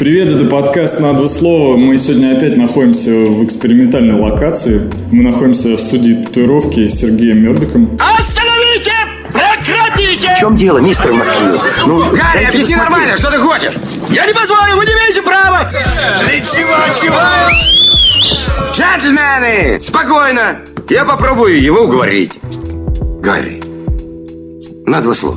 Привет, 0.00 0.28
это 0.28 0.46
подкаст 0.46 0.98
«На 0.98 1.12
два 1.12 1.28
слова». 1.28 1.76
Мы 1.76 1.98
сегодня 1.98 2.34
опять 2.34 2.56
находимся 2.56 3.10
в 3.10 3.44
экспериментальной 3.44 4.14
локации. 4.14 4.90
Мы 5.12 5.22
находимся 5.22 5.76
в 5.76 5.78
студии 5.78 6.22
татуировки 6.22 6.88
с 6.88 7.00
Сергеем 7.00 7.42
Мердоком. 7.42 7.98
Остановите! 8.18 8.92
Прекратите! 9.30 10.34
В 10.36 10.38
чем 10.38 10.56
дело, 10.56 10.78
мистер 10.78 11.12
Маккью? 11.12 11.60
Ну, 11.86 12.16
Гарри, 12.16 12.44
объясни 12.46 12.76
нормально, 12.76 13.14
что 13.18 13.30
ты 13.30 13.36
хочешь? 13.40 13.74
Я 14.08 14.24
не 14.24 14.32
позволю, 14.32 14.76
вы 14.76 14.86
не 14.86 14.92
имеете 14.92 15.20
права! 15.20 15.70
Ты 15.70 16.40
чего 16.40 16.78
киваешь? 16.98 18.74
Джентльмены, 18.74 19.82
спокойно! 19.82 20.60
Я 20.88 21.04
попробую 21.04 21.60
его 21.60 21.80
уговорить. 21.82 22.32
Гарри, 23.20 23.62
на 24.86 25.02
два 25.02 25.12
слова. 25.12 25.36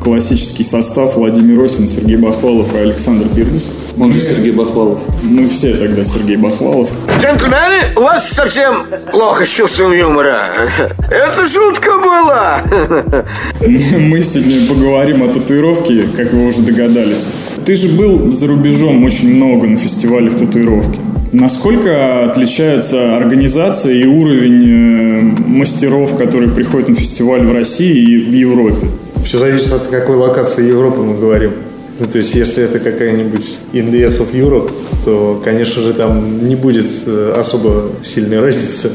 Классический 0.00 0.64
состав 0.64 1.16
Владимир 1.16 1.62
Осин, 1.62 1.86
Сергей 1.86 2.16
Бахвалов 2.16 2.74
и 2.74 2.78
Александр 2.78 3.28
Пирдус. 3.34 3.70
Он 3.98 4.10
же 4.10 4.20
Сергей 4.22 4.52
Бахвалов. 4.52 4.98
Мы 5.22 5.46
все 5.46 5.74
тогда 5.74 6.02
Сергей 6.04 6.36
Бахвалов. 6.36 6.88
Джентльмены, 7.20 7.94
у 7.96 8.00
вас 8.00 8.26
совсем 8.30 8.86
плохо 9.12 9.44
с 9.44 9.48
чувством 9.50 9.92
юмора. 9.92 10.70
Это 11.10 11.46
шутка 11.46 11.98
была. 11.98 12.62
Мы 13.60 14.22
сегодня 14.22 14.66
поговорим 14.66 15.22
о 15.22 15.28
татуировке, 15.28 16.04
как 16.16 16.32
вы 16.32 16.46
уже 16.46 16.62
догадались. 16.62 17.28
Ты 17.66 17.76
же 17.76 17.90
был 17.90 18.26
за 18.26 18.46
рубежом 18.46 19.04
очень 19.04 19.36
много 19.36 19.66
на 19.66 19.76
фестивалях 19.76 20.34
татуировки. 20.38 20.98
Насколько 21.32 22.24
отличается 22.24 23.16
организация 23.16 23.92
и 23.92 24.06
уровень 24.06 24.64
э, 24.66 25.20
мастеров, 25.46 26.16
которые 26.16 26.50
приходят 26.50 26.88
на 26.88 26.94
фестиваль 26.94 27.44
в 27.46 27.52
России 27.52 28.14
и 28.14 28.18
в 28.18 28.32
Европе? 28.32 28.88
Все 29.24 29.38
зависит 29.38 29.72
от 29.72 29.82
какой 29.88 30.16
локации 30.16 30.66
Европы 30.66 31.02
мы 31.02 31.16
говорим. 31.16 31.52
Ну, 31.98 32.06
то 32.06 32.18
есть, 32.18 32.34
если 32.34 32.64
это 32.64 32.78
какая-нибудь 32.78 33.60
Indies 33.72 34.18
of 34.20 34.32
Europe, 34.32 34.70
то, 35.04 35.40
конечно 35.44 35.82
же, 35.82 35.92
там 35.92 36.48
не 36.48 36.56
будет 36.56 36.86
э, 37.06 37.34
особо 37.38 37.90
сильной 38.02 38.40
разницы. 38.40 38.90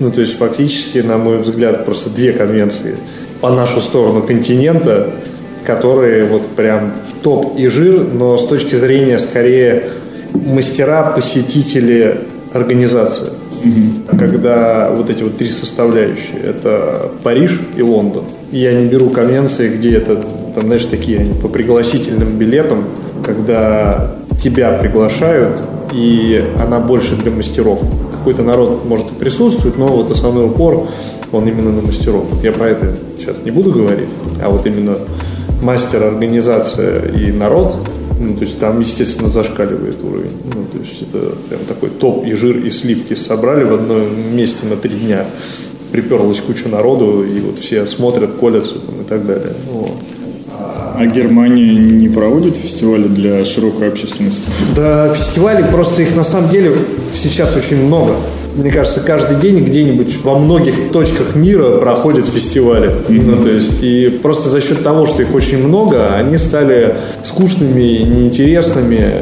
Ну, 0.00 0.10
то 0.10 0.20
есть, 0.20 0.36
фактически, 0.36 0.98
на 0.98 1.16
мой 1.16 1.38
взгляд, 1.38 1.84
просто 1.84 2.10
две 2.10 2.32
конвенции 2.32 2.96
по 3.40 3.50
нашу 3.50 3.80
сторону 3.80 4.22
континента, 4.22 5.10
которые 5.64 6.24
вот 6.24 6.46
прям 6.56 6.92
топ 7.22 7.56
и 7.56 7.68
жир, 7.68 8.04
но 8.12 8.36
с 8.36 8.46
точки 8.46 8.74
зрения, 8.74 9.18
скорее, 9.18 9.84
мастера, 10.32 11.12
посетители, 11.14 12.22
организации. 12.52 13.30
Когда 14.18 14.90
вот 14.90 15.10
эти 15.10 15.22
вот 15.22 15.36
три 15.36 15.48
составляющие, 15.48 16.40
это 16.42 17.12
Париж 17.22 17.60
и 17.76 17.82
Лондон. 17.82 18.24
Я 18.52 18.72
не 18.72 18.86
беру 18.86 19.10
конвенции, 19.10 19.68
где 19.68 19.92
это, 19.94 20.16
там, 20.54 20.66
знаешь, 20.66 20.86
такие 20.86 21.20
по 21.40 21.48
пригласительным 21.48 22.36
билетам, 22.36 22.84
когда 23.24 24.16
тебя 24.42 24.72
приглашают, 24.72 25.60
и 25.92 26.44
она 26.60 26.80
больше 26.80 27.16
для 27.16 27.30
мастеров. 27.30 27.80
Какой-то 28.12 28.42
народ 28.42 28.84
может 28.86 29.12
и 29.12 29.14
присутствует, 29.14 29.78
но 29.78 29.88
вот 29.88 30.10
основной 30.10 30.46
упор, 30.46 30.88
он 31.32 31.46
именно 31.46 31.70
на 31.70 31.82
мастеров. 31.82 32.24
Вот 32.30 32.42
я 32.42 32.52
про 32.52 32.70
это 32.70 32.96
сейчас 33.18 33.44
не 33.44 33.50
буду 33.50 33.70
говорить, 33.70 34.08
а 34.42 34.48
вот 34.48 34.66
именно 34.66 34.96
мастер, 35.62 36.02
организация 36.02 37.08
и 37.12 37.30
народ, 37.30 37.76
ну, 38.18 38.34
то 38.34 38.44
есть 38.44 38.58
там, 38.58 38.80
естественно, 38.80 39.28
зашкаливает 39.28 40.02
уровень. 40.02 40.32
Ну, 40.44 40.64
то 40.72 40.78
есть 40.78 41.02
это 41.02 41.34
прям 41.48 41.60
такой 41.66 41.90
топ 41.90 42.26
и 42.26 42.34
жир, 42.34 42.58
и 42.58 42.70
сливки 42.70 43.14
собрали 43.14 43.64
в 43.64 43.74
одном 43.74 44.02
месте 44.34 44.66
на 44.66 44.76
три 44.76 44.96
дня. 44.96 45.24
Приперлась 45.92 46.40
куча 46.40 46.68
народу, 46.68 47.24
и 47.24 47.40
вот 47.40 47.58
все 47.58 47.86
смотрят, 47.86 48.32
колятся 48.38 48.74
там, 48.74 49.00
и 49.00 49.04
так 49.08 49.26
далее. 49.26 49.52
Вот. 49.72 49.92
А 50.94 51.06
Германия 51.06 51.72
не 51.72 52.08
проводит 52.08 52.56
фестивали 52.56 53.08
для 53.08 53.44
широкой 53.44 53.88
общественности? 53.88 54.48
Да, 54.76 55.12
фестивалей 55.14 55.64
просто 55.64 56.02
их 56.02 56.14
на 56.14 56.24
самом 56.24 56.50
деле 56.50 56.72
сейчас 57.14 57.56
очень 57.56 57.86
много. 57.86 58.14
Мне 58.54 58.70
кажется, 58.70 59.00
каждый 59.00 59.36
день 59.36 59.64
где-нибудь 59.64 60.22
во 60.24 60.38
многих 60.38 60.90
точках 60.92 61.36
мира 61.36 61.78
проходят 61.78 62.26
фестивали. 62.26 62.90
Ну, 63.08 63.40
то 63.40 63.48
есть, 63.48 63.82
и 63.82 64.08
просто 64.08 64.50
за 64.50 64.60
счет 64.60 64.82
того, 64.82 65.06
что 65.06 65.22
их 65.22 65.32
очень 65.34 65.66
много, 65.66 66.14
они 66.14 66.36
стали 66.36 66.96
скучными, 67.22 68.02
неинтересными. 68.02 69.12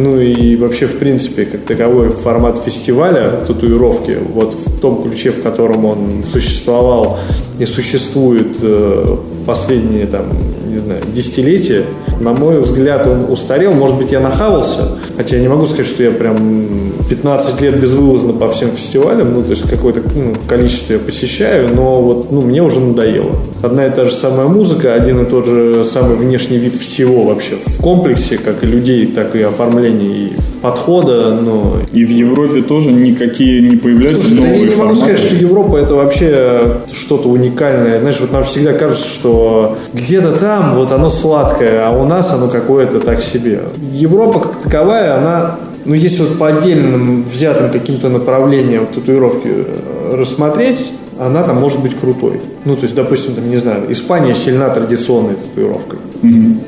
Ну 0.00 0.20
и 0.20 0.54
вообще, 0.54 0.86
в 0.86 0.96
принципе, 0.98 1.44
как 1.44 1.62
таковой 1.62 2.10
формат 2.10 2.62
фестиваля 2.62 3.32
татуировки, 3.44 4.16
вот 4.32 4.54
в 4.54 4.80
том 4.80 5.02
ключе, 5.02 5.32
в 5.32 5.42
котором 5.42 5.84
он 5.84 6.22
существовал 6.22 7.18
и 7.58 7.66
существует 7.66 8.58
э, 8.62 9.16
последние 9.48 10.04
там, 10.04 10.26
не 10.66 10.78
знаю, 10.78 11.00
десятилетия, 11.14 11.84
на 12.20 12.34
мой 12.34 12.60
взгляд, 12.60 13.06
он 13.06 13.32
устарел. 13.32 13.72
Может 13.72 13.96
быть, 13.96 14.12
я 14.12 14.20
нахавался, 14.20 14.98
хотя 15.16 15.36
я 15.36 15.42
не 15.42 15.48
могу 15.48 15.64
сказать, 15.64 15.86
что 15.86 16.02
я 16.02 16.10
прям 16.10 16.66
15 17.08 17.58
лет 17.62 17.80
безвылазно 17.80 18.34
по 18.34 18.50
всем 18.50 18.72
фестивалям, 18.72 19.32
ну, 19.32 19.42
то 19.42 19.52
есть 19.52 19.66
какое-то 19.66 20.02
ну, 20.14 20.34
количество 20.46 20.92
я 20.92 20.98
посещаю, 20.98 21.74
но 21.74 22.02
вот, 22.02 22.30
ну, 22.30 22.42
мне 22.42 22.62
уже 22.62 22.78
надоело. 22.78 23.30
Одна 23.62 23.86
и 23.86 23.90
та 23.90 24.04
же 24.04 24.10
самая 24.10 24.48
музыка, 24.48 24.92
один 24.92 25.22
и 25.22 25.24
тот 25.24 25.46
же 25.46 25.82
самый 25.86 26.16
внешний 26.16 26.58
вид 26.58 26.76
всего 26.76 27.24
вообще 27.24 27.54
в 27.64 27.80
комплексе, 27.80 28.36
как 28.36 28.62
и 28.62 28.66
людей, 28.66 29.06
так 29.06 29.34
и 29.34 29.40
оформления 29.40 30.08
и 30.08 30.32
подхода, 30.60 31.34
но 31.34 31.74
И 31.92 32.04
в 32.04 32.10
Европе 32.10 32.62
тоже 32.62 32.92
никакие 32.92 33.60
не 33.68 33.76
появляются 33.76 34.28
Слушай, 34.28 34.40
да 34.40 34.46
я 34.46 34.52
новые 34.52 34.70
не 34.70 34.76
могу 34.76 34.94
форматы? 34.94 35.00
сказать, 35.00 35.18
что 35.18 35.34
Европа 35.36 35.76
это 35.76 35.94
вообще 35.94 36.72
что-то 36.92 37.28
уникальное. 37.28 38.00
Знаешь, 38.00 38.20
вот 38.20 38.32
нам 38.32 38.44
всегда 38.44 38.72
кажется, 38.72 39.08
что 39.08 39.76
где-то 39.92 40.32
там 40.38 40.74
вот 40.74 40.92
оно 40.92 41.10
сладкое, 41.10 41.86
а 41.86 41.90
у 41.90 42.04
нас 42.04 42.32
оно 42.32 42.48
какое-то 42.48 43.00
так 43.00 43.22
себе. 43.22 43.60
Европа 43.92 44.40
как 44.40 44.56
таковая, 44.60 45.16
она, 45.16 45.56
ну 45.84 45.94
если 45.94 46.22
вот 46.22 46.38
по 46.38 46.48
отдельным 46.48 47.24
взятым 47.24 47.70
каким-то 47.70 48.08
направлениям 48.08 48.86
в 48.86 48.90
татуировке 48.90 49.48
э, 49.48 50.14
рассмотреть, 50.16 50.92
она 51.18 51.42
там 51.42 51.56
может 51.56 51.80
быть 51.80 51.98
крутой. 51.98 52.40
Ну, 52.64 52.76
то 52.76 52.82
есть, 52.82 52.94
допустим, 52.94 53.34
там, 53.34 53.50
не 53.50 53.58
знаю, 53.58 53.90
Испания 53.90 54.34
сильна 54.34 54.70
традиционной 54.70 55.34
татуировкой. 55.34 55.98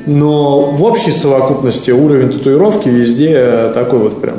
Но 0.05 0.71
в 0.71 0.83
общей 0.83 1.11
совокупности 1.11 1.91
уровень 1.91 2.29
татуировки 2.29 2.89
везде 2.89 3.71
такой 3.73 3.99
вот 3.99 4.21
прям 4.21 4.35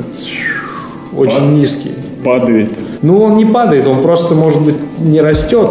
очень 1.15 1.57
низкий. 1.57 1.91
Падает. 2.23 2.69
Ну, 3.01 3.21
он 3.21 3.37
не 3.37 3.45
падает, 3.45 3.85
он 3.85 4.01
просто, 4.01 4.33
может 4.33 4.61
быть, 4.61 4.75
не 4.99 5.21
растет. 5.21 5.69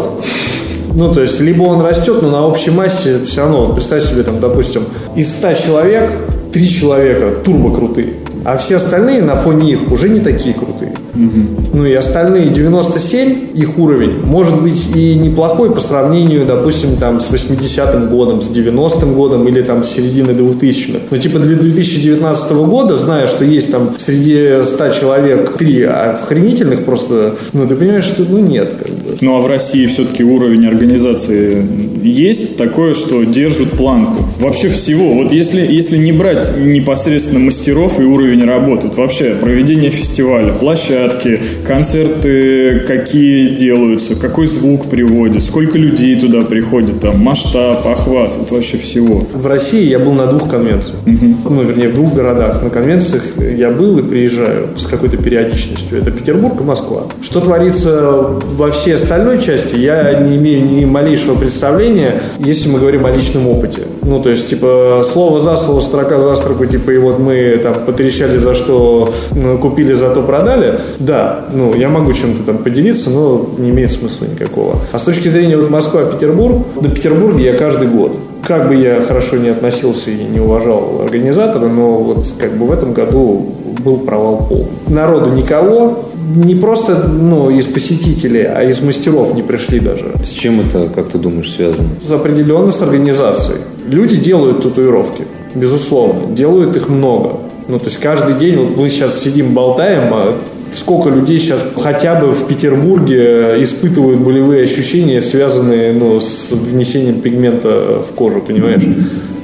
Ну, 0.95 1.13
то 1.13 1.23
есть, 1.23 1.41
либо 1.41 1.63
он 1.63 1.81
растет, 1.81 2.21
но 2.21 2.31
на 2.31 2.47
общей 2.47 2.71
массе 2.71 3.21
все 3.25 3.41
равно, 3.41 3.73
представь 3.73 4.05
себе, 4.05 4.23
там, 4.23 4.41
допустим, 4.41 4.83
из 5.17 5.33
100 5.35 5.55
человек, 5.55 6.11
3 6.53 6.69
человека 6.69 7.37
турбо 7.43 7.75
крутые, 7.75 8.13
а 8.45 8.57
все 8.57 8.77
остальные 8.77 9.23
на 9.23 9.37
фоне 9.37 9.73
их 9.73 9.93
уже 9.93 10.09
не 10.09 10.21
такие 10.21 10.55
крутые. 10.55 10.93
Ну 11.15 11.85
и 11.85 11.93
остальные 11.93 12.49
97, 12.49 13.51
их 13.55 13.79
уровень, 13.79 14.21
может 14.25 14.63
быть 14.63 14.87
и 14.95 15.15
неплохой 15.15 15.71
по 15.71 15.81
сравнению, 15.81 16.47
допустим, 16.47 16.97
там 16.97 17.21
с 17.21 17.29
80-м 17.31 18.09
годом, 18.09 18.41
с 18.41 18.49
90-м 18.49 19.15
годом 19.15 19.47
или 19.47 19.63
там 19.63 19.85
с 19.85 19.91
середины 19.91 20.31
2000-х. 20.31 21.01
Но 21.11 21.19
типа 21.19 21.39
для 21.39 21.57
2019 21.57 22.53
года, 22.53 22.97
зная, 22.97 23.27
что 23.27 23.45
есть 23.45 23.71
там 23.71 23.95
среди 23.99 24.65
100 24.65 24.89
человек 24.91 25.57
3 25.59 25.83
охренительных 25.83 26.85
просто, 26.85 27.35
ну 27.53 27.67
ты 27.67 27.77
понимаешь, 27.77 28.05
что 28.05 28.25
ну 28.29 28.39
нет, 28.39 28.73
как 28.79 28.89
бы. 28.89 29.19
Ну 29.21 29.37
а 29.37 29.41
в 29.41 29.47
России 29.47 29.87
все-таки 29.87 30.25
уровень 30.25 30.67
организации 30.67 31.65
есть 32.03 32.57
такое, 32.57 32.95
что 32.95 33.23
держат 33.25 33.73
планку. 33.73 34.25
Вообще 34.41 34.69
всего. 34.69 35.15
Вот 35.15 35.31
если, 35.33 35.61
если 35.61 35.99
не 35.99 36.13
брать 36.13 36.57
непосредственно 36.57 37.41
мастеров 37.41 38.01
и 38.01 38.05
уровень 38.05 38.32
работы, 38.41 38.87
вот 38.89 38.97
вообще 38.97 39.35
проведение 39.35 39.91
фестиваля, 39.91 40.53
площадки, 40.53 41.41
концерты 41.67 42.81
какие 42.87 43.55
делаются, 43.55 44.15
какой 44.15 44.47
звук 44.47 44.87
приводит, 44.87 45.43
сколько 45.43 45.79
людей 45.79 46.19
туда 46.19 46.43
приходит, 46.43 47.01
там, 47.01 47.19
масштаб, 47.19 47.87
охват, 47.87 48.31
вот 48.39 48.51
вообще 48.51 48.79
всего. 48.79 49.27
В 49.33 49.47
России 49.47 49.89
я 49.89 49.99
был 49.99 50.13
на 50.13 50.27
двух 50.27 50.49
конвенциях. 50.49 50.97
Ну, 51.05 51.63
вернее, 51.63 51.89
в 51.89 51.95
двух 51.95 52.15
городах. 52.15 52.63
На 52.63 52.71
конвенциях 52.71 53.23
я 53.39 53.71
был 53.71 53.99
и 53.99 54.03
приезжаю 54.03 54.69
с 54.77 54.87
какой-то 54.87 55.17
периодичностью. 55.17 55.99
Это 55.99 56.11
Петербург 56.11 56.61
и 56.61 56.65
Москва. 56.65 57.03
Что 57.21 57.41
творится 57.41 58.11
во 58.57 58.71
всей 58.71 58.95
остальной 58.95 59.41
части, 59.43 59.77
я 59.77 60.15
не 60.15 60.37
имею 60.37 60.65
ни 60.65 60.85
малейшего 60.85 61.35
представления, 61.35 62.21
если 62.39 62.69
мы 62.69 62.79
говорим 62.79 63.05
о 63.07 63.11
личном 63.11 63.49
опыте. 63.49 63.83
Ну, 64.03 64.21
то 64.23 64.31
есть, 64.31 64.49
типа, 64.49 65.03
слово 65.05 65.41
за 65.41 65.57
слово, 65.57 65.81
строка 65.81 66.21
за 66.21 66.37
строку, 66.37 66.67
типа, 66.67 66.91
и 66.91 66.99
вот 66.99 67.19
мы 67.19 67.59
там 67.63 67.75
потрещали 67.87 68.22
за 68.39 68.55
что 68.55 69.13
купили, 69.61 69.95
зато 69.95 70.23
продали. 70.23 70.75
Да, 70.99 71.47
ну, 71.53 71.75
я 71.75 71.89
могу 71.89 72.13
чем-то 72.13 72.43
там 72.43 72.59
поделиться, 72.59 73.11
но 73.11 73.51
не 73.59 73.71
имеет 73.71 73.91
смысла 73.91 74.27
никакого. 74.27 74.77
А 74.93 74.99
с 74.99 75.03
точки 75.03 75.29
зрения 75.29 75.57
вот 75.57 75.71
Москва-Петербург, 75.71 76.65
до 76.81 76.89
Петербурга 76.89 77.41
я 77.41 77.55
каждый 77.55 77.89
год. 77.89 78.19
Как 78.47 78.69
бы 78.69 78.75
я 78.75 79.01
хорошо 79.03 79.37
не 79.37 79.51
относился 79.51 80.11
и 80.11 80.25
не 80.25 80.41
уважал 80.41 81.03
организатора, 81.05 81.69
но 81.69 81.99
вот 81.99 82.27
как 82.39 82.57
бы 82.57 82.67
в 82.67 82.73
этом 82.73 82.93
году 82.93 83.55
был 83.85 83.99
провал 83.99 84.47
полный. 84.49 84.67
Народу 84.89 85.31
никого, 85.31 86.05
не 86.35 86.55
просто 86.55 87.09
ну, 87.09 87.51
из 87.51 87.67
посетителей, 87.67 88.43
а 88.43 88.63
из 88.63 88.81
мастеров 88.81 89.35
не 89.35 89.43
пришли 89.43 89.81
даже. 89.81 90.13
С 90.25 90.31
чем 90.31 90.61
это, 90.61 90.89
как 90.95 91.09
ты 91.09 91.19
думаешь, 91.19 91.51
связано? 91.51 91.91
Определенно 92.11 92.71
с 92.71 92.83
организацией. 92.83 93.59
Люди 93.87 94.17
делают 94.17 94.63
татуировки, 94.63 95.25
безусловно, 95.55 96.35
делают 96.35 96.77
их 96.77 96.89
много. 96.89 97.39
Ну, 97.69 97.79
то 97.79 97.87
есть 97.87 97.99
каждый 97.99 98.35
день, 98.35 98.57
вот 98.57 98.77
мы 98.77 98.89
сейчас 98.89 99.21
сидим, 99.21 99.55
болтаем, 99.55 100.13
а 100.13 100.39
сколько 100.75 101.09
людей 101.11 101.39
сейчас 101.39 101.63
хотя 101.81 102.15
бы 102.15 102.33
в 102.33 102.47
Петербурге 102.47 103.63
испытывают 103.63 104.21
болевые 104.21 104.65
ощущения, 104.65 105.23
связанные 105.23 105.93
ну, 105.93 106.21
с 106.21 106.51
внесением 106.51 107.21
пигмента 107.21 108.03
в 108.09 108.15
кожу, 108.15 108.41
понимаешь? 108.41 108.85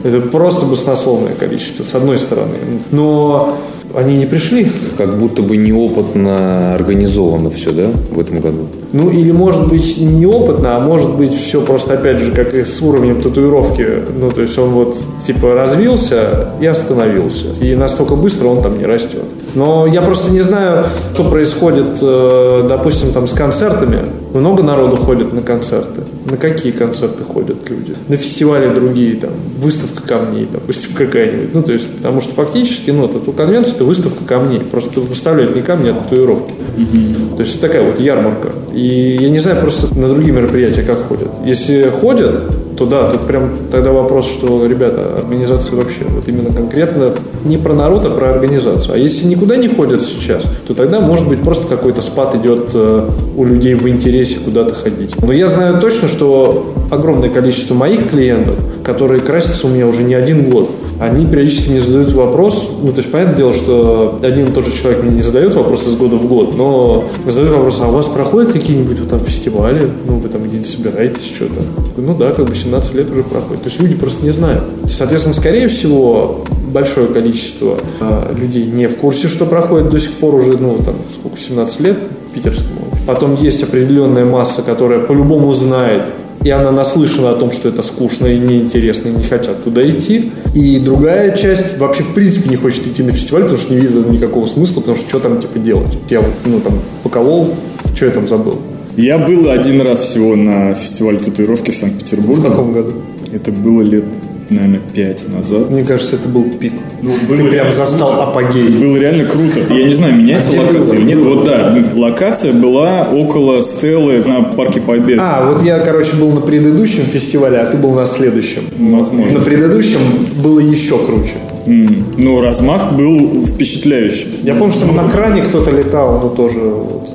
Это 0.04 0.20
просто 0.20 0.64
баснословное 0.66 1.34
количество, 1.34 1.82
с 1.82 1.94
одной 1.94 2.18
стороны. 2.18 2.54
Но 2.92 3.58
они 3.94 4.17
не 4.17 4.26
пришли. 4.26 4.70
Как 4.96 5.19
будто 5.19 5.43
бы 5.43 5.56
неопытно 5.56 6.75
организовано 6.75 7.50
все, 7.50 7.73
да, 7.73 7.88
в 8.11 8.19
этом 8.19 8.40
году? 8.40 8.69
Ну, 8.93 9.11
или, 9.11 9.31
может 9.31 9.69
быть, 9.69 9.99
неопытно, 9.99 10.76
а 10.76 10.81
может 10.81 11.14
быть, 11.17 11.32
все 11.32 11.61
просто, 11.61 11.94
опять 11.94 12.19
же, 12.19 12.32
как 12.32 12.55
и 12.55 12.64
с 12.64 12.81
уровнем 12.81 13.20
татуировки. 13.20 13.87
Ну, 14.19 14.31
то 14.31 14.43
есть 14.43 14.58
он 14.58 14.70
вот, 14.70 14.96
типа, 15.26 15.55
развился 15.55 16.49
и 16.61 16.67
остановился. 16.67 17.46
И 17.61 17.75
настолько 17.75 18.17
быстро 18.17 18.49
он 18.49 18.62
там 18.62 18.79
не 18.79 18.87
растет. 18.87 19.25
Но 19.55 19.87
я 19.87 20.02
просто 20.02 20.32
не 20.32 20.40
знаю, 20.40 20.87
что 21.14 21.25
происходит, 21.25 21.99
э, 22.00 22.67
допустим, 22.69 23.12
там 23.12 23.26
с 23.26 23.32
концертами. 23.32 23.99
Много 24.34 24.62
народу 24.62 24.96
ходит 24.96 25.32
на 25.32 25.42
концерты. 25.42 26.02
На 26.26 26.36
какие 26.36 26.72
концерты 26.72 27.25
ходят 27.25 27.69
люди? 27.69 27.94
На 28.08 28.16
фестивали 28.16 28.72
другие, 28.72 29.16
там, 29.16 29.30
выставка 29.58 30.02
камней, 30.06 30.48
допустим, 30.50 30.92
какая-нибудь. 30.94 31.54
Ну, 31.54 31.62
то 31.62 31.72
есть, 31.72 31.88
потому 31.96 32.20
что 32.20 32.34
фактически, 32.34 32.90
ну, 32.90 33.08
тату 33.08 33.32
конвенция– 33.32 33.75
это 33.76 33.84
выставка 33.84 34.25
камней. 34.25 34.60
Просто 34.60 35.00
выставляют 35.00 35.56
не 35.56 35.62
камни, 35.62 35.90
а 35.90 35.94
татуировки. 35.94 36.52
Угу. 36.76 37.36
То 37.36 37.42
есть, 37.42 37.60
такая 37.60 37.82
вот 37.82 37.98
ярмарка. 37.98 38.50
И 38.75 39.19
я 39.20 39.30
не 39.30 39.38
знаю 39.38 39.60
просто 39.60 39.94
на 39.98 40.08
другие 40.08 40.32
мероприятия 40.32 40.82
как 40.82 41.08
ходят. 41.08 41.28
Если 41.44 41.90
ходят, 41.90 42.42
то 42.78 42.86
да, 42.86 43.10
тут 43.10 43.22
прям 43.26 43.50
тогда 43.72 43.90
вопрос, 43.90 44.30
что, 44.30 44.64
ребята, 44.64 45.16
организация 45.19 45.76
вообще, 45.76 46.04
вот 46.08 46.28
именно 46.28 46.52
конкретно 46.52 47.12
не 47.44 47.56
про 47.56 47.75
народ, 47.75 48.06
а 48.06 48.10
про 48.10 48.30
организацию. 48.30 48.94
А 48.94 48.98
если 48.98 49.26
никуда 49.26 49.56
не 49.56 49.66
ходят 49.66 50.00
сейчас, 50.00 50.44
то 50.66 50.75
тогда, 50.75 51.00
может 51.00 51.28
быть, 51.28 51.40
просто 51.40 51.66
какой-то 51.66 52.02
спад 52.02 52.36
идет 52.36 52.70
э, 52.75 53.08
у 53.36 53.44
людей 53.44 53.75
в 53.75 53.88
интересе 53.88 54.36
куда-то 54.44 54.75
ходить. 54.75 55.20
Но 55.20 55.32
я 55.32 55.48
знаю 55.48 55.80
точно, 55.80 56.06
что 56.06 56.72
огромное 56.92 57.30
количество 57.30 57.75
моих 57.75 58.10
клиентов, 58.10 58.54
которые 58.84 59.20
красятся 59.20 59.66
у 59.66 59.70
меня 59.70 59.88
уже 59.88 60.04
не 60.04 60.14
один 60.14 60.48
год, 60.48 60.70
они 61.00 61.26
периодически 61.26 61.70
мне 61.70 61.80
задают 61.80 62.12
вопрос, 62.12 62.70
ну, 62.82 62.90
то 62.90 62.98
есть, 62.98 63.10
понятное 63.10 63.36
дело, 63.36 63.52
что 63.52 64.18
один 64.22 64.48
и 64.48 64.52
тот 64.52 64.66
же 64.66 64.72
человек 64.76 65.02
мне 65.02 65.16
не 65.16 65.22
задает 65.22 65.54
вопрос 65.54 65.86
из 65.86 65.96
года 65.96 66.16
в 66.16 66.26
год, 66.26 66.56
но 66.56 67.04
задают 67.26 67.56
вопрос, 67.56 67.80
а 67.80 67.88
у 67.88 67.92
вас 67.92 68.06
проходят 68.06 68.52
какие-нибудь 68.52 68.98
вот 68.98 69.08
там 69.08 69.20
фестивали, 69.20 69.88
ну, 70.06 70.18
вы 70.18 70.28
там 70.28 70.42
где-нибудь 70.42 70.68
собираетесь, 70.68 71.24
что-то? 71.34 71.62
Ну, 71.96 72.14
да, 72.14 72.32
как 72.32 72.46
бы 72.46 72.54
17 72.54 72.94
лет 72.94 73.10
уже 73.10 73.22
проходит. 73.22 73.62
То 73.62 73.68
есть, 73.68 73.80
люди 73.80 73.94
просто 73.94 74.24
не 74.24 74.32
знают. 74.32 74.64
Соответственно, 74.90 75.34
скорее 75.34 75.68
всего, 75.68 76.44
большое 76.72 77.08
количество 77.08 77.78
э, 78.00 78.34
людей 78.36 78.66
не 78.66 78.88
в 78.88 78.96
курсе, 78.96 79.28
что 79.28 79.46
проходит 79.46 79.90
до 79.90 79.98
сих 79.98 80.12
пор 80.14 80.34
уже, 80.34 80.58
ну, 80.58 80.78
там, 80.84 80.94
сколько, 81.14 81.38
17 81.38 81.80
лет 81.80 81.98
питерскому. 82.34 82.80
Потом 83.06 83.36
есть 83.36 83.62
определенная 83.62 84.24
масса, 84.24 84.62
которая 84.62 85.00
по-любому 85.00 85.52
знает, 85.54 86.02
и 86.44 86.50
она 86.50 86.70
наслышана 86.70 87.31
о 87.31 87.35
том, 87.35 87.50
что 87.50 87.69
это 87.69 87.82
скучно 87.82 88.26
и 88.26 88.38
неинтересно, 88.38 89.08
и 89.08 89.12
не 89.12 89.25
хотят 89.25 89.64
туда 89.64 89.88
идти. 89.88 90.31
И 90.55 90.79
другая 90.79 91.37
часть 91.37 91.79
вообще 91.79 92.02
в 92.02 92.14
принципе 92.14 92.49
не 92.49 92.56
хочет 92.56 92.87
идти 92.87 93.02
на 93.02 93.12
фестиваль, 93.12 93.43
потому 93.43 93.58
что 93.58 93.75
не 93.75 93.81
видит 93.81 94.06
никакого 94.08 94.46
смысла, 94.46 94.81
потому 94.81 94.96
что 94.96 95.08
что 95.08 95.19
там 95.19 95.40
типа 95.40 95.58
делать? 95.58 95.99
Я 96.08 96.20
вот, 96.20 96.32
ну, 96.44 96.61
там, 96.61 96.79
поколол, 97.02 97.55
что 97.94 98.06
я 98.06 98.12
там 98.12 98.29
забыл? 98.29 98.58
Я 98.96 99.19
был 99.19 99.50
один 99.50 99.81
раз 99.81 100.00
всего 100.00 100.35
на 100.35 100.75
фестивале 100.75 101.19
татуировки 101.19 101.70
в 101.70 101.76
Санкт-Петербурге. 101.76 102.49
В 102.49 102.50
каком 102.50 102.73
году? 102.73 102.93
Это 103.32 103.52
было 103.52 103.82
лет 103.82 104.05
наверное, 104.50 104.80
пять 104.94 105.28
назад. 105.28 105.70
Мне 105.70 105.84
кажется, 105.84 106.16
это 106.16 106.28
был 106.28 106.44
пик. 106.44 106.72
Ну, 107.02 107.14
Ты 107.28 107.44
прям 107.44 107.74
застал 107.74 108.20
апогей. 108.20 108.68
Было 108.68 108.96
реально 108.96 109.24
круто. 109.24 109.60
Я 109.74 109.84
не 109.84 109.94
знаю, 109.94 110.16
меняется 110.16 110.52
а 110.58 110.62
локация 110.62 110.98
или 110.98 111.04
нет. 111.06 111.18
Вот 111.18 111.44
да, 111.44 111.74
локация 111.94 112.52
была 112.52 113.02
около 113.02 113.62
Стеллы 113.62 114.22
на 114.24 114.42
Парке 114.42 114.80
Победы. 114.80 115.20
А, 115.20 115.50
вот 115.50 115.62
я, 115.62 115.78
короче, 115.78 116.16
был 116.16 116.30
на 116.32 116.40
предыдущем 116.40 117.02
фестивале, 117.02 117.58
а 117.58 117.66
ты 117.66 117.76
был 117.76 117.92
на 117.92 118.06
следующем. 118.06 118.62
Возможно. 118.78 119.38
На 119.38 119.44
предыдущем 119.44 120.00
было 120.42 120.60
еще 120.60 120.98
круче. 120.98 121.34
Ну, 121.66 122.40
размах 122.40 122.93
был 122.93 123.44
впечатляющий. 123.44 124.28
Я 124.43 124.55
помню, 124.55 124.72
что 124.72 124.87
на 124.93 125.08
кране 125.08 125.43
кто-то 125.43 125.70
летал, 125.70 126.20
ну, 126.22 126.31
тоже 126.31 126.58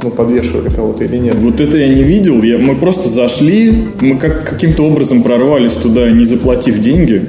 ну, 0.03 0.09
подвешивали 0.11 0.69
кого-то 0.69 1.03
или 1.03 1.17
нет. 1.17 1.39
Вот 1.39 1.61
это 1.61 1.77
я 1.77 1.87
не 1.87 2.03
видел. 2.03 2.43
Я, 2.43 2.57
мы 2.57 2.75
просто 2.75 3.09
зашли, 3.09 3.85
мы 3.99 4.17
как, 4.17 4.49
каким-то 4.49 4.83
образом 4.83 5.23
прорвались 5.23 5.73
туда, 5.73 6.09
не 6.09 6.25
заплатив 6.25 6.79
деньги. 6.79 7.25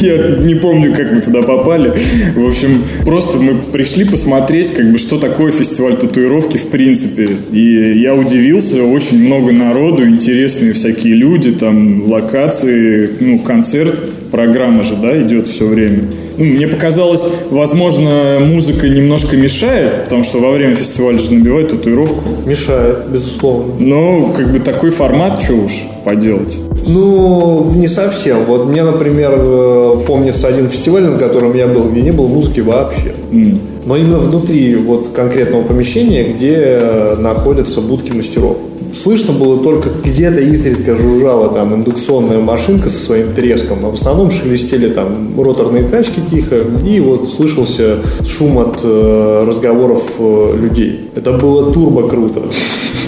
Я 0.00 0.36
не 0.38 0.54
помню, 0.54 0.94
как 0.94 1.12
мы 1.12 1.20
туда 1.20 1.42
попали. 1.42 1.92
В 2.34 2.46
общем, 2.46 2.84
просто 3.04 3.38
мы 3.38 3.56
пришли 3.72 4.04
посмотреть, 4.04 4.70
как 4.70 4.90
бы, 4.90 4.98
что 4.98 5.18
такое 5.18 5.52
фестиваль 5.52 5.96
татуировки 5.96 6.56
в 6.56 6.68
принципе. 6.68 7.28
И 7.52 8.00
я 8.00 8.14
удивился, 8.14 8.82
очень 8.82 9.26
много 9.26 9.52
народу, 9.52 10.06
интересные 10.06 10.72
всякие 10.72 11.14
люди, 11.14 11.52
там, 11.52 12.10
локации, 12.10 13.10
ну, 13.20 13.38
концерт 13.38 14.00
программа 14.30 14.84
же, 14.84 14.94
да, 14.96 15.20
идет 15.20 15.48
все 15.48 15.66
время. 15.66 16.04
Ну, 16.38 16.44
мне 16.44 16.66
показалось, 16.66 17.28
возможно, 17.50 18.38
музыка 18.40 18.88
немножко 18.88 19.36
мешает, 19.36 20.04
потому 20.04 20.24
что 20.24 20.38
во 20.38 20.50
время 20.50 20.74
фестиваля 20.74 21.18
же 21.18 21.34
набивают 21.34 21.70
татуировку. 21.70 22.22
Мешает, 22.46 23.08
безусловно. 23.12 23.74
Но 23.78 24.32
как 24.36 24.50
бы 24.50 24.58
такой 24.58 24.90
формат, 24.90 25.42
что 25.42 25.54
уж 25.54 25.72
поделать. 26.04 26.58
Ну, 26.86 27.70
не 27.74 27.88
совсем. 27.88 28.44
Вот 28.44 28.66
мне, 28.66 28.82
например, 28.82 29.32
э, 29.34 29.96
помнится 30.06 30.48
один 30.48 30.68
фестиваль, 30.68 31.04
на 31.04 31.18
котором 31.18 31.54
я 31.54 31.66
был, 31.66 31.90
где 31.90 32.00
не 32.00 32.12
было 32.12 32.26
музыки 32.26 32.60
вообще. 32.60 33.12
Mm. 33.30 33.58
Но 33.90 33.96
именно 33.96 34.20
внутри 34.20 34.76
вот 34.76 35.08
конкретного 35.08 35.64
помещения, 35.64 36.22
где 36.22 36.54
э, 36.54 37.16
находятся 37.16 37.80
будки 37.80 38.12
мастеров. 38.12 38.56
Слышно 38.94 39.32
было 39.32 39.58
только 39.64 39.88
где-то 40.04 40.38
изредка 40.38 40.94
жужжала 40.94 41.48
там 41.48 41.74
индукционная 41.74 42.38
машинка 42.38 42.88
со 42.88 43.04
своим 43.04 43.32
треском, 43.32 43.84
а 43.84 43.90
в 43.90 43.94
основном 43.94 44.30
шелестели 44.30 44.90
там 44.90 45.32
роторные 45.36 45.82
тачки 45.82 46.20
тихо, 46.30 46.58
и 46.86 47.00
вот 47.00 47.32
слышался 47.32 47.96
шум 48.28 48.58
от 48.58 48.78
э, 48.84 49.44
разговоров 49.44 50.04
э, 50.20 50.56
людей. 50.56 51.10
Это 51.16 51.32
было 51.32 51.72
турбо 51.72 52.08
круто. 52.08 52.42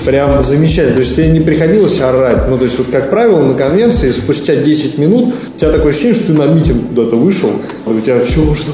Прям 0.04 0.42
замечательно. 0.42 0.94
То 0.94 1.00
есть 1.02 1.14
тебе 1.14 1.28
не 1.28 1.38
приходилось 1.38 2.00
орать. 2.00 2.48
Ну, 2.48 2.58
то 2.58 2.64
есть, 2.64 2.76
вот 2.76 2.88
как 2.90 3.08
правило, 3.08 3.40
на 3.46 3.54
конвенции 3.54 4.10
спустя 4.10 4.56
10 4.56 4.98
минут 4.98 5.32
у 5.54 5.60
тебя 5.60 5.70
такое 5.70 5.92
ощущение, 5.92 6.14
что 6.14 6.26
ты 6.26 6.32
на 6.32 6.46
митинг 6.46 6.88
куда-то 6.88 7.14
вышел, 7.14 7.50
у 7.86 8.00
тебя 8.00 8.18
все 8.18 8.52
что 8.56 8.72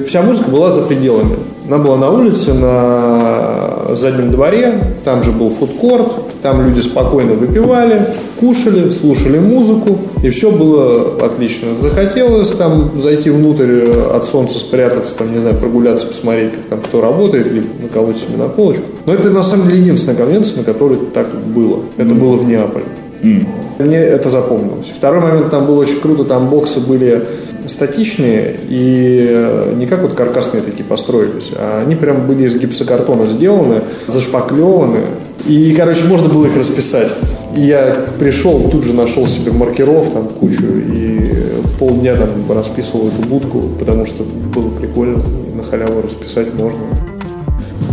Вся 0.00 0.22
музыка 0.22 0.50
была 0.50 0.72
за 0.72 0.82
пределами. 0.82 1.36
Она 1.66 1.78
была 1.78 1.96
на 1.96 2.10
улице, 2.10 2.52
на 2.52 3.94
заднем 3.94 4.30
дворе, 4.30 4.96
там 5.04 5.22
же 5.22 5.30
был 5.30 5.50
фудкорт, 5.50 6.40
там 6.42 6.66
люди 6.66 6.80
спокойно 6.80 7.34
выпивали, 7.34 8.06
кушали, 8.38 8.90
слушали 8.90 9.38
музыку, 9.38 9.98
и 10.22 10.30
все 10.30 10.50
было 10.50 11.24
отлично. 11.24 11.68
Захотелось 11.80 12.50
там 12.50 12.90
зайти 13.00 13.30
внутрь 13.30 13.84
от 14.12 14.26
солнца 14.26 14.58
спрятаться, 14.58 15.16
там, 15.16 15.32
не 15.32 15.38
знаю, 15.40 15.56
прогуляться, 15.56 16.06
посмотреть, 16.06 16.52
как 16.52 16.62
там 16.68 16.80
кто 16.80 17.00
работает, 17.00 17.46
или 17.46 17.64
наколоть 17.80 18.18
себе 18.18 18.36
на 18.36 18.48
полочку. 18.48 18.84
Но 19.06 19.14
это 19.14 19.30
на 19.30 19.42
самом 19.42 19.68
деле 19.68 19.80
единственная 19.80 20.16
конвенция, 20.16 20.58
на 20.58 20.64
которой 20.64 20.98
так 21.14 21.28
было. 21.34 21.80
Это 21.96 22.14
было 22.14 22.36
в 22.36 22.44
Неаполе. 22.44 22.84
Mm. 23.22 23.46
Мне 23.78 23.96
это 23.96 24.28
запомнилось. 24.28 24.86
Второй 24.94 25.20
момент, 25.20 25.50
там 25.50 25.66
было 25.66 25.80
очень 25.80 26.00
круто, 26.00 26.24
там 26.24 26.48
боксы 26.48 26.80
были 26.80 27.22
статичные 27.66 28.56
и 28.68 29.26
э, 29.30 29.72
не 29.76 29.86
как 29.86 30.02
вот 30.02 30.14
каркасные 30.14 30.62
такие 30.62 30.84
построились, 30.84 31.50
а 31.56 31.82
они 31.84 31.94
прям 31.94 32.26
были 32.26 32.46
из 32.46 32.54
гипсокартона 32.56 33.26
сделаны, 33.26 33.80
зашпаклеваны. 34.06 35.00
И, 35.46 35.74
короче, 35.76 36.04
можно 36.04 36.28
было 36.28 36.46
их 36.46 36.56
расписать. 36.56 37.12
И 37.56 37.60
я 37.60 37.96
пришел, 38.18 38.68
тут 38.70 38.84
же 38.84 38.94
нашел 38.94 39.26
себе 39.26 39.52
маркеров 39.52 40.10
там 40.12 40.28
кучу 40.28 40.62
и 40.62 41.30
полдня 41.78 42.16
там 42.16 42.30
расписывал 42.50 43.08
эту 43.08 43.28
будку, 43.28 43.62
потому 43.78 44.06
что 44.06 44.24
было 44.24 44.70
прикольно, 44.70 45.22
на 45.54 45.62
халяву 45.62 46.02
расписать 46.02 46.54
можно. 46.54 46.78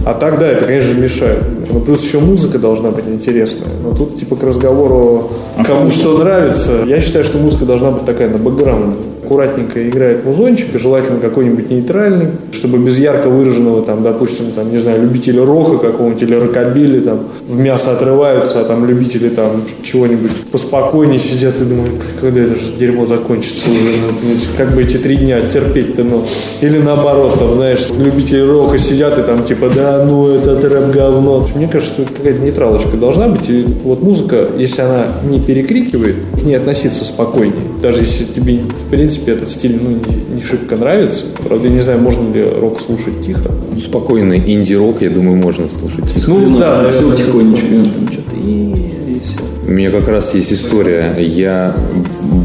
А 0.05 0.13
так, 0.13 0.39
да, 0.39 0.48
это, 0.48 0.65
конечно, 0.65 0.93
мешает. 0.93 1.43
Ну, 1.72 1.79
плюс 1.79 2.03
еще 2.03 2.20
музыка 2.20 2.58
должна 2.58 2.91
быть 2.91 3.05
интересная. 3.08 3.70
Но 3.84 3.93
тут, 3.93 4.20
типа, 4.20 4.36
к 4.36 4.43
разговору, 4.43 5.29
кому 5.65 5.91
что 5.91 6.17
нравится, 6.17 6.84
я 6.86 7.01
считаю, 7.01 7.24
что 7.24 7.38
музыка 7.38 7.65
должна 7.65 7.91
быть 7.91 8.05
такая 8.05 8.29
на 8.29 8.38
бэкграунде 8.38 9.11
аккуратненько 9.32 9.88
играет 9.88 10.26
музончик, 10.26 10.68
желательно 10.78 11.20
какой-нибудь 11.20 11.70
нейтральный, 11.70 12.28
чтобы 12.52 12.78
без 12.80 12.98
ярко 13.00 13.30
выраженного, 13.30 13.82
там, 13.82 14.04
допустим, 14.04 14.52
там, 14.52 14.72
не 14.72 14.80
знаю, 14.80 15.02
любители 15.04 15.40
рока 15.40 15.78
какого-нибудь 15.78 16.22
или 16.24 16.36
рокобили, 16.36 17.00
там, 17.00 17.20
в 17.48 17.58
мясо 17.58 17.94
отрываются, 17.94 18.60
а 18.60 18.66
там 18.66 18.86
любители 18.86 19.30
там 19.30 19.64
чего-нибудь 19.84 20.32
поспокойнее 20.52 21.20
сидят 21.20 21.60
и 21.62 21.64
думают, 21.64 21.96
когда 22.20 22.42
это 22.42 22.56
же 22.56 22.74
дерьмо 22.78 23.06
закончится 23.06 23.70
уже, 23.70 23.80
ну, 24.24 24.34
как 24.58 24.76
бы 24.76 24.84
эти 24.84 24.98
три 24.98 25.16
дня 25.16 25.40
терпеть-то, 25.42 26.04
ну, 26.04 26.24
или 26.60 26.80
наоборот, 26.80 27.40
там, 27.40 27.56
знаешь, 27.56 27.88
любители 27.98 28.42
рока 28.42 28.78
сидят 28.78 29.18
и 29.18 29.22
там, 29.22 29.44
типа, 29.44 29.70
да, 29.74 30.06
ну, 30.06 30.28
это 30.28 30.68
рэп 30.68 30.92
говно. 30.92 31.48
Мне 31.56 31.68
кажется, 31.68 31.94
что 31.94 32.14
какая-то 32.14 32.42
нейтралочка 32.42 32.98
должна 32.98 33.30
быть, 33.30 33.50
и 33.50 33.66
вот 33.84 34.02
музыка, 34.02 34.48
если 34.58 34.82
она 34.82 35.06
не 35.30 35.40
перекрикивает, 35.40 36.18
к 36.38 36.44
ней 36.44 36.56
относиться 36.56 37.06
спокойнее, 37.06 37.64
даже 37.82 38.00
если 38.00 38.26
тебе, 38.26 38.60
в 38.88 38.90
принципе, 38.90 39.21
принципе, 39.22 39.32
этот 39.32 39.50
стиль 39.50 39.80
ну, 39.82 39.90
не, 39.90 40.36
не 40.36 40.44
шибко 40.44 40.75
нравится. 40.75 41.25
Правда, 41.44 41.68
я 41.68 41.74
не 41.74 41.82
знаю, 41.82 42.00
можно 42.00 42.34
ли 42.34 42.44
рок 42.44 42.80
слушать 42.82 43.25
тихо. 43.25 43.51
Спокойный 43.78 44.38
инди-рок, 44.38 45.01
я 45.01 45.10
думаю, 45.10 45.38
можно 45.38 45.68
слушать. 45.70 46.13
тихо. 46.13 46.32
Ну, 46.32 46.60
да, 46.60 46.90
все 46.90 47.01
наверное, 47.01 47.18
тихонечко, 47.18 47.66
там 47.94 48.12
что-то 48.12 48.36
и, 48.36 48.72
и 49.12 49.22
все. 49.24 49.40
У 49.68 49.72
меня 49.72 49.90
как 49.90 50.08
раз 50.08 50.34
есть 50.34 50.54
история. 50.54 51.16
Я 51.20 51.75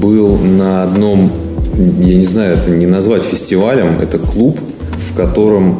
был 0.00 0.36
на 0.36 0.84
одном, 0.84 1.30
я 2.00 2.14
не 2.14 2.24
знаю, 2.24 2.58
это 2.58 2.70
не 2.70 2.86
назвать 2.86 3.24
фестивалем, 3.24 3.98
это 4.00 4.18
клуб, 4.18 4.58
в 5.10 5.16
котором 5.16 5.78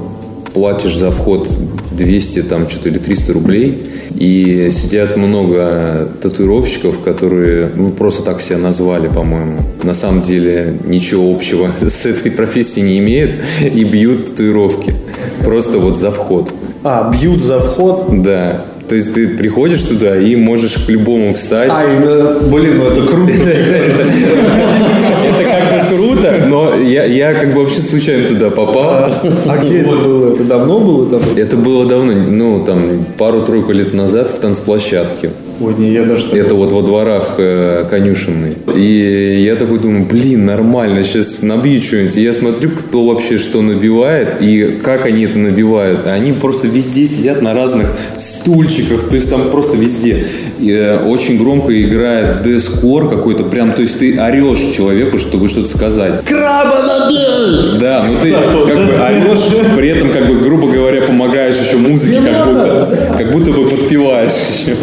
платишь 0.57 0.97
за 0.97 1.11
вход 1.11 1.47
200 1.93 2.45
там 2.45 2.67
что-то 2.67 2.89
или 2.89 2.97
300 2.97 3.33
рублей, 3.35 3.89
и 4.15 4.71
сидят 4.73 5.15
много 5.15 6.09
татуировщиков, 6.23 7.01
которые 7.01 7.69
ну, 7.77 7.91
просто 7.91 8.23
так 8.23 8.41
себя 8.41 8.57
назвали, 8.57 9.09
по-моему. 9.09 9.59
На 9.83 9.93
самом 9.93 10.23
деле 10.23 10.79
ничего 10.87 11.31
общего 11.31 11.73
с 11.87 12.07
этой 12.07 12.31
профессией 12.31 12.87
не 12.87 12.99
имеют 13.01 13.33
и 13.61 13.85
бьют 13.85 14.29
татуировки. 14.29 14.95
Просто 15.45 15.79
вот 15.79 15.99
за 15.99 16.11
вход. 16.11 16.51
А, 16.83 17.13
бьют 17.13 17.43
за 17.43 17.61
вход. 17.61 18.07
Да. 18.23 18.65
То 18.89 18.95
есть 18.95 19.13
ты 19.13 19.29
приходишь 19.29 19.83
туда 19.83 20.17
и 20.17 20.37
можешь 20.37 20.79
к 20.79 20.89
любому 20.89 21.35
встать. 21.35 21.71
Ай, 21.71 21.99
ну, 21.99 22.49
блин, 22.49 22.79
ну 22.79 22.87
это 22.87 23.03
круто. 23.03 23.33
Круто, 25.97 26.45
но 26.49 26.77
я, 26.77 27.05
я 27.05 27.35
как 27.35 27.55
бы 27.55 27.63
вообще 27.63 27.81
случайно 27.81 28.29
туда 28.29 28.51
попал. 28.51 29.11
А 29.49 29.57
где 29.59 29.79
это 29.79 29.97
было? 29.97 30.35
Это 30.35 30.45
давно 30.45 30.81
было 30.81 31.11
там? 31.11 31.21
Это 31.37 31.57
было 31.57 31.87
давно, 31.87 32.13
ну, 32.13 32.65
там, 32.65 33.07
пару-тройку 33.17 33.73
лет 33.73 33.95
назад 33.95 34.31
в 34.31 34.39
танцплощадке. 34.39 35.31
Ой, 35.59 35.75
не, 35.79 35.93
я 35.93 36.05
даже... 36.05 36.29
Это 36.33 36.55
вот 36.55 36.71
во 36.73 36.83
дворах 36.83 37.37
э, 37.39 37.87
конюшенной. 37.89 38.57
И 38.75 39.43
я 39.43 39.57
такой 39.57 39.79
думаю, 39.79 40.05
блин, 40.05 40.45
нормально, 40.45 41.03
сейчас 41.03 41.43
набью 41.43 41.81
что-нибудь. 41.83 42.17
И 42.19 42.23
я 42.23 42.35
смотрю, 42.35 42.71
кто 42.71 43.07
вообще 43.07 43.39
что 43.39 43.63
набивает 43.63 44.43
и 44.43 44.79
как 44.83 45.07
они 45.07 45.25
это 45.25 45.39
набивают. 45.39 46.07
А 46.07 46.13
Они 46.13 46.33
просто 46.33 46.69
везде 46.69 47.07
сидят 47.07 47.41
на 47.41 47.55
разных 47.55 47.89
стульчиках, 48.19 49.09
то 49.09 49.17
есть 49.17 49.31
там 49.31 49.51
просто 49.51 49.79
везде. 49.79 50.27
И, 50.59 50.71
э, 50.71 51.05
очень 51.05 51.39
громко 51.39 51.73
играет 51.83 52.43
дескор 52.43 53.09
какой-то, 53.09 53.45
прям, 53.45 53.73
то 53.73 53.83
есть 53.83 53.99
ты 53.99 54.19
орешь 54.19 54.75
человеку, 54.75 55.19
чтобы 55.19 55.49
что-то 55.49 55.69
сказать. 55.69 56.25
Краба 56.25 56.83
набей! 56.83 57.79
Да, 57.79 58.05
ну 58.07 58.15
ты 58.23 58.31
как 58.31 58.87
бы 58.87 58.95
орешь, 58.95 59.77
при 59.77 59.89
этом, 59.91 60.11
как 60.11 60.27
бы, 60.29 60.37
грубо 60.41 60.69
говоря, 60.69 61.03
помогаешь 61.03 61.57
еще 61.57 61.77
музыке, 61.77 62.21
как 62.21 62.47
будто, 62.47 63.15
как 63.19 63.33
будто 63.33 63.53
бы 63.53 63.65
подпеваешь 63.67 64.33
еще. 64.33 64.77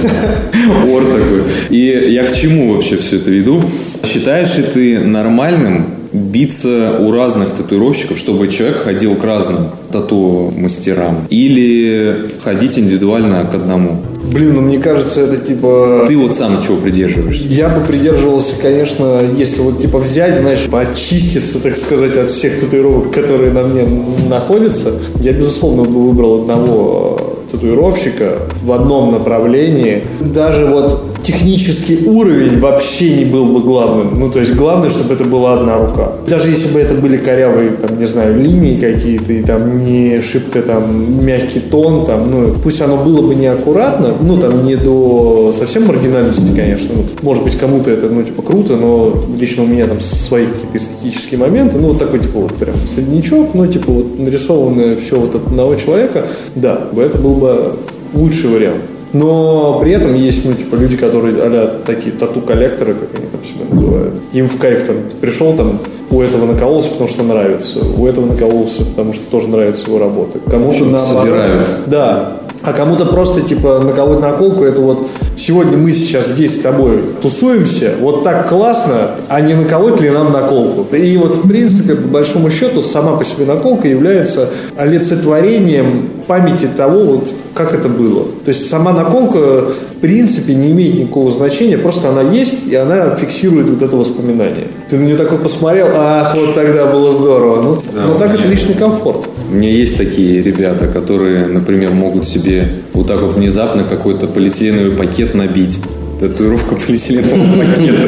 Ор 0.91 1.03
такой. 1.03 1.43
И 1.69 2.11
я 2.11 2.25
к 2.25 2.35
чему 2.35 2.73
вообще 2.73 2.97
все 2.97 3.17
это 3.17 3.31
веду? 3.31 3.61
Считаешь 4.05 4.55
ли 4.57 4.63
ты 4.63 4.99
нормальным 4.99 5.87
биться 6.13 6.97
у 6.99 7.11
разных 7.11 7.51
татуировщиков, 7.51 8.17
чтобы 8.17 8.47
человек 8.47 8.83
ходил 8.83 9.15
к 9.15 9.23
разным 9.23 9.69
тату-мастерам? 9.91 11.27
Или 11.29 12.29
ходить 12.43 12.77
индивидуально 12.77 13.45
к 13.51 13.55
одному? 13.55 14.03
Блин, 14.23 14.55
ну 14.55 14.61
мне 14.61 14.79
кажется, 14.79 15.21
это 15.21 15.37
типа... 15.37 16.05
Ты 16.07 16.17
вот 16.17 16.35
сам 16.35 16.63
чего 16.63 16.77
придерживаешься? 16.77 17.47
Я 17.47 17.69
бы 17.69 17.85
придерживался, 17.85 18.55
конечно, 18.61 19.21
если 19.37 19.61
вот 19.61 19.79
типа 19.79 19.99
взять, 19.99 20.39
знаешь, 20.39 20.67
очиститься, 20.71 21.61
так 21.61 21.75
сказать, 21.75 22.15
от 22.15 22.29
всех 22.29 22.59
татуировок, 22.59 23.11
которые 23.11 23.51
на 23.51 23.63
мне 23.63 23.85
находятся, 24.29 24.93
я, 25.19 25.33
безусловно, 25.33 25.83
бы 25.83 26.09
выбрал 26.09 26.41
одного 26.41 27.33
татуировщика 27.51 28.39
в 28.63 28.71
одном 28.71 29.11
направлении. 29.11 30.03
Даже 30.19 30.65
вот 30.65 31.12
технический 31.23 32.05
уровень 32.05 32.59
вообще 32.59 33.15
не 33.15 33.25
был 33.25 33.45
бы 33.45 33.61
главным. 33.61 34.19
Ну, 34.19 34.29
то 34.29 34.39
есть 34.39 34.53
главное, 34.53 34.89
чтобы 34.89 35.13
это 35.13 35.23
была 35.23 35.53
одна 35.53 35.77
рука. 35.77 36.13
Даже 36.27 36.49
если 36.49 36.73
бы 36.73 36.79
это 36.79 36.93
были 36.93 37.17
корявые, 37.17 37.71
там, 37.71 37.99
не 37.99 38.07
знаю, 38.07 38.39
линии 38.39 38.77
какие-то, 38.77 39.33
и 39.33 39.41
там 39.41 39.83
не 39.83 40.21
шибко 40.21 40.61
там 40.61 41.25
мягкий 41.25 41.59
тон, 41.59 42.05
там, 42.05 42.29
ну, 42.29 42.53
пусть 42.63 42.81
оно 42.81 42.97
было 42.97 43.21
бы 43.21 43.35
неаккуратно, 43.35 44.13
ну, 44.21 44.37
там, 44.37 44.65
не 44.65 44.75
до 44.75 45.53
совсем 45.57 45.87
маргинальности, 45.87 46.51
конечно. 46.55 46.89
Ну, 46.95 47.05
может 47.21 47.43
быть, 47.43 47.57
кому-то 47.57 47.89
это, 47.89 48.09
ну, 48.09 48.23
типа, 48.23 48.41
круто, 48.41 48.75
но 48.75 49.13
лично 49.39 49.63
у 49.63 49.67
меня 49.67 49.87
там 49.87 49.99
свои 49.99 50.45
какие-то 50.47 50.77
эстетические 50.77 51.39
моменты, 51.39 51.77
ну, 51.77 51.89
вот 51.89 51.99
такой, 51.99 52.19
типа, 52.19 52.39
вот 52.39 52.55
прям 52.55 52.75
среднячок, 52.87 53.53
ну, 53.53 53.67
типа, 53.67 53.91
вот 53.91 54.19
нарисованное 54.19 54.97
все 54.97 55.19
вот 55.19 55.35
от 55.35 55.47
одного 55.47 55.75
человека, 55.75 56.25
да, 56.55 56.81
это 56.95 57.17
был 57.17 57.35
бы 57.35 57.73
лучший 58.13 58.49
вариант. 58.49 58.81
Но 59.13 59.79
при 59.79 59.91
этом 59.91 60.15
есть, 60.15 60.43
ну, 60.43 60.53
типа, 60.53 60.75
люди, 60.75 60.97
которые 60.97 61.35
а 61.37 61.81
такие 61.85 62.13
тату-коллекторы, 62.15 62.95
как 62.95 63.09
они 63.15 63.27
там 63.27 63.43
себя 63.43 63.65
называют. 63.69 64.13
Им 64.33 64.47
в 64.47 64.57
кайф 64.57 64.85
там 64.85 64.95
пришел 65.21 65.53
там, 65.53 65.79
у 66.09 66.21
этого 66.21 66.45
накололся, 66.45 66.89
потому 66.89 67.07
что 67.07 67.23
нравится, 67.23 67.79
у 67.97 68.07
этого 68.07 68.25
накололся, 68.25 68.85
потому 68.85 69.13
что 69.13 69.23
тоже 69.29 69.47
нравится 69.47 69.85
его 69.87 69.99
работа. 69.99 70.39
Кому-то 70.49 70.85
наоборот. 70.85 71.21
собирают. 71.21 71.69
Да. 71.87 72.37
А 72.63 72.73
кому-то 72.73 73.05
просто, 73.05 73.41
типа, 73.41 73.79
наколоть 73.79 74.19
наколку, 74.19 74.63
это 74.63 74.81
вот 74.81 75.07
сегодня 75.45 75.77
мы 75.77 75.91
сейчас 75.91 76.27
здесь 76.29 76.55
с 76.55 76.59
тобой 76.59 76.99
тусуемся, 77.21 77.91
вот 77.99 78.23
так 78.23 78.47
классно, 78.47 79.11
а 79.27 79.41
не 79.41 79.53
наколоть 79.55 79.99
ли 79.99 80.09
нам 80.09 80.31
наколку? 80.31 80.95
И 80.95 81.17
вот, 81.17 81.35
в 81.35 81.47
принципе, 81.47 81.95
по 81.95 82.07
большому 82.07 82.49
счету, 82.49 82.81
сама 82.81 83.17
по 83.17 83.25
себе 83.25 83.45
наколка 83.45 83.87
является 83.87 84.49
олицетворением 84.77 86.09
памяти 86.27 86.69
того, 86.75 87.03
вот, 87.03 87.33
как 87.53 87.73
это 87.73 87.89
было. 87.89 88.23
То 88.45 88.49
есть 88.49 88.69
сама 88.69 88.93
наколка, 88.93 89.65
в 89.97 89.99
принципе, 90.01 90.55
не 90.55 90.71
имеет 90.71 90.97
никакого 90.99 91.29
значения, 91.31 91.77
просто 91.77 92.09
она 92.09 92.21
есть, 92.21 92.65
и 92.67 92.75
она 92.75 93.15
фиксирует 93.15 93.67
вот 93.69 93.81
это 93.81 93.95
воспоминание. 93.95 94.67
Ты 94.89 94.97
на 94.97 95.03
нее 95.03 95.17
такой 95.17 95.37
посмотрел, 95.39 95.87
ах, 95.93 96.35
вот 96.35 96.55
тогда 96.55 96.85
было 96.87 97.11
здорово. 97.11 97.61
Ну, 97.61 97.77
Да, 97.93 98.05
но 98.07 98.17
так 98.17 98.29
у 98.29 98.33
это 98.33 98.39
меня- 98.39 98.49
личный 98.51 98.75
комфорт. 98.75 99.25
У 99.53 99.55
меня 99.55 99.69
есть 99.69 99.99
такие 99.99 100.41
ребята, 100.41 100.87
которые, 100.87 101.45
например, 101.45 101.91
могут 101.91 102.27
себе 102.27 102.69
вот 102.91 103.05
так 103.05 103.21
вот 103.21 103.35
внезапно 103.35 103.83
какой-то 103.83 104.25
полиэтиленовый 104.25 104.93
пакет 104.93 105.35
набить. 105.35 105.79
Татуировка 106.23 106.75
полиэтиленового 106.75 107.57
пакета. 107.57 108.07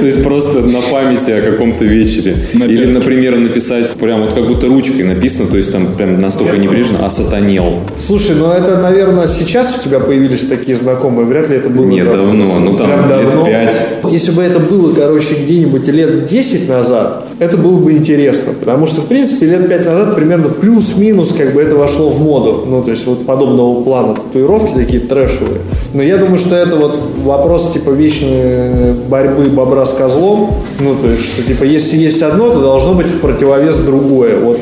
То 0.00 0.06
есть 0.06 0.22
просто 0.24 0.62
на 0.62 0.80
памяти 0.80 1.30
о 1.30 1.42
каком-то 1.42 1.84
вечере. 1.84 2.36
Или, 2.54 2.86
например, 2.86 3.36
написать 3.36 3.88
прям 3.96 4.22
вот 4.22 4.32
как 4.32 4.48
будто 4.48 4.66
ручкой 4.66 5.02
написано, 5.02 5.46
то 5.46 5.56
есть 5.56 5.70
там 5.70 5.94
прям 5.94 6.20
настолько 6.20 6.56
небрежно, 6.56 6.98
а 7.02 7.10
сатанел. 7.10 7.80
Слушай, 7.98 8.34
ну 8.36 8.50
это, 8.50 8.78
наверное, 8.78 9.28
сейчас 9.28 9.78
у 9.78 9.88
тебя 9.88 10.00
появились 10.00 10.40
такие 10.40 10.76
знакомые, 10.76 11.26
вряд 11.26 11.48
ли 11.50 11.56
это 11.56 11.68
было 11.68 11.86
Нет, 11.86 12.10
давно, 12.10 12.58
ну, 12.58 12.76
там 12.76 13.08
лет 13.08 13.44
пять. 13.44 13.76
Если 14.10 14.32
бы 14.32 14.42
это 14.42 14.58
было, 14.58 14.92
короче, 14.92 15.34
где-нибудь 15.44 15.86
лет 15.86 16.26
10 16.26 16.68
назад, 16.68 17.26
это 17.38 17.56
было 17.56 17.78
бы 17.78 17.92
интересно, 17.92 18.54
потому 18.58 18.86
что, 18.86 19.02
в 19.02 19.06
принципе, 19.06 19.46
лет 19.46 19.68
5 19.68 19.86
назад 19.86 20.16
примерно 20.16 20.48
плюс-минус 20.48 21.32
как 21.36 21.54
бы 21.54 21.62
это 21.62 21.76
вошло 21.76 22.10
в 22.10 22.20
моду, 22.20 22.64
ну, 22.66 22.82
то 22.82 22.90
есть 22.90 23.06
вот 23.06 23.24
подобного 23.24 23.82
плана 23.82 24.14
татуировки 24.14 24.74
такие 24.74 25.00
трэшевые. 25.00 25.60
Но 25.94 26.02
я 26.02 26.16
думаю, 26.16 26.38
что 26.38 26.56
это 26.56 26.76
вот 26.76 26.98
вопрос 27.22 27.51
типа 27.72 27.90
вечной 27.90 28.94
борьбы 29.08 29.44
бобра 29.50 29.86
с 29.86 29.92
козлом, 29.92 30.54
ну, 30.80 30.94
то 30.94 31.06
есть, 31.08 31.24
что 31.24 31.42
типа 31.42 31.64
если 31.64 31.96
есть 31.96 32.22
одно, 32.22 32.50
то 32.50 32.60
должно 32.60 32.94
быть 32.94 33.06
в 33.08 33.20
противовес 33.20 33.76
другое. 33.78 34.38
Вот 34.40 34.58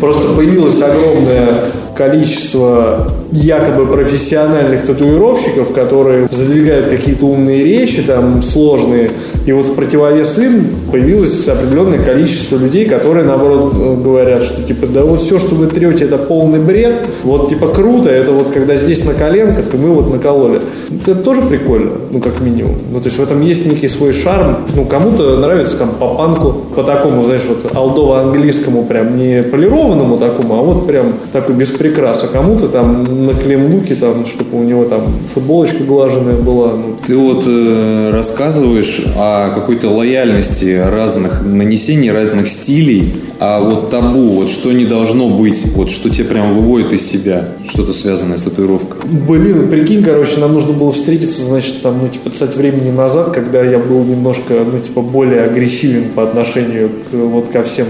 просто 0.00 0.28
появилось 0.34 0.80
огромное 0.80 1.54
количество 1.94 3.08
якобы 3.34 3.86
профессиональных 3.86 4.84
татуировщиков, 4.84 5.72
которые 5.72 6.28
задвигают 6.30 6.88
какие-то 6.88 7.26
умные 7.26 7.64
речи, 7.64 8.02
там, 8.02 8.42
сложные, 8.42 9.10
и 9.44 9.52
вот 9.52 9.66
в 9.66 9.74
противовес 9.74 10.38
им 10.38 10.66
появилось 10.90 11.46
определенное 11.48 11.98
количество 11.98 12.56
людей, 12.56 12.86
которые, 12.86 13.24
наоборот, 13.24 13.74
э, 13.74 13.96
говорят, 13.96 14.42
что, 14.42 14.62
типа, 14.62 14.86
да 14.86 15.02
вот 15.02 15.20
все, 15.20 15.38
что 15.38 15.54
вы 15.56 15.66
трете, 15.66 16.04
это 16.04 16.16
полный 16.16 16.60
бред, 16.60 16.94
вот, 17.24 17.48
типа, 17.48 17.68
круто, 17.68 18.08
это 18.08 18.30
вот 18.30 18.50
когда 18.52 18.76
здесь 18.76 19.04
на 19.04 19.14
коленках, 19.14 19.74
и 19.74 19.76
мы 19.76 19.90
вот 19.90 20.12
накололи. 20.12 20.60
Это 21.06 21.16
тоже 21.16 21.42
прикольно, 21.42 21.92
ну, 22.10 22.20
как 22.20 22.40
минимум. 22.40 22.76
Ну, 22.92 23.00
то 23.00 23.06
есть 23.06 23.18
в 23.18 23.22
этом 23.22 23.42
есть 23.42 23.66
некий 23.66 23.88
свой 23.88 24.12
шарм. 24.12 24.58
Ну, 24.74 24.84
кому-то 24.84 25.38
нравится 25.38 25.76
там 25.76 25.90
по 25.98 26.14
панку, 26.14 26.54
по 26.74 26.82
такому, 26.84 27.24
знаешь, 27.24 27.42
вот 27.48 27.74
алдово-английскому, 27.74 28.84
прям 28.84 29.16
не 29.16 29.42
полированному 29.42 30.18
такому, 30.18 30.54
а 30.58 30.62
вот 30.62 30.86
прям 30.86 31.14
такой 31.32 31.54
без 31.56 31.70
прикрас. 31.70 32.22
А 32.24 32.28
кому-то 32.28 32.68
там 32.68 33.23
на 33.24 33.34
клемлуке, 33.34 33.94
там, 33.94 34.26
чтобы 34.26 34.58
у 34.58 34.62
него 34.62 34.84
там 34.84 35.02
футболочка 35.32 35.84
глаженная 35.84 36.36
была. 36.36 36.72
Ну, 36.72 36.96
Ты 37.06 37.16
вот 37.16 37.44
э, 37.46 38.10
рассказываешь 38.12 39.04
о 39.16 39.50
какой-то 39.50 39.88
лояльности 39.88 40.82
разных 40.84 41.44
нанесений 41.44 42.10
разных 42.10 42.48
стилей, 42.48 43.12
а 43.40 43.60
вот 43.60 43.90
табу, 43.90 44.28
вот 44.28 44.48
что 44.48 44.72
не 44.72 44.84
должно 44.84 45.28
быть, 45.28 45.74
вот 45.74 45.90
что 45.90 46.08
тебе 46.08 46.24
прям 46.24 46.54
выводит 46.54 46.92
из 46.92 47.06
себя, 47.06 47.48
что-то 47.68 47.92
связанное 47.92 48.38
с 48.38 48.42
татуировкой. 48.42 49.00
Блин, 49.04 49.68
прикинь, 49.68 50.02
короче, 50.02 50.38
нам 50.38 50.54
нужно 50.54 50.72
было 50.72 50.92
встретиться, 50.92 51.42
значит, 51.42 51.82
там, 51.82 51.98
ну, 52.00 52.08
типа, 52.08 52.30
цать 52.30 52.56
времени 52.56 52.90
назад, 52.90 53.32
когда 53.32 53.62
я 53.62 53.78
был 53.78 54.04
немножко, 54.04 54.54
ну, 54.70 54.78
типа, 54.78 55.02
более 55.02 55.42
агрессивен 55.42 56.04
по 56.14 56.22
отношению 56.22 56.88
к, 56.88 57.14
вот, 57.14 57.48
ко 57.48 57.62
всем 57.62 57.86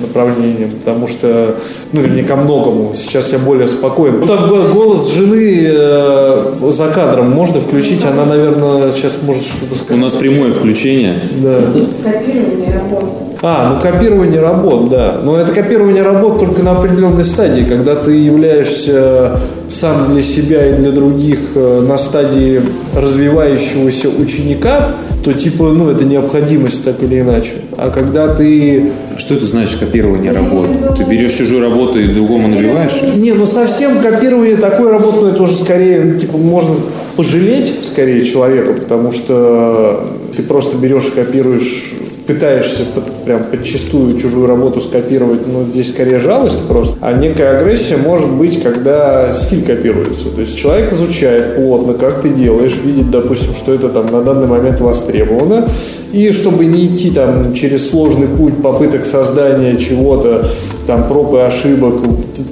направлениям, 0.00 0.70
потому 0.70 1.08
что, 1.08 1.56
ну, 1.92 2.00
вернее, 2.00 2.24
ко 2.24 2.36
многому. 2.36 2.94
Сейчас 2.96 3.32
я 3.32 3.38
более 3.38 3.68
спокоен. 3.68 4.20
Ну, 4.20 4.26
Там 4.26 4.48
голос 4.76 5.12
жены 5.12 5.68
э, 5.68 6.70
за 6.70 6.88
кадром 6.88 7.30
можно 7.30 7.60
включить, 7.60 8.04
она, 8.04 8.26
наверное, 8.26 8.92
сейчас 8.92 9.18
может 9.22 9.42
что-то 9.42 9.72
У 9.72 9.76
сказать. 9.76 10.02
нас 10.02 10.12
прямое 10.14 10.52
включение. 10.52 11.20
Да. 11.42 11.60
Копирование 12.04 12.74
работы. 12.74 13.06
А, 13.42 13.72
ну 13.72 13.80
копирование 13.80 14.40
работ, 14.40 14.88
да. 14.88 15.20
Но 15.22 15.36
это 15.36 15.52
копирование 15.52 16.02
работ 16.02 16.38
только 16.38 16.62
на 16.62 16.72
определенной 16.72 17.24
стадии, 17.24 17.62
когда 17.62 17.94
ты 17.94 18.12
являешься 18.12 19.38
сам 19.68 20.12
для 20.12 20.22
себя 20.22 20.66
и 20.66 20.72
для 20.74 20.90
других 20.90 21.38
э, 21.54 21.80
на 21.80 21.96
стадии 21.98 22.60
развивающегося 22.94 24.08
ученика, 24.08 24.90
то 25.26 25.34
типа, 25.34 25.70
ну, 25.70 25.90
это 25.90 26.04
необходимость 26.04 26.84
так 26.84 27.02
или 27.02 27.20
иначе. 27.20 27.54
А 27.76 27.90
когда 27.90 28.32
ты... 28.32 28.92
Что 29.16 29.34
это 29.34 29.44
значит 29.44 29.80
копирование 29.80 30.30
работы? 30.30 30.68
Ты 30.96 31.02
берешь 31.02 31.32
чужую 31.32 31.62
работу 31.62 31.98
и 31.98 32.06
другому 32.06 32.46
набиваешь? 32.46 32.92
Не, 33.16 33.32
ну 33.32 33.44
совсем 33.44 33.98
копирование 33.98 34.54
такой 34.54 34.88
работы, 34.88 35.22
ну, 35.22 35.26
это 35.26 35.42
уже 35.42 35.56
скорее, 35.56 36.04
ну, 36.04 36.20
типа, 36.20 36.38
можно 36.38 36.76
пожалеть 37.16 37.74
скорее 37.82 38.24
человека, 38.24 38.74
потому 38.74 39.10
что 39.10 40.12
ты 40.36 40.44
просто 40.44 40.76
берешь 40.76 41.08
и 41.08 41.10
копируешь 41.10 41.94
пытаешься 42.26 42.82
под, 42.94 43.24
прям 43.24 43.44
подчастую 43.44 44.18
чужую 44.18 44.46
работу 44.46 44.80
скопировать, 44.80 45.46
ну, 45.46 45.64
здесь 45.70 45.90
скорее 45.90 46.18
жалость 46.18 46.66
просто. 46.66 46.96
А 47.00 47.12
некая 47.12 47.56
агрессия 47.56 47.96
может 47.96 48.30
быть, 48.30 48.62
когда 48.62 49.32
стиль 49.32 49.62
копируется. 49.62 50.30
То 50.30 50.40
есть 50.40 50.56
человек 50.56 50.92
изучает 50.92 51.56
плотно, 51.56 51.94
как 51.94 52.22
ты 52.22 52.30
делаешь, 52.30 52.74
видит, 52.84 53.10
допустим, 53.10 53.54
что 53.54 53.72
это 53.72 53.88
там 53.88 54.10
на 54.10 54.22
данный 54.22 54.48
момент 54.48 54.80
востребовано, 54.80 55.68
и 56.12 56.32
чтобы 56.32 56.64
не 56.64 56.86
идти 56.86 57.10
там 57.10 57.54
через 57.54 57.90
сложный 57.90 58.26
путь 58.26 58.60
попыток 58.60 59.04
создания 59.04 59.76
чего-то, 59.76 60.48
там 60.86 61.06
проб 61.06 61.34
и 61.34 61.38
ошибок, 61.38 62.00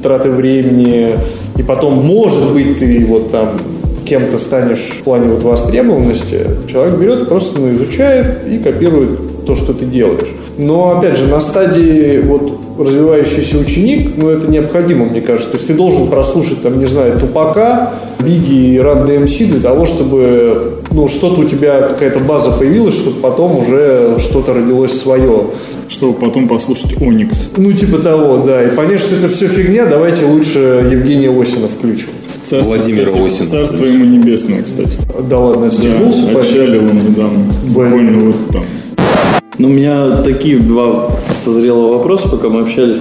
траты 0.03 0.31
времени, 0.31 1.19
и 1.57 1.63
потом, 1.63 1.95
может 1.95 2.53
быть, 2.53 2.79
ты 2.79 3.05
вот 3.07 3.31
там 3.31 3.61
кем-то 4.05 4.39
станешь 4.39 4.99
в 5.01 5.03
плане 5.03 5.29
вот 5.29 5.43
востребованности, 5.43 6.41
человек 6.71 6.99
берет, 6.99 7.29
просто 7.29 7.59
ну, 7.59 7.73
изучает 7.73 8.47
и 8.47 8.59
копирует 8.59 9.24
то, 9.45 9.57
что 9.57 9.73
ты 9.73 9.85
делаешь. 9.85 10.29
Но, 10.59 10.99
опять 10.99 11.17
же, 11.17 11.27
на 11.27 11.41
стадии 11.41 12.21
вот 12.21 12.59
развивающийся 12.79 13.59
ученик, 13.59 14.13
ну, 14.17 14.29
это 14.29 14.49
необходимо, 14.49 15.05
мне 15.05 15.21
кажется. 15.21 15.51
То 15.51 15.57
есть 15.57 15.67
ты 15.69 15.75
должен 15.75 16.09
прослушать, 16.09 16.63
там, 16.63 16.79
не 16.79 16.87
знаю, 16.87 17.19
Тупака, 17.21 17.93
Биги 18.21 18.75
и 18.75 18.79
Ран 18.79 19.07
DMC 19.07 19.47
для 19.47 19.61
того, 19.61 19.87
чтобы 19.87 20.81
ну, 20.91 21.09
что-то 21.09 21.41
у 21.41 21.45
тебя, 21.45 21.83
какая-то 21.83 22.21
база 22.21 22.53
появилась, 22.53 22.95
чтобы 22.95 23.21
потом 23.21 23.59
уже 23.59 24.17
что-то 24.19 24.55
родилось 24.55 24.93
свое. 24.93 25.47
Чтобы 25.89 26.15
потом 26.15 26.49
послушать 26.49 27.01
Оникс. 27.01 27.51
Ну, 27.57 27.73
типа 27.73 27.99
того, 27.99 28.39
да. 28.39 28.63
И 28.65 28.75
понять, 28.75 29.01
что 29.01 29.15
это 29.15 29.29
все 29.29 29.47
фигня, 29.47 29.87
давайте 29.87 30.25
лучше 30.25 30.89
Евгения 30.91 31.31
Осина 31.31 31.69
включим. 31.69 32.09
Царство, 32.43 32.75
Владимира 32.75 33.07
кстати, 33.07 33.27
Осина. 33.27 33.49
Царство 33.49 33.85
ему 33.85 34.05
небесное, 34.05 34.63
кстати. 34.63 34.99
Да 35.29 35.39
ладно, 35.39 35.67
Да, 35.67 35.73
стегнулся, 35.73 36.23
поэтому- 36.33 36.41
отчалил 36.41 36.83
он 36.83 36.97
недавно. 36.97 37.45
Буквально 37.69 38.21
вот 38.27 38.37
там. 38.53 38.65
Ну, 39.57 39.69
у 39.69 39.73
меня 39.73 40.23
такие 40.23 40.59
два 40.59 41.11
созрело 41.33 41.97
вопроса, 41.97 42.29
пока 42.29 42.49
мы 42.49 42.63
общались. 42.63 43.01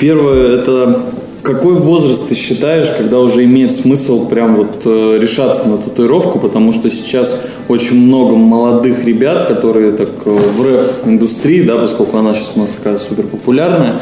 Первое, 0.00 0.56
это 0.56 1.00
какой 1.42 1.74
возраст 1.74 2.28
ты 2.28 2.34
считаешь, 2.34 2.90
когда 2.90 3.18
уже 3.18 3.44
имеет 3.44 3.74
смысл 3.74 4.28
прям 4.28 4.56
вот 4.56 4.82
э, 4.84 5.18
решаться 5.20 5.68
на 5.68 5.76
татуировку, 5.78 6.38
потому 6.38 6.72
что 6.72 6.88
сейчас 6.90 7.40
очень 7.68 7.96
много 7.96 8.36
молодых 8.36 9.04
ребят, 9.04 9.46
которые 9.48 9.92
так 9.92 10.08
э, 10.24 10.30
в 10.30 10.62
рэп-индустрии, 10.62 11.62
да, 11.62 11.78
поскольку 11.78 12.16
она 12.18 12.34
сейчас 12.34 12.52
у 12.56 12.60
нас 12.60 12.70
такая 12.72 12.98
супер 12.98 13.24
популярная, 13.24 13.94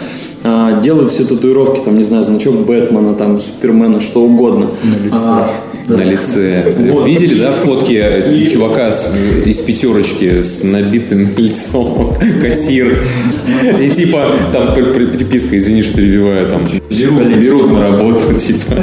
а, 0.43 0.81
делают 0.81 1.13
все 1.13 1.25
татуировки, 1.25 1.81
там, 1.85 1.97
не 1.99 2.03
знаю, 2.03 2.25
значок 2.25 2.55
Бэтмена, 2.67 3.15
там, 3.15 3.41
Супермена, 3.41 4.01
что 4.01 4.23
угодно. 4.23 4.69
А, 5.13 5.51
да. 5.87 5.97
На 5.97 6.03
лице. 6.03 6.75
Вот. 6.93 7.07
Видели, 7.07 7.39
да, 7.41 7.53
фотки 7.53 8.49
чувака 8.51 8.93
с- 8.93 9.13
из 9.45 9.57
пятерочки 9.59 10.41
с 10.41 10.63
набитым 10.63 11.29
лицом, 11.37 12.15
кассир. 12.41 12.97
И 13.81 13.91
типа, 13.91 14.33
там 14.53 14.75
при- 14.75 14.93
при- 14.93 15.07
приписка, 15.07 15.59
извини, 15.59 15.83
что 15.83 15.97
перебиваю, 15.97 16.49
там, 16.49 16.63
берут, 16.91 17.29
берут 17.37 17.73
на 17.73 17.91
работу, 17.91 18.21
типа. 18.39 18.75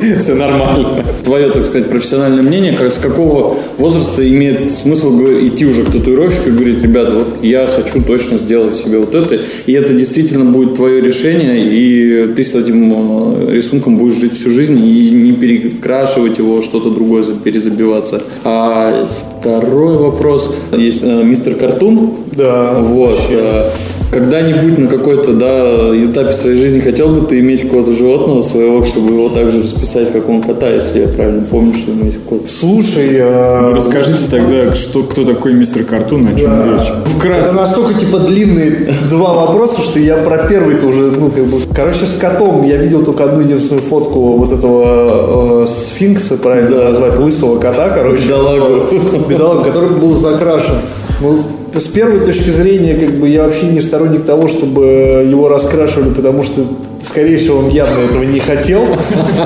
Все 0.18 0.34
нормально. 0.34 0.88
Твое, 1.22 1.50
так 1.50 1.64
сказать, 1.66 1.88
профессиональное 1.90 2.42
мнение, 2.42 2.72
как, 2.72 2.90
с 2.90 2.98
какого 2.98 3.56
возраста 3.76 4.26
имеет 4.26 4.70
смысл 4.70 5.10
идти 5.42 5.66
уже 5.66 5.82
к 5.82 5.90
татуировщику 5.92 6.48
и 6.48 6.52
говорить, 6.52 6.82
ребята, 6.82 7.12
вот 7.14 7.38
я 7.42 7.66
хочу 7.66 8.02
точно 8.02 8.38
сделать 8.38 8.76
себе 8.76 8.98
вот 8.98 9.14
это, 9.14 9.38
и 9.66 9.72
это 9.72 9.92
действительно 9.92 10.46
будет 10.46 10.74
твое 10.74 11.02
решение, 11.02 11.58
и 11.66 12.28
ты 12.34 12.44
с 12.44 12.54
этим 12.54 12.92
э, 12.92 13.52
рисунком 13.52 13.98
будешь 13.98 14.14
жить 14.16 14.32
всю 14.38 14.50
жизнь 14.50 14.78
и 14.78 15.10
не 15.10 15.32
перекрашивать 15.32 16.38
его, 16.38 16.62
что-то 16.62 16.90
другое 16.90 17.22
за- 17.22 17.34
перезабиваться. 17.34 18.22
А 18.44 19.06
второй 19.40 19.96
вопрос. 19.98 20.54
Есть 20.76 21.00
э, 21.02 21.22
мистер 21.22 21.54
Картун. 21.56 22.12
Да, 22.34 22.78
Вот. 22.80 23.18
э, 23.30 23.70
Когда-нибудь 24.10 24.76
на 24.78 24.88
какой-то 24.88 25.32
да, 25.34 25.94
этапе 26.04 26.32
своей 26.32 26.56
жизни 26.56 26.80
хотел 26.80 27.08
бы 27.08 27.26
ты 27.26 27.38
иметь 27.40 27.62
какого-то 27.62 27.92
животного 27.92 28.42
своего, 28.42 28.84
чтобы 28.84 29.12
его 29.12 29.28
также 29.28 29.62
расписать, 29.62 30.12
как 30.12 30.28
он 30.28 30.42
кота, 30.42 30.68
если 30.68 31.00
я 31.02 31.08
правильно 31.08 31.44
помню, 31.48 31.74
что 31.74 31.92
у 31.92 31.94
него 31.94 32.06
есть 32.06 32.18
кот. 32.28 32.48
Слушай, 32.48 33.18
а, 33.20 33.68
Ну, 33.68 33.74
Расскажите 33.74 34.26
тогда, 34.28 34.74
что, 34.74 35.04
кто 35.04 35.24
такой 35.24 35.52
мистер 35.54 35.84
Картун, 35.84 36.26
о 36.26 36.34
чем 36.34 36.50
Да. 36.50 36.64
речь. 36.72 36.88
Это 36.88 37.08
Вкратце. 37.10 37.54
настолько 37.54 37.94
типа 37.94 38.18
длинные 38.20 38.92
два 39.10 39.46
вопроса, 39.46 39.80
что 39.82 39.98
я 40.00 40.16
про 40.16 40.38
первый-то 40.48 40.86
уже, 40.86 41.02
ну, 41.12 41.30
как 41.30 41.44
бы. 41.44 41.58
Короче, 41.74 42.04
с 42.06 42.16
котом 42.18 42.64
я 42.64 42.78
видел 42.78 43.04
только 43.04 43.24
одну 43.24 43.42
единственную 43.42 43.82
фотку 43.82 44.18
вот 44.38 44.50
этого 44.50 45.62
э, 45.62 45.66
сфинкса, 45.68 46.36
правильно 46.36 46.76
Да. 46.76 46.84
назвать, 46.90 47.16
лысого 47.18 47.58
кота, 47.60 47.90
короче. 47.90 48.22
Бедолагу. 48.24 48.86
Бедолагу, 49.28 49.62
который 49.62 49.90
был 49.90 50.16
закрашен. 50.16 50.74
Ну, 51.20 51.36
с 51.78 51.86
первой 51.86 52.20
точки 52.20 52.50
зрения, 52.50 52.94
как 52.94 53.10
бы, 53.10 53.28
я 53.28 53.44
вообще 53.44 53.66
не 53.66 53.80
сторонник 53.80 54.24
того, 54.24 54.48
чтобы 54.48 55.24
его 55.28 55.48
раскрашивали, 55.48 56.12
потому 56.12 56.42
что 56.42 56.62
Скорее 57.02 57.38
всего, 57.38 57.58
он 57.58 57.68
явно 57.68 57.98
этого 58.00 58.22
не 58.24 58.40
хотел. 58.40 58.84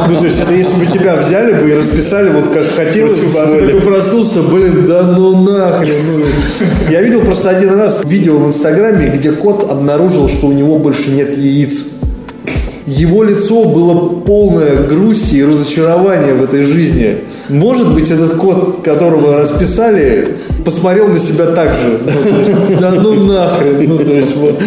Ну, 0.08 0.18
то 0.18 0.26
есть, 0.26 0.40
это 0.40 0.52
если 0.52 0.84
бы 0.84 0.92
тебя 0.92 1.16
взяли 1.16 1.52
бы 1.52 1.70
и 1.70 1.74
расписали 1.74 2.30
вот 2.30 2.52
как 2.52 2.64
хотелось 2.64 3.18
бы, 3.18 3.38
а 3.38 3.46
ты 3.46 3.80
проснулся, 3.80 4.42
блин, 4.42 4.86
да 4.88 5.02
ну 5.02 5.40
нахрен. 5.40 5.94
ну. 6.04 6.90
Я 6.90 7.02
видел 7.02 7.20
просто 7.20 7.50
один 7.50 7.74
раз 7.74 8.02
видео 8.04 8.38
в 8.38 8.48
Инстаграме, 8.48 9.08
где 9.08 9.30
кот 9.30 9.70
обнаружил, 9.70 10.28
что 10.28 10.48
у 10.48 10.52
него 10.52 10.78
больше 10.78 11.10
нет 11.10 11.38
яиц. 11.38 11.86
Его 12.86 13.22
лицо 13.22 13.64
было 13.64 14.08
полное 14.20 14.82
грусти 14.82 15.36
и 15.36 15.44
разочарования 15.44 16.34
в 16.34 16.42
этой 16.42 16.64
жизни. 16.64 17.18
Может 17.48 17.94
быть, 17.94 18.10
этот 18.10 18.34
кот, 18.34 18.80
которого 18.82 19.38
расписали, 19.38 20.36
посмотрел 20.64 21.08
на 21.08 21.18
себя 21.18 21.46
так 21.46 21.74
же. 21.74 21.98
Ну, 22.04 22.38
есть, 22.38 22.80
да 22.80 22.90
ну 22.90 23.14
нахрен. 23.24 23.88
Ну, 23.88 23.98
то 23.98 24.12
есть, 24.12 24.36
вот. 24.36 24.60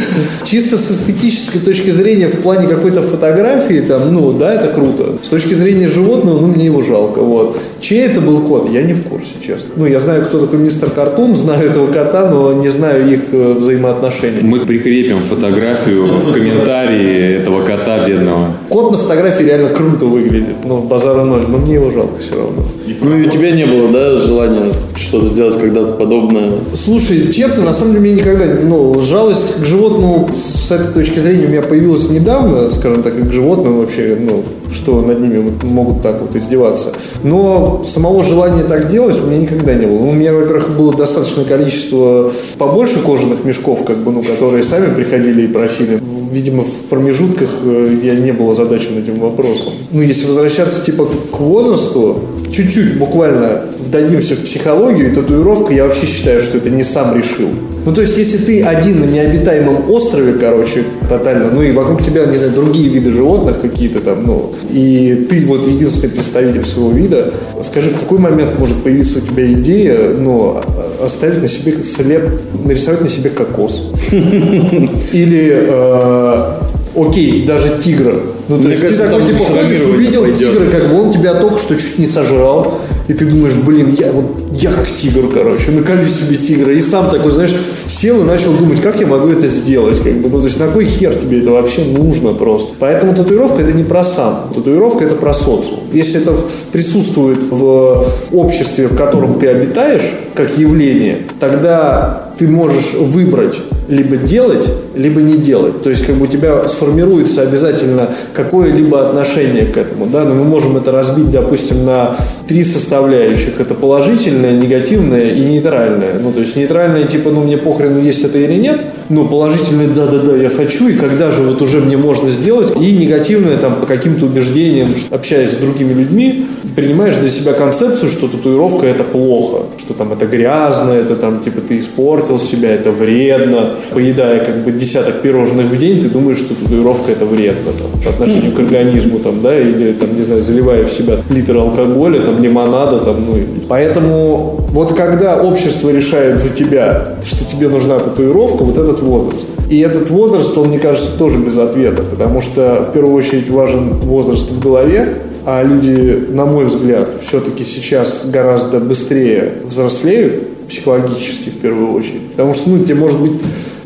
Чисто 0.44 0.78
с 0.78 0.92
эстетической 0.92 1.60
точки 1.60 1.92
зрения, 1.92 2.28
в 2.28 2.40
плане 2.42 2.68
какой-то 2.68 3.02
фотографии, 3.02 3.82
там, 3.82 4.14
ну, 4.14 4.34
да, 4.34 4.54
это 4.54 4.74
круто. 4.74 5.18
С 5.24 5.30
точки 5.30 5.54
зрения 5.54 5.88
животного, 5.88 6.40
ну, 6.40 6.48
мне 6.48 6.66
его 6.66 6.82
жалко. 6.82 7.20
Вот. 7.20 7.58
Чей 7.80 8.06
это 8.06 8.22
был 8.22 8.42
кот, 8.42 8.70
я 8.72 8.82
не 8.84 8.94
в 8.94 9.04
курсе, 9.04 9.32
честно. 9.42 9.70
Ну, 9.76 9.86
я 9.86 10.00
знаю, 10.00 10.24
кто 10.26 10.40
такой 10.40 10.60
мистер 10.60 10.90
Картун, 10.90 11.36
знаю 11.36 11.70
этого 11.70 11.88
кота, 11.88 12.30
но 12.30 12.54
не 12.54 12.70
знаю 12.70 13.10
их 13.10 13.22
э, 13.32 13.54
взаимоотношений. 13.54 14.42
Мы 14.42 14.66
прикрепим 14.66 15.22
фотографию 15.22 16.06
в 16.06 16.34
комментарии 16.34 17.38
этого 17.38 17.62
кота 17.62 18.06
бедного. 18.06 18.48
Кот 18.70 18.92
на 18.92 18.98
фотографии 18.98 19.44
реально 19.44 19.70
круто 19.70 20.06
выглядит. 20.06 20.58
Ну, 20.64 20.82
базара 20.82 21.24
ноль, 21.24 21.46
но 21.48 21.58
мне 21.58 21.76
его 21.76 21.92
жалко 21.92 22.20
все 22.20 22.36
равно. 22.36 22.64
Ну 23.02 23.18
и 23.18 23.28
у 23.28 23.30
тебя 23.30 23.52
не 23.52 23.66
было, 23.66 23.90
да, 23.90 24.18
желания 24.18 24.72
что-то 24.96 25.28
сделать 25.28 25.60
когда-то 25.60 25.87
подобное? 25.92 26.52
Слушай, 26.76 27.32
честно, 27.32 27.64
на 27.64 27.74
самом 27.74 27.94
деле, 27.94 28.02
мне 28.02 28.22
никогда, 28.22 28.46
ну, 28.64 29.00
жалость 29.02 29.62
к 29.62 29.66
животному 29.66 30.30
с 30.34 30.72
этой 30.72 30.94
точки 30.94 31.20
зрения 31.20 31.46
у 31.46 31.50
меня 31.50 31.62
появилась 31.62 32.10
недавно, 32.10 32.72
скажем 32.72 33.04
так, 33.04 33.18
и 33.18 33.22
к 33.22 33.32
животным 33.32 33.80
вообще, 33.80 34.18
ну, 34.20 34.44
что 34.74 35.02
над 35.02 35.20
ними 35.20 35.40
вот 35.40 35.64
могут 35.64 36.02
так 36.02 36.22
вот 36.22 36.36
издеваться. 36.36 36.94
Но 37.24 37.84
самого 37.86 38.24
желания 38.24 38.64
так 38.64 38.90
делать 38.90 39.20
у 39.22 39.28
меня 39.28 39.38
никогда 39.40 39.74
не 39.74 39.86
было. 39.86 40.00
Ну, 40.00 40.10
У 40.10 40.14
меня, 40.14 40.34
во-первых, 40.34 40.76
было 40.78 40.96
достаточное 40.96 41.46
количество 41.46 42.32
побольше 42.58 43.00
кожаных 43.00 43.44
мешков, 43.44 43.84
как 43.86 43.98
бы, 43.98 44.12
ну, 44.12 44.22
которые 44.22 44.64
сами 44.64 44.94
приходили 44.94 45.44
и 45.44 45.48
просили. 45.48 46.00
Видимо, 46.32 46.64
в 46.64 46.90
промежутках 46.90 47.50
э, 47.64 47.98
я 48.04 48.16
не 48.16 48.32
был 48.32 48.52
озадачен 48.52 48.98
этим 48.98 49.20
вопросом. 49.20 49.72
Ну, 49.92 50.02
если 50.02 50.26
возвращаться, 50.26 50.84
типа, 50.84 51.06
к 51.06 51.40
возрасту, 51.40 52.20
чуть-чуть 52.52 52.98
буквально 52.98 53.62
вдадимся 53.80 54.36
в 54.36 54.40
психологию, 54.40 55.12
и 55.12 55.16
татуировка, 55.16 55.74
я 55.74 55.86
вообще 55.86 56.06
считаю, 56.06 56.42
что 56.42 56.58
это 56.58 56.70
не 56.70 56.84
сам 56.84 57.16
решил. 57.18 57.50
Ну, 57.88 57.94
то 57.94 58.02
есть, 58.02 58.18
если 58.18 58.38
ты 58.38 58.64
один 58.64 59.00
на 59.00 59.06
необитаемом 59.06 59.90
острове, 59.90 60.34
короче, 60.34 60.84
тотально, 61.08 61.52
ну 61.52 61.62
и 61.62 61.72
вокруг 61.72 62.04
тебя, 62.04 62.26
не 62.26 62.36
знаю, 62.36 62.52
другие 62.52 62.90
виды 62.90 63.14
животных 63.14 63.62
какие-то 63.62 64.02
там, 64.02 64.28
ну, 64.28 64.52
и 64.70 65.26
ты 65.30 65.46
вот 65.46 65.66
единственный 65.66 66.10
представитель 66.10 66.66
своего 66.66 66.92
вида, 66.92 67.32
скажи, 67.64 67.90
в 67.90 67.98
какой 67.98 68.20
момент 68.20 68.60
может 68.60 68.76
появиться 68.84 69.20
у 69.20 69.22
тебя 69.22 69.50
идея, 69.54 70.10
ну, 70.10 70.62
оставить 71.02 71.42
на 71.42 71.48
себе 71.48 71.82
след, 71.86 72.24
нарисовать 72.66 73.04
на 73.04 73.10
себе 73.10 73.30
кокос? 73.30 73.90
Или, 74.12 75.54
э, 75.54 76.52
окей, 76.98 77.46
даже 77.46 77.78
тигра. 77.82 78.16
Ну, 78.50 78.58
то 78.58 78.64
Мне 78.64 78.72
есть 78.72 78.82
кажется, 78.82 79.04
ты 79.06 79.10
такой, 79.12 79.28
типа, 79.34 79.44
ходишь, 79.44 79.82
увидел 79.86 80.22
пойдет. 80.22 80.40
тигра, 80.40 80.70
как 80.70 80.90
бы 80.90 81.02
он 81.02 81.12
тебя 81.12 81.34
только 81.36 81.60
что 81.60 81.76
чуть 81.76 82.00
не 82.00 82.08
сожрал, 82.08 82.80
И 83.08 83.14
ты 83.14 83.26
думаешь, 83.26 83.56
блин, 83.56 83.96
я 83.98 84.12
вот, 84.12 84.26
я 84.52 84.72
как 84.72 84.94
тигр, 84.96 85.30
короче, 85.34 85.72
наколю 85.72 86.08
себе 86.10 86.38
тигра. 86.38 86.74
И 86.74 86.82
сам 86.82 87.10
такой, 87.10 87.32
знаешь, 87.32 87.54
сел 87.88 88.22
и 88.22 88.24
начал 88.26 88.52
думать, 88.54 88.82
как 88.82 89.00
я 89.00 89.08
могу 89.08 89.30
это 89.30 89.48
сделать, 89.48 90.00
как 90.02 90.14
бы, 90.14 90.30
ну, 90.30 90.40
то 90.40 90.46
есть, 90.46 90.60
на 90.60 90.68
кой 90.68 90.86
хер 90.86 91.14
тебе 91.14 91.40
это 91.42 91.52
вообще 91.52 91.84
нужно 91.86 92.34
просто. 92.34 92.74
Поэтому 92.80 93.14
татуировка 93.14 93.62
это 93.62 93.72
не 93.72 93.84
про 93.84 94.04
сам, 94.04 94.50
татуировка 94.54 95.06
это 95.06 95.16
про 95.16 95.34
социум. 95.34 95.80
Если 95.94 96.22
это 96.22 96.36
присутствует 96.72 97.40
в 97.50 98.06
обществе, 98.32 98.88
в 98.88 98.96
котором 98.96 99.40
ты 99.40 99.48
обитаешь, 99.48 100.04
как 100.34 100.58
явление, 100.58 101.20
тогда 101.40 102.32
ты 102.38 102.48
можешь 102.48 102.94
выбрать 102.94 103.56
либо 103.88 104.18
делать, 104.18 104.70
либо 104.96 105.22
не 105.22 105.38
делать. 105.38 105.82
То 105.82 105.90
есть 105.90 106.06
как 106.06 106.16
бы 106.16 106.26
у 106.26 106.28
тебя 106.28 106.68
сформируется 106.68 107.42
обязательно 107.42 108.10
какое-либо 108.34 109.08
отношение 109.08 109.66
к 109.66 109.78
этому. 109.78 110.08
Да? 110.08 110.24
Но 110.24 110.36
мы 110.36 110.44
можем 110.44 110.78
это 110.78 110.92
разбить, 110.92 111.32
допустим, 111.32 111.86
на 111.86 112.18
три 112.48 112.64
составляющих. 112.64 113.60
Это 113.60 113.74
положительное, 113.74 114.54
негативное 114.54 115.32
и 115.32 115.42
нейтральное. 115.42 116.20
Ну, 116.22 116.32
то 116.32 116.40
есть 116.40 116.56
нейтральное, 116.56 117.04
типа, 117.04 117.30
ну, 117.30 117.42
мне 117.42 117.58
похрен, 117.58 118.02
есть 118.04 118.24
это 118.24 118.38
или 118.38 118.56
нет. 118.56 118.80
Ну, 119.10 119.26
положительное, 119.26 119.88
да-да-да, 119.88 120.36
я 120.36 120.50
хочу, 120.50 120.90
и 120.90 120.94
когда 120.94 121.32
же 121.32 121.42
вот 121.42 121.62
уже 121.62 121.80
мне 121.80 121.96
можно 121.96 122.30
сделать. 122.30 122.74
И 122.76 122.98
негативное, 122.98 123.58
там, 123.58 123.76
по 123.76 123.86
каким-то 123.86 124.26
убеждениям, 124.26 124.90
общаясь 125.10 125.54
с 125.54 125.58
другими 125.58 125.94
людьми, 125.94 126.46
принимаешь 126.76 127.16
для 127.16 127.30
себя 127.30 127.54
концепцию, 127.54 128.12
что 128.12 128.28
татуировка 128.28 128.86
это 128.86 129.04
плохо, 129.04 129.64
что 129.78 129.94
там 129.94 130.12
это 130.12 130.26
грязно, 130.26 130.92
это 130.92 131.16
там, 131.16 131.40
типа, 131.40 131.62
ты 131.62 131.78
испортил 131.78 132.40
себя, 132.40 132.74
это 132.74 132.92
вредно. 132.92 133.77
Поедая 133.94 134.44
как 134.44 134.64
бы 134.64 134.72
десяток 134.72 135.22
пирожных 135.22 135.68
в 135.68 135.78
день, 135.78 136.02
ты 136.02 136.10
думаешь, 136.10 136.38
что 136.38 136.56
татуировка 136.56 137.12
это 137.12 137.26
вредно 137.26 137.72
там, 137.72 138.02
по 138.04 138.10
отношению 138.10 138.52
к 138.54 138.60
организму, 138.60 139.20
там, 139.20 139.42
да, 139.42 139.58
или 139.58 139.94
там, 139.94 140.16
не 140.16 140.24
знаю, 140.24 140.42
заливая 140.42 140.86
в 140.86 140.92
себя 140.92 141.18
литр 141.30 141.58
алкоголя, 141.58 142.22
там, 142.22 142.42
лимонада, 142.42 143.00
там, 143.00 143.16
ну, 143.26 143.38
поэтому 143.68 144.66
вот 144.70 144.94
когда 144.94 145.42
общество 145.42 145.90
решает 145.90 146.40
за 146.40 146.50
тебя, 146.50 147.16
что 147.26 147.46
тебе 147.46 147.70
нужна 147.70 148.00
татуировка, 148.00 148.64
вот 148.64 148.78
этот 148.78 149.02
возраст. 149.02 149.48
И 149.70 149.80
этот 149.80 150.10
возраст, 150.10 150.58
он, 150.58 150.70
мне 150.70 150.80
кажется, 150.80 151.18
тоже 151.18 151.40
без 151.40 151.58
ответа, 151.58 152.04
потому 152.04 152.42
что 152.42 152.88
в 152.90 152.94
первую 152.94 153.16
очередь 153.16 153.50
важен 153.50 153.96
возраст 153.96 154.50
в 154.50 154.60
голове, 154.60 155.16
а 155.46 155.64
люди, 155.64 156.26
на 156.30 156.46
мой 156.46 156.66
взгляд, 156.66 157.08
все-таки 157.26 157.64
сейчас 157.64 158.26
гораздо 158.26 158.80
быстрее 158.80 159.54
взрослеют 159.64 160.68
психологически 160.68 161.50
в 161.50 161.60
первую 161.60 161.94
очередь. 161.94 162.32
Потому 162.32 162.54
что, 162.54 162.70
ну, 162.70 162.80
тебе 162.80 162.96
может 162.96 163.20
быть 163.20 163.32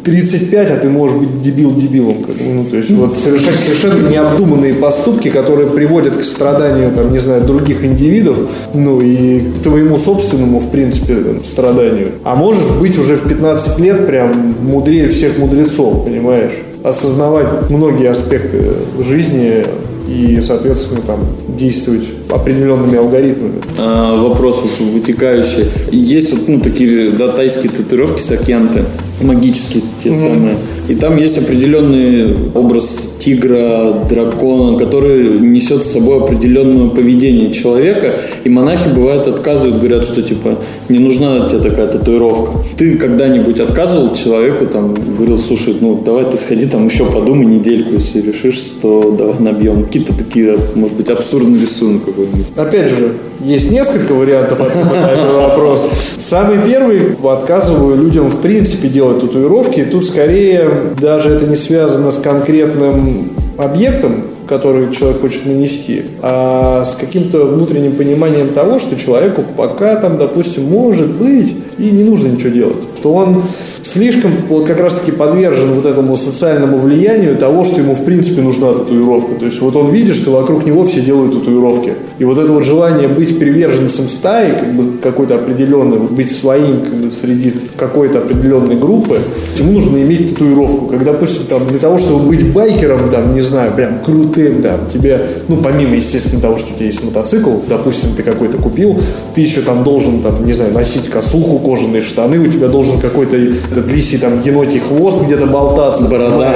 35, 0.04 0.72
а 0.72 0.78
ты 0.78 0.90
можешь 0.90 1.18
быть 1.18 1.42
дебил 1.42 1.74
дебилом. 1.74 2.24
Как, 2.24 2.36
ну, 2.40 2.64
то 2.64 2.78
есть 2.78 2.92
вот 2.92 3.18
совершать 3.18 3.60
совершенно 3.60 4.10
необдуманные 4.10 4.74
поступки, 4.74 5.30
которые 5.30 5.70
приводят 5.70 6.18
к 6.18 6.24
страданию, 6.24 6.92
там, 6.92 7.12
не 7.12 7.20
знаю, 7.20 7.44
других 7.44 7.84
индивидов, 7.84 8.38
ну 8.74 9.02
и 9.02 9.40
к 9.40 9.64
твоему 9.64 9.98
собственному, 9.98 10.60
в 10.60 10.70
принципе, 10.70 11.18
страданию. 11.44 12.12
А 12.24 12.36
можешь 12.36 12.68
быть 12.80 12.98
уже 12.98 13.16
в 13.16 13.28
15 13.28 13.80
лет 13.80 14.08
прям 14.08 14.56
мудрее 14.62 15.10
всех 15.10 15.38
мудрецов, 15.38 16.04
понимаешь? 16.04 16.54
Осознавать 16.84 17.70
многие 17.70 18.10
аспекты 18.10 18.74
жизни, 19.00 19.66
и, 20.08 20.42
соответственно, 20.42 21.02
там 21.02 21.20
действовать 21.58 22.04
определенными 22.30 22.98
алгоритмами. 22.98 23.62
А, 23.78 24.22
вопрос 24.22 24.62
вытекающий. 24.80 25.68
Есть 25.92 26.34
вот 26.34 26.48
ну, 26.48 26.60
такие 26.60 27.12
да, 27.12 27.30
тайские 27.30 27.72
татуировки 27.72 28.20
сакьянты, 28.20 28.84
магические 29.24 29.84
те 30.04 30.10
mm-hmm. 30.10 30.28
самые. 30.28 30.58
И 30.92 30.96
там 30.96 31.16
есть 31.16 31.38
определенный 31.38 32.36
образ 32.54 33.14
тигра, 33.18 33.94
дракона, 34.10 34.78
который 34.78 35.40
несет 35.40 35.86
с 35.86 35.92
собой 35.92 36.18
определенное 36.18 36.90
поведение 36.90 37.54
человека. 37.54 38.16
И 38.44 38.50
монахи 38.50 38.90
бывают 38.90 39.26
отказывают, 39.26 39.78
говорят, 39.78 40.04
что 40.04 40.22
типа 40.22 40.58
не 40.90 41.00
нужна 41.00 41.48
тебе 41.48 41.60
такая 41.60 41.88
татуировка. 41.88 42.58
Ты 42.76 42.98
когда-нибудь 42.98 43.62
отказывал 43.62 44.14
человеку, 44.16 44.66
там, 44.66 44.94
говорил, 44.94 45.40
слушай, 45.40 45.78
ну 45.80 46.02
давай 46.04 46.26
ты 46.26 46.36
сходи 46.36 46.66
там 46.66 46.88
еще 46.88 47.06
подумай 47.06 47.46
недельку, 47.46 47.94
если 47.94 48.20
решишь, 48.20 48.60
то 48.82 49.16
давай 49.18 49.40
набьем. 49.40 49.86
Какие-то 49.86 50.14
такие, 50.14 50.58
может 50.76 50.98
быть, 50.98 51.10
абсурдный 51.10 51.58
рисунок 51.58 52.04
какой-нибудь. 52.04 52.48
Опять 52.58 52.90
же, 52.90 53.14
есть 53.46 53.72
несколько 53.72 54.14
вариантов 54.14 54.60
ответа 54.60 54.94
на 54.94 55.10
этот 55.10 55.34
вопрос. 55.34 55.88
Самый 56.18 56.58
первый, 56.68 57.16
отказываю 57.24 57.96
людям 57.96 58.30
в 58.30 58.42
принципе 58.42 58.90
делать 58.90 59.22
татуировки. 59.22 59.84
Тут 59.90 60.06
скорее 60.06 60.81
даже 61.00 61.32
это 61.32 61.46
не 61.46 61.56
связано 61.56 62.12
с 62.12 62.20
конкретным 62.20 63.30
объектом, 63.58 64.24
который 64.48 64.92
человек 64.92 65.22
хочет 65.22 65.46
нанести, 65.46 66.04
а 66.22 66.84
с 66.84 66.96
каким-то 66.96 67.46
внутренним 67.46 67.96
пониманием 67.96 68.50
того, 68.50 68.80
что 68.80 68.98
человеку 68.98 69.44
пока 69.56 69.96
там, 69.96 70.18
допустим, 70.18 70.66
может 70.66 71.10
быть 71.10 71.56
и 71.78 71.92
не 71.92 72.04
нужно 72.04 72.28
ничего 72.28 72.50
делать. 72.50 72.91
Что 73.02 73.14
он 73.14 73.42
слишком 73.82 74.32
вот 74.48 74.68
как 74.68 74.80
раз-таки 74.80 75.12
подвержен 75.12 75.74
вот 75.74 75.88
этому 75.88 76.16
социальному 76.18 76.78
влиянию 76.78 77.36
того, 77.36 77.66
что 77.66 77.82
ему 77.82 77.96
в 77.96 78.04
принципе 78.04 78.44
нужна 78.44 78.74
татуировка. 78.74 79.40
То 79.40 79.48
есть 79.48 79.60
вот 79.60 79.76
он 79.76 79.90
видит, 79.90 80.16
что 80.16 80.34
вокруг 80.34 80.68
него 80.68 80.86
все 80.86 81.02
делают 81.02 81.34
татуировки. 81.34 81.94
И 82.20 82.24
вот 82.24 82.38
это 82.38 82.52
вот 82.52 82.64
желание 82.64 83.08
быть 83.08 83.40
приверженцем 83.40 84.08
стаи, 84.08 84.52
как 84.52 84.76
бы 84.76 85.00
какой-то 85.02 85.34
определенной, 85.34 85.98
вот 85.98 86.12
быть 86.12 86.32
своим 86.32 86.82
как 86.82 86.94
бы, 86.94 87.10
среди 87.10 87.52
какой-то 87.76 88.20
определенной 88.20 88.76
группы, 88.76 89.18
ему 89.58 89.72
нужно 89.72 89.98
иметь 89.98 90.34
татуировку. 90.34 90.86
Как, 90.86 91.04
допустим, 91.04 91.46
там, 91.50 91.68
для 91.68 91.80
того, 91.80 91.98
чтобы 91.98 92.28
быть 92.28 92.54
байкером, 92.54 93.10
там, 93.10 93.34
не 93.34 93.42
знаю, 93.42 93.72
прям 93.72 93.98
крутым, 93.98 94.62
там, 94.62 94.82
тебе, 94.94 95.22
ну, 95.48 95.58
помимо, 95.58 95.96
естественно, 95.96 96.40
того, 96.40 96.60
что 96.60 96.72
у 96.72 96.76
тебя 96.76 96.86
есть 96.86 97.04
мотоцикл, 97.04 97.50
допустим, 97.68 98.10
ты 98.16 98.22
какой-то 98.22 98.60
купил, 98.60 99.00
ты 99.34 99.42
еще 99.42 99.62
там 99.62 99.84
должен, 99.84 100.22
там, 100.22 100.46
не 100.46 100.54
знаю, 100.54 100.72
носить 100.72 101.10
косуху, 101.10 101.58
кожаные 101.58 102.04
штаны, 102.04 102.38
у 102.38 102.52
тебя 102.52 102.68
должен 102.68 102.91
какой-то 103.00 103.38
этот 103.38 103.90
лисий 103.92 104.18
там 104.18 104.42
енотий 104.42 104.80
хвост 104.80 105.22
где-то 105.22 105.46
болтаться. 105.48 106.06
Борода. 106.06 106.56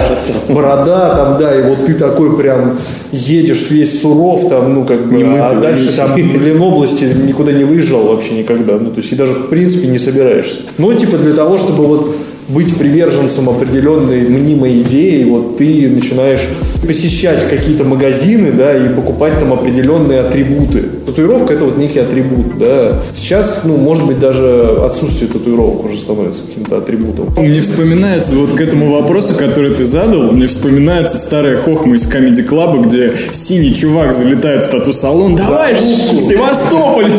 Борода 0.50 1.16
там, 1.16 1.38
да, 1.38 1.58
и 1.58 1.62
вот 1.62 1.86
ты 1.86 1.94
такой 1.94 2.36
прям 2.36 2.78
едешь 3.12 3.70
весь 3.70 4.02
суров, 4.02 4.48
там, 4.50 4.74
ну, 4.74 4.86
как 4.86 5.06
бы, 5.08 5.22
а 5.40 5.60
дальше 5.60 5.96
там, 5.96 6.14
блин, 6.14 6.62
области 6.62 7.06
никуда 7.06 7.52
не 7.52 7.64
выезжал 7.64 8.08
вообще 8.08 8.36
никогда. 8.36 8.78
Ну, 8.78 8.92
то 8.92 8.98
есть 8.98 9.12
и 9.12 9.16
даже 9.16 9.34
в 9.34 9.48
принципе 9.48 9.88
не 9.88 9.98
собираешься. 9.98 10.62
Но 10.78 10.94
типа 10.94 11.18
для 11.18 11.34
того, 11.34 11.58
чтобы 11.58 11.86
вот 11.86 12.16
быть 12.48 12.76
приверженцем 12.78 13.50
определенной 13.50 14.22
мнимой 14.30 14.82
идеи, 14.82 15.24
вот 15.24 15.58
ты 15.58 15.90
начинаешь 15.90 16.42
посещать 16.86 17.48
какие-то 17.50 17.84
магазины, 17.84 18.52
да, 18.52 18.76
и 18.76 18.90
покупать 18.90 19.40
там 19.40 19.54
определенные 19.54 20.20
атрибуты. 20.20 20.84
Татуировка 21.06 21.54
это 21.54 21.66
вот 21.66 21.78
некий 21.78 22.00
атрибут, 22.00 22.58
да. 22.60 23.02
Сейчас, 23.16 23.62
ну, 23.64 23.78
может 23.78 24.06
быть, 24.06 24.20
даже 24.20 24.78
отсутствие 24.84 25.30
татуировок 25.30 25.86
уже 25.86 25.98
становится 25.98 26.44
каким-то 26.44 26.78
атрибутом. 26.78 27.34
Мне 27.38 27.62
вспоминается 27.62 28.36
вот 28.36 28.52
к 28.52 28.62
этому 28.62 28.92
вопросу, 28.92 29.34
который 29.36 29.74
ты 29.74 29.86
задал, 29.86 30.32
мне 30.32 30.48
вспоминается 30.48 31.18
старая 31.18 31.58
хохма 31.58 31.96
из 31.96 32.12
Comedy 32.12 32.48
Club, 32.48 32.86
где 32.86 33.14
синий 33.32 33.74
чувак 33.74 34.14
залетает 34.14 34.64
в 34.64 34.70
тату-салон. 34.70 35.36
Давай, 35.36 35.76
Севастополь! 35.78 37.10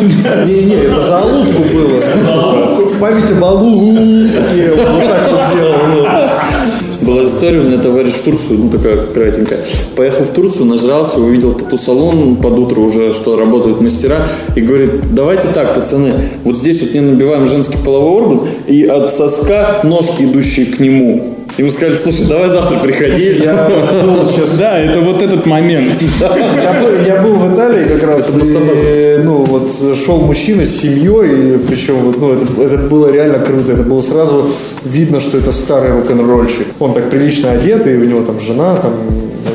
Не-не, 0.47 0.75
это 0.75 1.03
за 1.03 1.23
было. 1.23 2.53
Память 3.01 3.31
об 3.31 3.45
алупке. 3.45 4.73
Вот 4.75 5.07
так 5.07 5.31
вот 5.31 5.57
делал. 5.57 5.77
ну. 5.89 7.07
Была 7.07 7.27
история, 7.27 7.61
у 7.61 7.65
меня 7.65 7.79
товарищ 7.79 8.15
в 8.15 8.23
Турцию, 8.23 8.59
ну 8.59 8.71
такая 8.71 8.97
кратенькая. 8.97 9.59
Поехал 9.95 10.25
в 10.25 10.31
Турцию, 10.31 10.65
нажрался, 10.65 11.19
увидел 11.21 11.53
тату-салон 11.53 12.37
под 12.37 12.59
утро 12.59 12.81
уже, 12.81 13.13
что 13.13 13.37
работают 13.37 13.81
мастера, 13.81 14.27
и 14.55 14.61
говорит, 14.61 15.15
давайте 15.15 15.49
так, 15.49 15.75
пацаны, 15.75 16.15
вот 16.45 16.57
здесь 16.57 16.81
вот 16.81 16.95
не 16.95 17.01
набиваем 17.01 17.47
женский 17.47 17.77
половой 17.85 18.23
орган, 18.23 18.41
и 18.67 18.85
от 18.85 19.13
соска 19.13 19.81
ножки, 19.85 20.23
идущие 20.23 20.67
к 20.67 20.79
нему. 20.81 21.36
Ему 21.59 21.71
сказали, 21.71 21.97
слушай, 21.97 22.27
давай 22.27 22.49
завтра 22.49 22.79
приходи. 22.79 23.41
Я 23.43 23.69
был 23.69 24.27
сейчас 24.27 24.59
Да, 24.59 24.79
это 24.79 25.01
вот 25.01 25.23
этот 25.23 25.47
момент. 25.47 26.03
Я 26.21 26.81
был, 26.81 26.91
я 27.07 27.23
был 27.23 27.37
в 27.37 27.55
Италии 27.55 27.85
как 27.89 28.03
раз, 28.03 28.31
и, 28.31 29.21
ну, 29.25 29.43
вот 29.45 29.71
шел 29.97 30.21
мужчина 30.21 30.67
с 30.67 30.77
семьей, 30.81 31.59
причем, 31.59 31.95
вот, 32.01 32.21
ну, 32.21 32.33
это, 32.35 32.47
это 32.61 32.77
было 32.77 33.11
реально 33.11 33.39
круто, 33.39 33.73
это 33.73 33.83
было 33.83 34.03
сразу 34.03 34.51
видно, 34.85 35.21
что 35.21 35.39
это 35.39 35.51
старый 35.51 35.93
рок-н-ролльщик. 35.93 36.67
Он 36.79 36.93
так 36.93 37.09
прилично 37.09 37.53
одет, 37.53 37.87
и 37.87 37.95
у 37.95 38.05
него 38.05 38.23
там 38.23 38.39
жена, 38.41 38.77
там 38.77 38.93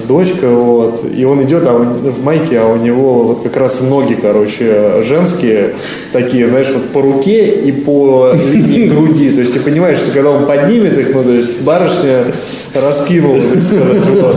дочка, 0.07 0.47
вот, 0.47 1.03
и 1.15 1.23
он 1.25 1.41
идет 1.43 1.63
а 1.67 1.73
у- 1.73 2.11
в 2.11 2.23
майке, 2.23 2.59
а 2.59 2.67
у 2.67 2.77
него 2.77 3.23
вот 3.23 3.43
как 3.43 3.57
раз 3.57 3.81
ноги, 3.81 4.17
короче, 4.21 5.01
женские, 5.07 5.73
такие, 6.11 6.47
знаешь, 6.47 6.67
вот 6.73 6.89
по 6.89 7.01
руке 7.01 7.45
и 7.45 7.71
по 7.71 8.33
линии 8.51 8.87
груди, 8.87 9.29
то 9.31 9.41
есть 9.41 9.53
ты 9.53 9.59
понимаешь, 9.59 9.97
что 9.97 10.11
когда 10.11 10.31
он 10.31 10.45
поднимет 10.45 10.97
их, 10.97 11.13
ну, 11.13 11.23
то 11.23 11.31
есть 11.31 11.61
барышня 11.61 12.25
раскинула, 12.73 13.39
так 13.39 13.61
сказать, 13.61 14.01
вот. 14.21 14.35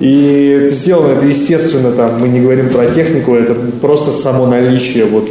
И 0.00 0.68
сделано 0.72 1.12
это, 1.12 1.24
естественно, 1.26 1.92
там, 1.92 2.18
мы 2.20 2.26
не 2.26 2.40
говорим 2.40 2.70
про 2.70 2.86
технику, 2.86 3.34
это 3.34 3.54
просто 3.80 4.10
само 4.10 4.46
наличие 4.46 5.04
вот 5.04 5.28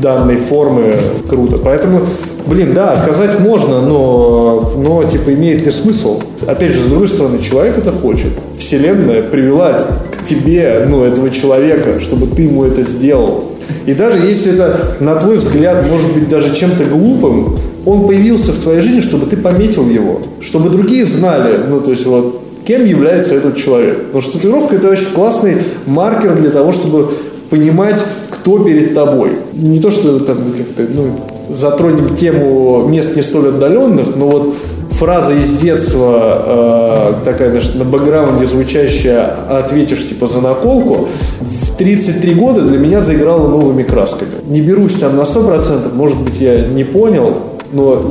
данной 0.00 0.36
формы 0.36 0.92
круто. 1.28 1.58
Поэтому, 1.58 2.02
блин, 2.46 2.72
да, 2.72 2.92
отказать 2.92 3.40
можно, 3.40 3.80
но, 3.80 4.65
но 4.76 5.04
типа 5.04 5.32
имеет 5.34 5.64
ли 5.64 5.70
смысл? 5.70 6.22
Опять 6.46 6.72
же, 6.72 6.82
с 6.82 6.86
другой 6.86 7.08
стороны, 7.08 7.38
человек 7.40 7.78
это 7.78 7.92
хочет. 7.92 8.32
Вселенная 8.58 9.22
привела 9.22 9.72
к 10.12 10.28
тебе, 10.28 10.86
ну, 10.88 11.04
этого 11.04 11.30
человека, 11.30 12.00
чтобы 12.00 12.26
ты 12.26 12.42
ему 12.42 12.64
это 12.64 12.82
сделал. 12.82 13.44
И 13.86 13.94
даже 13.94 14.18
если 14.18 14.54
это, 14.54 14.96
на 15.00 15.16
твой 15.16 15.38
взгляд, 15.38 15.88
может 15.90 16.12
быть 16.12 16.28
даже 16.28 16.54
чем-то 16.54 16.84
глупым, 16.84 17.58
он 17.84 18.06
появился 18.06 18.52
в 18.52 18.58
твоей 18.58 18.80
жизни, 18.80 19.00
чтобы 19.00 19.26
ты 19.26 19.36
пометил 19.36 19.88
его, 19.88 20.20
чтобы 20.40 20.70
другие 20.70 21.06
знали, 21.06 21.60
ну, 21.68 21.80
то 21.80 21.92
есть 21.92 22.04
вот, 22.04 22.42
кем 22.66 22.84
является 22.84 23.34
этот 23.34 23.56
человек. 23.56 24.06
Потому 24.06 24.20
что 24.20 24.32
татуировка– 24.32 24.74
это 24.76 24.90
очень 24.90 25.06
классный 25.14 25.58
маркер 25.86 26.34
для 26.34 26.50
того, 26.50 26.72
чтобы 26.72 27.10
понимать, 27.48 28.04
кто 28.30 28.58
перед 28.58 28.92
тобой. 28.94 29.30
Не 29.52 29.78
то, 29.78 29.90
что 29.90 30.18
там 30.20 30.38
как-то, 30.56 30.92
ну, 30.92 31.12
затронем 31.48 32.16
тему 32.16 32.86
мест 32.88 33.16
не 33.16 33.22
столь 33.22 33.48
отдаленных, 33.48 34.16
но 34.16 34.28
вот 34.28 34.54
фраза 34.96 35.32
из 35.32 35.52
детства, 35.52 37.14
э, 37.18 37.24
такая, 37.24 37.50
значит, 37.50 37.74
на 37.74 37.84
бэкграунде 37.84 38.46
звучащая, 38.46 39.26
ответишь 39.50 40.08
типа 40.08 40.26
за 40.26 40.40
наколку, 40.40 41.08
в 41.40 41.76
33 41.76 42.34
года 42.34 42.62
для 42.62 42.78
меня 42.78 43.02
заиграла 43.02 43.48
новыми 43.48 43.82
красками. 43.82 44.30
Не 44.46 44.60
берусь 44.60 44.94
там 44.94 45.16
на 45.16 45.22
100%, 45.22 45.94
может 45.94 46.18
быть, 46.18 46.40
я 46.40 46.60
не 46.62 46.84
понял, 46.84 47.34
но 47.76 48.02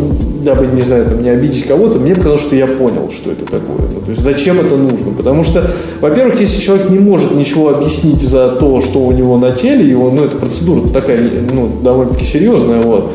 дабы, 0.43 0.67
не 0.67 0.83
знаю, 0.83 1.05
там, 1.05 1.21
не 1.21 1.29
обидеть 1.29 1.65
кого-то, 1.65 1.97
мне 1.99 2.15
показалось, 2.15 2.43
что 2.43 2.55
я 2.55 2.67
понял, 2.67 3.11
что 3.11 3.31
это 3.31 3.45
такое. 3.45 3.89
Ну, 3.93 4.01
то 4.05 4.11
есть 4.11 4.21
зачем 4.23 4.59
это 4.59 4.75
нужно? 4.75 5.11
Потому 5.11 5.43
что, 5.43 5.69
во-первых, 5.99 6.39
если 6.39 6.61
человек 6.61 6.89
не 6.89 6.99
может 6.99 7.35
ничего 7.35 7.69
объяснить 7.69 8.21
за 8.21 8.49
то, 8.49 8.79
что 8.79 8.99
у 8.99 9.11
него 9.11 9.37
на 9.37 9.51
теле, 9.51 9.89
его, 9.89 10.11
ну, 10.11 10.23
эта 10.23 10.37
процедура 10.37 10.87
такая, 10.89 11.19
ну, 11.51 11.69
довольно-таки 11.81 12.25
серьезная, 12.25 12.81
вот, 12.81 13.11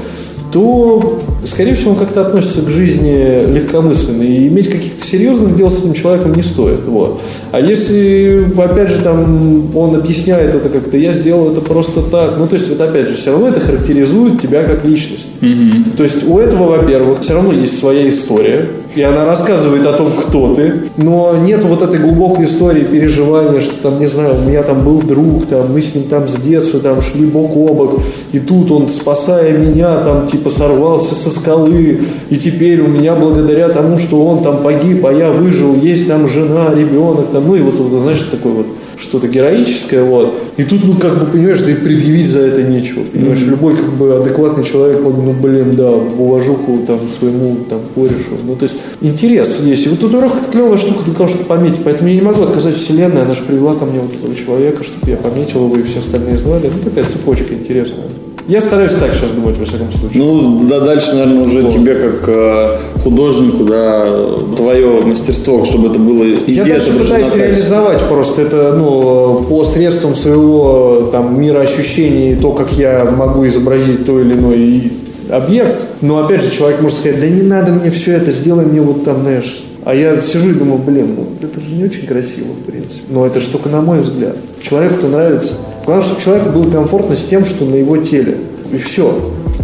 то, 0.53 1.21
скорее 1.45 1.75
всего, 1.75 1.93
он 1.93 1.97
как-то 1.97 2.23
относится 2.23 2.63
к 2.63 2.69
жизни 2.69 3.53
легкомысленно. 3.53 4.23
И 4.23 4.49
иметь 4.49 4.71
каких-то 4.71 5.05
серьезных 5.05 5.57
дел 5.57 5.71
с 5.71 5.81
этим 5.81 5.95
человеком 5.95 6.35
не 6.35 6.43
стоит. 6.43 6.87
Вот. 6.87 7.21
А 7.53 7.61
если, 7.61 8.47
опять 8.57 8.91
же, 8.91 9.01
там 9.01 9.77
он 9.77 9.95
объясняет 9.95 10.55
это 10.55 10.69
как-то, 10.69 10.97
я 10.97 11.13
сделал 11.13 11.53
это 11.53 11.61
просто 11.61 12.03
так. 12.03 12.37
Ну, 12.39 12.47
то 12.47 12.55
есть, 12.55 12.69
вот 12.69 12.81
опять 12.81 13.09
же, 13.09 13.17
все 13.17 13.33
равно 13.33 13.49
это 13.49 13.61
характеризует 13.61 14.41
тебя 14.41 14.63
как 14.65 14.85
личность. 14.85 15.27
Угу. 15.43 15.97
То 15.97 16.03
есть 16.03 16.27
у 16.27 16.39
этого, 16.39 16.77
во-первых, 16.77 17.21
все 17.21 17.35
равно 17.35 17.53
есть 17.53 17.79
своя 17.79 18.09
история, 18.09 18.69
и 18.95 19.03
она 19.03 19.25
рассказывает 19.25 19.87
о 19.87 19.93
том, 19.95 20.09
кто 20.11 20.55
ты, 20.55 20.83
но 20.97 21.37
нет 21.37 21.65
вот 21.65 21.81
этой 21.83 21.99
глубокой 21.99 22.45
истории 22.45 22.83
переживания, 22.83 23.61
что 23.61 23.75
там, 23.83 23.99
не 23.99 24.07
знаю, 24.07 24.35
у 24.37 24.49
меня 24.49 24.63
там 24.63 24.85
был 24.85 25.01
друг, 25.01 25.47
там, 25.47 25.73
мы 25.73 25.81
с 25.81 25.95
ним 25.95 26.05
там 26.05 26.29
с 26.29 26.37
детства 26.37 26.81
там 26.81 27.01
шли 27.01 27.25
бок 27.25 27.57
о 27.57 27.73
бок, 27.73 28.01
и 28.33 28.39
тут 28.39 28.71
он, 28.71 28.91
спасая 28.91 29.57
меня, 29.57 29.97
там, 29.99 30.27
типа, 30.27 30.51
сорвался 30.51 31.15
со 31.15 31.30
скалы, 31.31 32.01
и 32.29 32.37
теперь 32.37 32.81
у 32.81 32.89
меня 32.89 33.15
благодаря 33.15 33.69
тому, 33.69 33.99
что 33.99 34.25
он 34.27 34.43
там 34.43 34.63
погиб, 34.63 35.05
а 35.07 35.13
я 35.13 35.31
выжил, 35.31 35.77
есть 35.77 36.09
там 36.09 36.29
жена, 36.29 36.75
ребенок, 36.75 37.31
там, 37.31 37.47
ну 37.47 37.55
и 37.55 37.61
вот, 37.61 37.79
вот 37.79 38.01
знаешь, 38.01 38.23
такой 38.31 38.53
вот 38.53 38.67
что-то 39.01 39.29
героическое, 39.29 40.05
вот. 40.05 40.35
И 40.57 40.65
тут, 40.65 40.85
ну, 40.85 40.95
как 40.95 41.19
бы, 41.19 41.27
понимаешь, 41.27 41.61
да 41.61 41.71
и 41.71 41.75
предъявить 41.75 42.29
за 42.29 42.41
это 42.41 42.63
нечего, 42.63 43.03
понимаешь, 43.05 43.39
mm-hmm. 43.39 43.51
любой, 43.51 43.77
как 43.77 43.91
бы, 43.95 44.15
адекватный 44.15 44.65
человек, 44.65 45.05
он, 45.07 45.25
ну, 45.25 45.33
блин, 45.33 45.75
да, 45.75 45.91
уважуху, 45.91 46.81
там, 46.87 46.99
своему, 47.19 47.57
там, 47.69 47.81
корешу, 47.95 48.37
ну, 48.47 48.57
то 48.57 48.65
есть, 48.65 48.77
интерес 49.01 49.61
есть. 49.61 49.87
И 49.87 49.89
вот 49.89 50.01
татуировка– 50.01 50.39
это 50.43 50.53
клевая 50.53 50.77
штука 50.77 51.05
для 51.05 51.15
того, 51.15 51.29
чтобы 51.29 51.45
пометить, 51.45 51.81
поэтому 51.83 52.09
я 52.11 52.17
не 52.17 52.23
могу 52.23 52.43
отказать 52.43 52.77
вселенной, 52.77 53.23
она 53.23 53.35
же 53.35 53.43
привела 53.43 53.75
ко 53.75 53.87
мне 53.87 54.01
вот 54.01 54.13
этого 54.15 54.35
человека, 54.35 54.85
чтобы 54.85 55.11
я 55.11 55.17
пометил 55.17 55.65
его, 55.65 55.77
и 55.77 55.83
все 55.83 56.01
остальные 56.01 56.39
знали, 56.39 56.71
ну, 56.75 56.91
такая 56.91 57.05
цепочка 57.05 57.55
интересная. 57.55 58.05
Я 58.51 58.61
стараюсь 58.61 58.95
так 58.99 59.15
сейчас 59.15 59.31
думать, 59.31 59.57
во 59.59 59.65
всяком 59.65 59.93
случае. 59.93 60.25
Ну, 60.25 60.67
да, 60.69 60.81
дальше, 60.81 61.13
наверное, 61.13 61.45
уже 61.45 61.63
вот. 61.63 61.73
тебе 61.73 61.95
как 61.95 62.25
э, 62.27 62.77
художнику, 63.01 63.63
да, 63.63 64.13
твое 64.57 65.03
мастерство, 65.03 65.65
чтобы 65.65 65.87
это 65.87 66.01
было 66.01 66.25
Я 66.49 66.65
дальше 66.65 66.91
пытаюсь 66.99 67.33
реализовать 67.37 68.01
просто 68.09 68.43
это, 68.43 68.75
ну, 68.77 69.47
по 69.49 69.63
средствам 69.63 70.17
своего 70.17 71.11
там 71.13 71.41
мира 71.41 71.61
ощущений, 71.61 72.35
то, 72.35 72.51
как 72.51 72.73
я 72.73 73.05
могу 73.05 73.47
изобразить 73.47 74.05
то 74.05 74.19
или 74.19 74.33
иной 74.33 74.93
объект. 75.31 75.83
Но 76.01 76.19
опять 76.19 76.43
же, 76.43 76.51
человек 76.51 76.81
может 76.81 76.99
сказать, 76.99 77.21
да 77.21 77.29
не 77.29 77.43
надо 77.43 77.71
мне 77.71 77.93
все 77.93 78.15
это, 78.15 78.33
сделай 78.33 78.65
мне 78.65 78.81
вот 78.81 79.05
там, 79.05 79.23
знаешь, 79.23 79.63
а 79.85 79.95
я 79.95 80.21
сижу 80.21 80.51
и 80.51 80.55
думаю, 80.55 80.81
блин, 80.81 81.15
ну 81.17 81.29
это 81.41 81.61
же 81.61 81.73
не 81.73 81.85
очень 81.85 82.05
красиво, 82.05 82.49
в 82.49 82.69
принципе. 82.69 83.05
Но 83.11 83.25
это 83.25 83.39
же 83.39 83.49
только 83.49 83.69
на 83.69 83.81
мой 83.81 84.01
взгляд. 84.01 84.35
Человеку-то 84.61 85.07
нравится. 85.07 85.53
Главное, 85.87 86.05
чтобы 86.07 86.21
человеку 86.21 86.51
было 86.51 86.71
комфортно 86.71 87.17
с 87.17 87.25
тем, 87.25 87.45
что 87.45 87.65
на 87.65 87.75
его 87.77 87.97
теле. 87.97 88.39
И 88.73 88.77
все. 88.79 89.13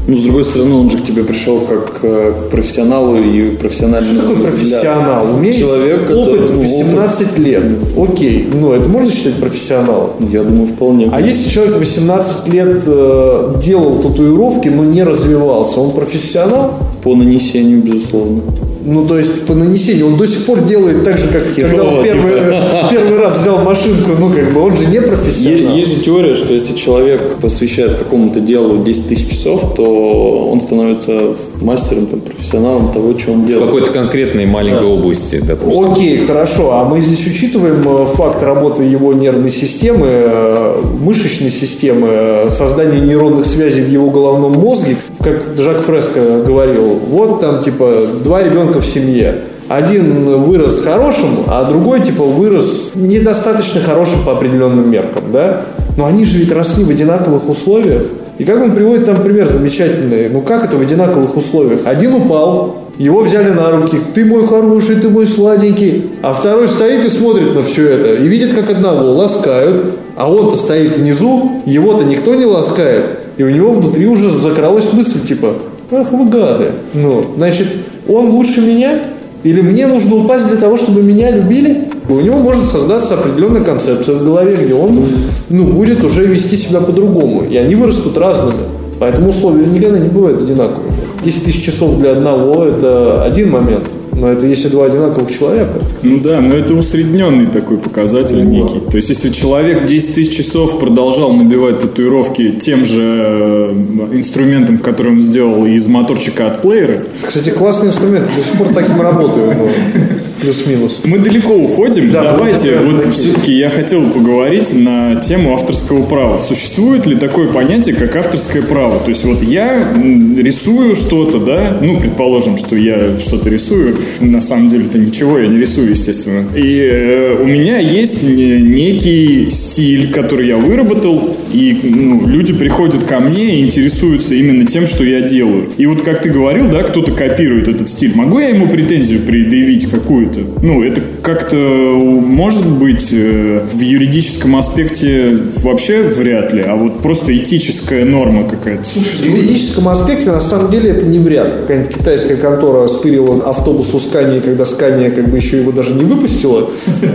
Ну, 0.09 0.17
с 0.17 0.23
другой 0.23 0.45
стороны, 0.45 0.75
он 0.75 0.89
же 0.91 0.99
к 0.99 1.05
тебе 1.05 1.25
пришел 1.25 1.59
как 1.61 1.99
э, 2.03 2.33
к 2.33 2.51
профессионалу 2.51 3.17
и 3.17 3.51
профессиональному 3.57 4.15
Что 4.21 4.29
такое 4.35 4.47
взгляд. 4.51 4.81
профессионал? 4.83 5.27
У 5.35 5.39
меня 5.39 5.53
Человек, 5.53 6.11
опыт 6.11 6.41
который, 6.41 6.51
ну, 6.53 6.61
18 6.61 7.21
опыт. 7.23 7.39
лет. 7.39 7.63
Окей, 7.97 8.49
ну 8.53 8.73
это 8.73 8.89
можно 8.89 9.11
считать 9.11 9.35
профессионалом? 9.35 10.11
Я 10.33 10.45
думаю, 10.45 10.69
вполне. 10.69 11.09
А 11.13 11.21
если 11.21 11.51
человек 11.51 11.79
18 11.79 12.49
лет 12.49 12.83
э, 12.87 13.55
делал 13.61 13.97
татуировки, 14.01 14.69
но 14.69 14.85
не 14.85 15.03
развивался, 15.03 15.81
он 15.81 15.91
профессионал? 15.91 16.75
По 17.03 17.17
нанесению, 17.17 17.83
безусловно. 17.83 18.43
Ну, 18.87 19.05
то 19.07 19.19
есть 19.19 19.45
по 19.47 19.55
нанесению. 19.55 20.07
Он 20.07 20.17
до 20.17 20.27
сих 20.29 20.45
пор 20.47 20.61
делает 20.63 21.03
так 21.05 21.19
же, 21.19 21.27
как 21.29 21.43
Херово, 21.45 21.71
когда 21.73 21.85
он 21.85 22.05
первый, 22.05 22.33
типа. 22.33 22.89
первый 22.91 23.19
раз 23.19 23.41
взял 23.41 23.59
машинку. 23.65 24.11
Ну, 24.19 24.31
как 24.31 24.53
бы 24.53 24.61
он 24.63 24.77
же 24.77 24.87
не 24.87 25.01
профессионал. 25.01 25.75
Е- 25.75 25.81
Есть 25.81 25.95
же 25.97 26.01
теория, 26.05 26.35
что 26.35 26.55
если 26.55 26.75
человек 26.75 27.37
посвящает 27.41 27.95
какому-то 27.95 28.39
делу 28.41 28.85
10 28.85 29.09
тысяч 29.09 29.31
часов, 29.31 29.75
то 29.75 30.49
он 30.53 30.61
становится 30.61 31.35
мастером, 31.61 32.07
там, 32.07 32.21
профессионалом 32.21 32.93
того, 32.93 33.19
что 33.19 33.33
он 33.33 33.43
В 33.43 33.47
делает. 33.47 33.67
какой-то 33.67 33.91
конкретной 33.93 34.47
маленькой 34.47 34.87
области, 34.87 35.41
допустим. 35.47 35.93
Окей, 35.93 36.25
хорошо. 36.27 36.71
А 36.75 36.85
мы 36.85 37.01
здесь 37.01 37.27
учитываем 37.27 37.83
э, 37.89 38.07
факт 38.15 38.43
работы 38.43 38.85
его 38.85 39.13
нервной 39.15 39.51
системы, 39.51 40.07
э, 40.07 40.81
мышечной 41.01 41.51
системы, 41.51 42.49
создания 42.51 43.01
нейронных 43.01 43.47
связей 43.47 43.83
в 43.83 43.91
его 43.91 44.11
головном 44.11 44.53
мозге. 44.53 44.97
Как 45.27 45.43
Жак 45.57 45.79
Фреско 45.79 46.21
говорил, 46.47 47.01
вот 47.09 47.41
там 47.41 47.61
типа 47.61 48.07
два 48.23 48.45
ребенка 48.45 48.79
в 48.79 48.87
семье. 48.87 49.41
Один 49.67 50.25
вырос 50.45 50.81
хорошим, 50.83 51.41
а 51.49 51.65
другой 51.65 52.01
типа 52.01 52.23
вырос 52.23 52.93
недостаточно 52.95 53.81
хорошим 53.81 54.23
по 54.25 54.31
определенным 54.31 54.89
меркам, 54.89 55.25
да? 55.33 55.63
Но 55.97 56.07
они 56.07 56.25
же 56.25 56.39
ведь 56.39 56.53
росли 56.53 56.85
в 56.85 56.91
одинаковых 56.91 57.49
условиях. 57.49 58.03
И 58.39 58.45
как 58.45 58.63
он 58.63 58.71
приводит 58.71 59.07
там 59.07 59.21
пример 59.21 59.49
замечательный. 59.49 60.29
Ну 60.29 60.43
как 60.43 60.63
это 60.63 60.77
в 60.77 60.81
одинаковых 60.81 61.37
условиях? 61.37 61.81
Один 61.87 62.15
упал, 62.15 62.85
его 62.97 63.23
взяли 63.23 63.51
на 63.51 63.73
руки. 63.73 63.99
Ты 64.15 64.27
мой 64.27 64.47
хороший, 64.47 64.95
ты 64.95 65.09
мой 65.09 65.27
сладенький. 65.27 66.05
А 66.23 66.35
второй 66.35 66.69
стоит 66.69 67.05
и 67.05 67.11
смотрит 67.11 67.53
на 67.53 67.65
все 67.65 67.91
это. 67.91 68.15
И 68.15 68.29
видит, 68.29 68.55
как 68.55 68.71
одного 68.71 69.11
ласкают. 69.11 69.87
А 70.15 70.31
он-то 70.31 70.57
стоит 70.57 70.97
внизу, 70.97 71.63
его-то 71.67 72.05
никто 72.05 72.37
не 72.37 72.47
ласкает. 72.47 73.16
И 73.37 73.43
у 73.43 73.51
него 73.51 73.73
внутри 73.73 74.07
уже 74.07 74.31
закралась 74.31 74.93
мысль, 74.93 75.21
типа, 75.27 75.55
ах 75.91 76.13
вы 76.13 76.29
гады. 76.29 76.71
Ну, 76.95 77.25
значит, 77.37 77.67
он 78.09 78.31
лучше 78.31 78.61
меня? 78.61 78.99
Или 79.43 79.61
мне 79.61 79.87
нужно 79.87 80.17
упасть 80.17 80.49
для 80.49 80.57
того, 80.57 80.77
чтобы 80.77 81.03
меня 81.03 81.31
любили? 81.31 81.89
У 82.09 82.15
него 82.15 82.39
может 82.39 82.65
создаться 82.65 83.15
определенная 83.15 83.63
концепция 83.63 84.17
в 84.17 84.25
голове, 84.25 84.57
где 84.57 84.75
он 84.75 85.05
ну, 85.49 85.65
будет 85.67 86.03
уже 86.03 86.25
вести 86.27 86.57
себя 86.57 86.81
по-другому. 86.81 87.45
И 87.49 87.57
они 87.57 87.75
вырастут 87.75 88.17
разными. 88.17 88.61
Поэтому 88.99 89.29
условия 89.29 89.67
никогда 89.67 89.99
не 89.99 90.09
бывают 90.09 90.41
одинаковыми. 90.41 90.93
10 91.25 91.45
тысяч 91.45 91.63
часов 91.63 91.99
для 91.99 92.13
одного– 92.13 92.65
это 92.67 93.23
один 93.25 93.51
момент. 93.51 93.85
Но 94.17 94.29
это 94.33 94.47
если 94.47 94.69
два 94.69 94.87
одинаковых 94.87 95.31
человека. 95.31 95.75
Ну 96.03 96.21
да, 96.21 96.41
но 96.41 96.55
это 96.55 96.75
усредненный 96.75 97.47
такой 97.47 97.77
показатель 97.77 98.45
некий. 98.47 98.81
То 98.91 98.97
есть, 98.97 99.11
если 99.11 99.29
человек 99.29 99.85
10 99.85 100.15
тысяч 100.15 100.37
часов 100.37 100.79
продолжал 100.79 101.33
набивать 101.33 101.81
татуировки 101.81 102.53
тем 102.53 102.85
же 102.85 103.03
э, 103.03 103.73
инструментом, 104.13 104.79
который 104.79 105.13
он 105.13 105.21
сделал 105.21 105.67
из 105.67 105.87
моторчика 105.87 106.47
от 106.47 106.63
плеера, 106.63 107.03
Кстати, 107.27 107.51
классный 107.51 107.89
инструмент. 107.89 108.27
До 108.35 108.43
сих 108.43 108.55
пор 108.55 108.69
таким 108.75 109.01
работаю. 109.01 109.55
ну, 110.37 110.43
Плюс-минус. 110.43 111.01
мы 111.05 111.19
далеко 111.19 111.55
уходим. 111.55 112.11
Да, 112.11 112.33
Давайте, 112.37 112.77
вот 112.79 112.97
такие. 112.97 113.13
все-таки 113.13 113.53
я 113.55 113.71
хотел 113.71 114.09
поговорить 114.11 114.73
на 114.75 115.17
тему 115.17 115.55
авторского 115.55 116.05
права. 116.05 116.41
Существует 116.41 117.07
ли 117.07 117.17
такое 117.17 117.49
понятие, 117.49 117.95
как 117.95 118.15
авторское 118.17 118.63
право? 118.63 118.99
То 119.01 119.09
есть, 119.11 119.25
вот 119.25 119.43
я 119.43 119.95
рисую 120.37 120.95
что-то, 120.97 121.39
да, 121.39 121.79
ну, 121.83 121.99
предположим, 121.99 122.57
что 122.59 122.77
я 122.77 123.19
что-то 123.19 123.49
рисую, 123.49 123.97
на 124.21 124.41
самом 124.41 124.69
деле-то 124.69 124.99
ничего 124.99 125.39
я 125.39 125.47
не 125.49 125.59
рисую, 125.59 125.91
естественно. 125.91 126.45
И 126.55 126.81
э, 126.91 127.37
у 127.43 127.47
меня 127.47 127.79
есть 127.79 128.23
не- 128.23 128.61
некий 128.61 129.49
стиль, 129.51 130.11
который 130.11 130.49
я 130.49 130.57
выработал, 130.57 131.37
и 131.53 131.79
ну, 131.83 132.27
люди 132.27 132.53
приходят 132.53 133.05
ко 133.05 133.21
мне 133.21 133.61
и 133.61 133.67
интересуются 133.67 134.35
именно 134.35 134.67
тем, 134.67 134.87
что 134.87 135.05
я 135.05 135.21
делаю. 135.23 135.69
И 135.79 135.87
вот 135.87 136.03
как 136.03 136.23
ты 136.23 136.29
говорил, 136.31 136.69
да, 136.71 136.83
кто-то 136.83 137.13
копирует 137.13 137.69
этот 137.69 137.89
стиль. 137.89 138.13
Могу 138.15 138.39
я 138.39 138.49
ему 138.49 138.69
претензию 138.69 139.21
предъявить 139.21 139.87
какую-то? 140.29 140.67
Ну, 140.67 140.83
это 140.83 141.01
как-то 141.23 141.57
может 141.57 142.67
быть 142.67 143.09
э, 143.13 143.61
в 143.73 143.81
юридическом 143.81 144.57
аспекте 144.57 145.39
вообще 145.63 146.03
вряд 146.03 146.53
ли, 146.53 146.63
а 146.63 146.75
вот 146.77 147.01
просто 147.01 147.37
этическая 147.37 148.05
норма 148.05 148.45
какая-то 148.49 148.85
В 148.85 148.87
существует. 148.87 149.37
юридическом 149.37 149.89
аспекте, 149.89 150.31
на 150.31 150.41
самом 150.41 150.71
деле, 150.71 150.91
это 150.91 151.07
не 151.07 151.19
вряд 151.19 151.47
ли. 151.47 151.53
Какая-нибудь 151.63 151.95
китайская 151.95 152.37
контора 152.37 152.89
стырила 152.89 153.43
автобус 153.45 153.95
у 153.95 153.99
Скании, 153.99 154.41
когда 154.41 154.67
Скания 154.67 155.11
как 155.11 155.29
бы 155.29 155.37
еще 155.37 155.59
его 155.59 155.73
даже 155.73 155.95
не 155.95 156.05
выпустила. 156.05 156.69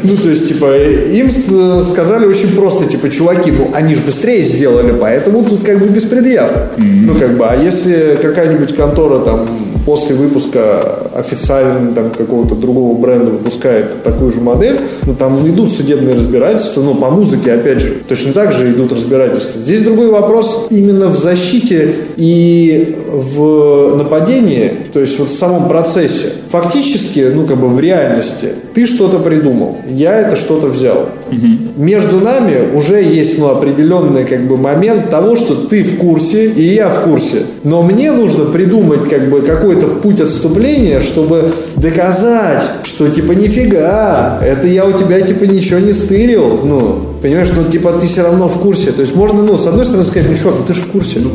Ну, 0.04 0.15
то 0.17 0.30
есть, 0.30 0.47
типа, 0.47 0.78
им 0.78 1.28
э, 1.28 1.84
сказали 1.84 2.26
очень 2.26 2.50
просто, 2.56 2.86
типа, 2.86 3.10
чуваки, 3.10 3.52
ну, 3.52 3.69
они 3.74 3.93
же 3.93 4.02
быстрее 4.02 4.21
быстрее 4.21 4.43
сделали, 4.43 4.93
поэтому 5.00 5.43
тут 5.43 5.63
как 5.63 5.80
бы 5.80 5.88
без 5.88 6.04
предъяв. 6.04 6.52
Ну, 6.78 7.15
как 7.15 7.38
бы, 7.38 7.45
а 7.47 7.56
если 7.56 8.17
какая-нибудь 8.21 8.76
контора 8.76 9.19
там 9.19 9.47
после 9.86 10.15
выпуска 10.15 11.10
официально 11.15 11.91
там 11.94 12.10
какого-то 12.10 12.56
другого 12.56 12.98
бренда 12.98 13.32
выпускает 13.32 14.04
такую 14.04 14.32
же 14.32 14.41
модель, 14.41 14.80
ну 15.06 15.13
там 15.13 15.46
идут 15.48 15.72
судебные 15.72 16.15
разбирательства, 16.15 16.82
но 16.82 16.96
по 16.96 17.10
музыке, 17.10 17.54
опять 17.54 17.80
же, 17.80 17.96
точно 18.08 18.34
так 18.34 18.52
же 18.52 18.72
идут 18.72 18.91
разбирательства. 18.91 19.60
Здесь 19.60 19.82
другой 19.82 20.10
вопрос 20.10 20.67
именно 20.70 21.08
в 21.08 21.17
защите 21.17 21.94
и 22.17 22.96
в 23.12 23.96
нападении, 23.98 24.72
то 24.94 25.00
есть 25.00 25.20
вот 25.20 25.30
в 25.30 25.36
самом 25.36 25.67
процессе. 25.67 26.30
Фактически, 26.50 27.32
ну 27.34 27.46
как 27.46 27.58
бы 27.58 27.67
в 27.67 27.80
реальности, 27.80 28.50
ты 28.74 28.86
что-то 28.86 29.20
придумал, 29.20 29.78
я 29.89 30.20
это 30.20 30.36
что-то 30.36 30.67
взял. 30.67 31.10
Между 31.78 32.20
нами 32.20 32.76
уже 32.76 33.02
есть 33.02 33.38
ну, 33.39 33.48
определенный 33.50 34.26
как 34.26 34.48
бы 34.48 34.58
момент 34.58 35.10
того, 35.10 35.36
что 35.36 35.56
ты 35.56 35.84
в 35.84 35.98
курсе 35.98 36.46
и 36.48 36.74
я 36.74 36.89
в 36.89 37.04
курсе. 37.04 37.44
Но 37.63 37.82
мне 37.84 38.12
нужно 38.12 38.46
придумать 38.46 39.08
как 39.10 39.30
бы 39.30 39.41
какой-то 39.71 39.88
путь 40.01 40.19
отступления, 40.19 41.01
чтобы 41.01 41.51
доказать, 41.77 42.63
что 42.84 43.07
типа 43.07 43.31
нифига, 43.31 44.39
это 44.43 44.67
я 44.67 44.86
у 44.86 44.91
тебя 44.91 45.21
типа 45.21 45.45
ничего 45.45 45.79
не 45.79 45.93
стырил. 45.93 46.60
Ну, 46.63 47.05
понимаешь, 47.21 47.49
ну 47.55 47.69
типа 47.69 47.93
ты 47.93 48.07
все 48.07 48.23
равно 48.23 48.47
в 48.47 48.60
курсе. 48.60 48.91
То 48.91 49.01
есть 49.01 49.15
можно, 49.15 49.41
ну, 49.41 49.57
с 49.57 49.67
одной 49.67 49.86
стороны 49.86 50.05
сказать, 50.05 50.29
ну 50.29 50.36
чувак, 50.36 50.55
ну 50.60 50.65
ты 50.65 50.73
же 50.73 50.81
в 50.81 50.88
курсе. 50.88 51.19
Ну, 51.19 51.31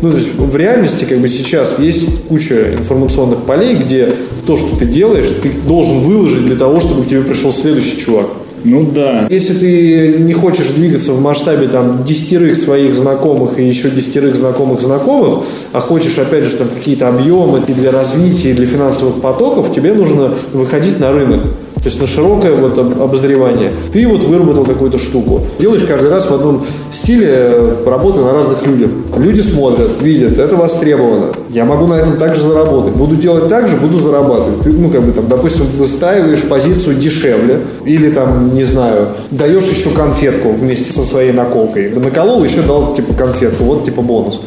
ну, 0.00 0.10
то 0.10 0.16
есть 0.16 0.28
в 0.36 0.56
реальности 0.56 1.04
как 1.04 1.18
бы 1.18 1.28
сейчас 1.28 1.78
есть 1.78 2.26
куча 2.28 2.74
информационных 2.74 3.40
полей, 3.40 3.74
где 3.74 4.08
то, 4.46 4.56
что 4.56 4.76
ты 4.76 4.86
делаешь, 4.86 5.28
ты 5.42 5.50
должен 5.66 6.00
выложить 6.00 6.46
для 6.46 6.56
того, 6.56 6.80
чтобы 6.80 7.02
к 7.02 7.08
тебе 7.08 7.22
пришел 7.22 7.52
следующий 7.52 7.98
чувак. 7.98 8.26
Ну 8.64 8.90
да. 8.94 9.26
Если 9.28 9.54
ты 9.54 10.18
не 10.18 10.32
хочешь 10.32 10.68
двигаться 10.68 11.12
в 11.12 11.20
масштабе 11.20 11.68
там 11.68 12.04
десятерых 12.04 12.56
своих 12.56 12.94
знакомых 12.94 13.58
и 13.58 13.66
еще 13.66 13.90
десятерых 13.90 14.36
знакомых 14.36 14.80
знакомых, 14.80 15.44
а 15.72 15.80
хочешь 15.80 16.18
опять 16.18 16.44
же 16.44 16.56
там 16.56 16.68
какие-то 16.68 17.08
объемы 17.08 17.62
и 17.66 17.72
для 17.72 17.90
развития, 17.90 18.50
и 18.50 18.54
для 18.54 18.66
финансовых 18.66 19.20
потоков, 19.20 19.74
тебе 19.74 19.92
нужно 19.94 20.34
выходить 20.52 20.98
на 20.98 21.12
рынок. 21.12 21.42
То 21.78 21.84
есть 21.84 22.00
на 22.00 22.06
широкое 22.06 22.54
вот 22.54 22.76
об- 22.78 23.00
обозревание. 23.00 23.72
Ты 23.92 24.06
вот 24.08 24.24
выработал 24.24 24.64
какую-то 24.64 24.98
штуку. 24.98 25.42
Делаешь 25.58 25.84
каждый 25.86 26.10
раз 26.10 26.28
в 26.28 26.34
одном 26.34 26.62
стиле 26.90 27.28
э, 27.30 27.74
работы 27.86 28.20
на 28.20 28.32
разных 28.32 28.66
людях. 28.66 28.90
Люди 29.16 29.40
смотрят, 29.40 29.88
видят, 30.02 30.38
это 30.38 30.56
востребовано. 30.56 31.26
Я 31.50 31.64
могу 31.64 31.86
на 31.86 31.94
этом 31.94 32.16
также 32.16 32.42
заработать. 32.42 32.94
Буду 32.94 33.16
делать 33.16 33.48
так 33.48 33.68
же, 33.68 33.76
буду 33.76 33.98
зарабатывать. 34.00 34.60
Ты, 34.62 34.70
ну, 34.72 34.90
как 34.90 35.02
бы 35.02 35.12
там, 35.12 35.28
допустим, 35.28 35.66
выстаиваешь 35.78 36.42
позицию 36.42 36.96
дешевле, 36.96 37.60
или 37.84 38.10
там, 38.10 38.54
не 38.54 38.64
знаю, 38.64 39.08
даешь 39.30 39.64
еще 39.64 39.90
конфетку 39.90 40.50
вместе 40.50 40.92
со 40.92 41.02
своей 41.02 41.32
наколкой. 41.32 41.90
Наколол, 41.90 42.44
еще 42.44 42.62
дал, 42.62 42.94
типа, 42.94 43.14
конфетку, 43.14 43.64
вот, 43.64 43.84
типа, 43.84 44.02
бонус. 44.02 44.40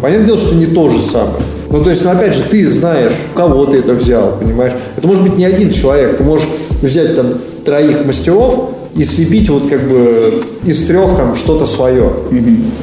Понятное 0.00 0.26
дело, 0.26 0.38
что 0.38 0.54
не 0.54 0.66
то 0.66 0.88
же 0.88 0.98
самое. 0.98 1.36
Ну, 1.70 1.82
то 1.82 1.90
есть, 1.90 2.04
ну, 2.04 2.10
опять 2.10 2.34
же, 2.34 2.44
ты 2.44 2.70
знаешь, 2.70 3.12
кого 3.34 3.66
ты 3.66 3.78
это 3.78 3.92
взял, 3.92 4.36
понимаешь? 4.38 4.72
Это 4.96 5.06
может 5.06 5.22
быть 5.22 5.36
не 5.36 5.44
один 5.44 5.70
человек. 5.70 6.16
Ты 6.16 6.24
можешь 6.24 6.46
взять 6.80 7.14
там 7.14 7.34
троих 7.64 8.04
мастеров 8.04 8.70
и 8.94 9.04
слепить 9.04 9.48
вот 9.50 9.68
как 9.68 9.82
бы 9.82 10.42
из 10.64 10.86
трех 10.86 11.16
там 11.16 11.36
что-то 11.36 11.66
свое. 11.66 12.10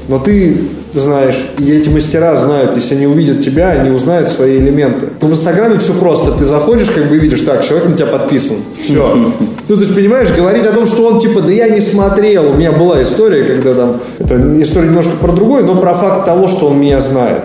Но 0.08 0.19
ты 0.19 0.58
знаешь, 0.93 1.36
и 1.58 1.71
эти 1.71 1.89
мастера 1.89 2.38
знают, 2.38 2.76
если 2.76 2.95
они 2.95 3.08
увидят 3.08 3.43
тебя, 3.43 3.71
они 3.71 3.89
узнают 3.89 4.30
свои 4.30 4.58
элементы. 4.58 5.08
Ну, 5.21 5.28
в 5.28 5.32
Инстаграме 5.34 5.78
все 5.78 5.93
просто. 5.93 6.32
Ты 6.32 6.45
заходишь, 6.45 6.89
как 6.89 7.10
бы 7.10 7.17
видишь, 7.17 7.41
так, 7.41 7.65
человек 7.65 7.89
на 7.89 7.95
тебя 7.95 8.08
подписан. 8.08 8.58
Все. 8.82 9.32
Ну, 9.67 9.76
то 9.78 9.82
есть, 9.82 9.95
понимаешь, 9.95 10.30
говорить 10.30 10.63
о 10.67 10.71
том, 10.74 10.86
что 10.86 11.08
он 11.08 11.19
типа, 11.19 11.41
да 11.41 11.52
я 11.52 11.69
не 11.69 11.82
смотрел. 11.82 12.52
У 12.52 12.54
меня 12.54 12.71
была 12.71 13.02
история, 13.02 13.43
когда 13.43 13.74
там, 13.74 14.00
это 14.19 14.62
история 14.62 14.89
немножко 14.89 15.13
про 15.19 15.32
другое, 15.32 15.63
но 15.63 15.74
про 15.74 15.95
факт 15.95 16.24
того, 16.24 16.48
что 16.48 16.67
он 16.67 16.80
меня 16.80 17.02
знает. 17.02 17.41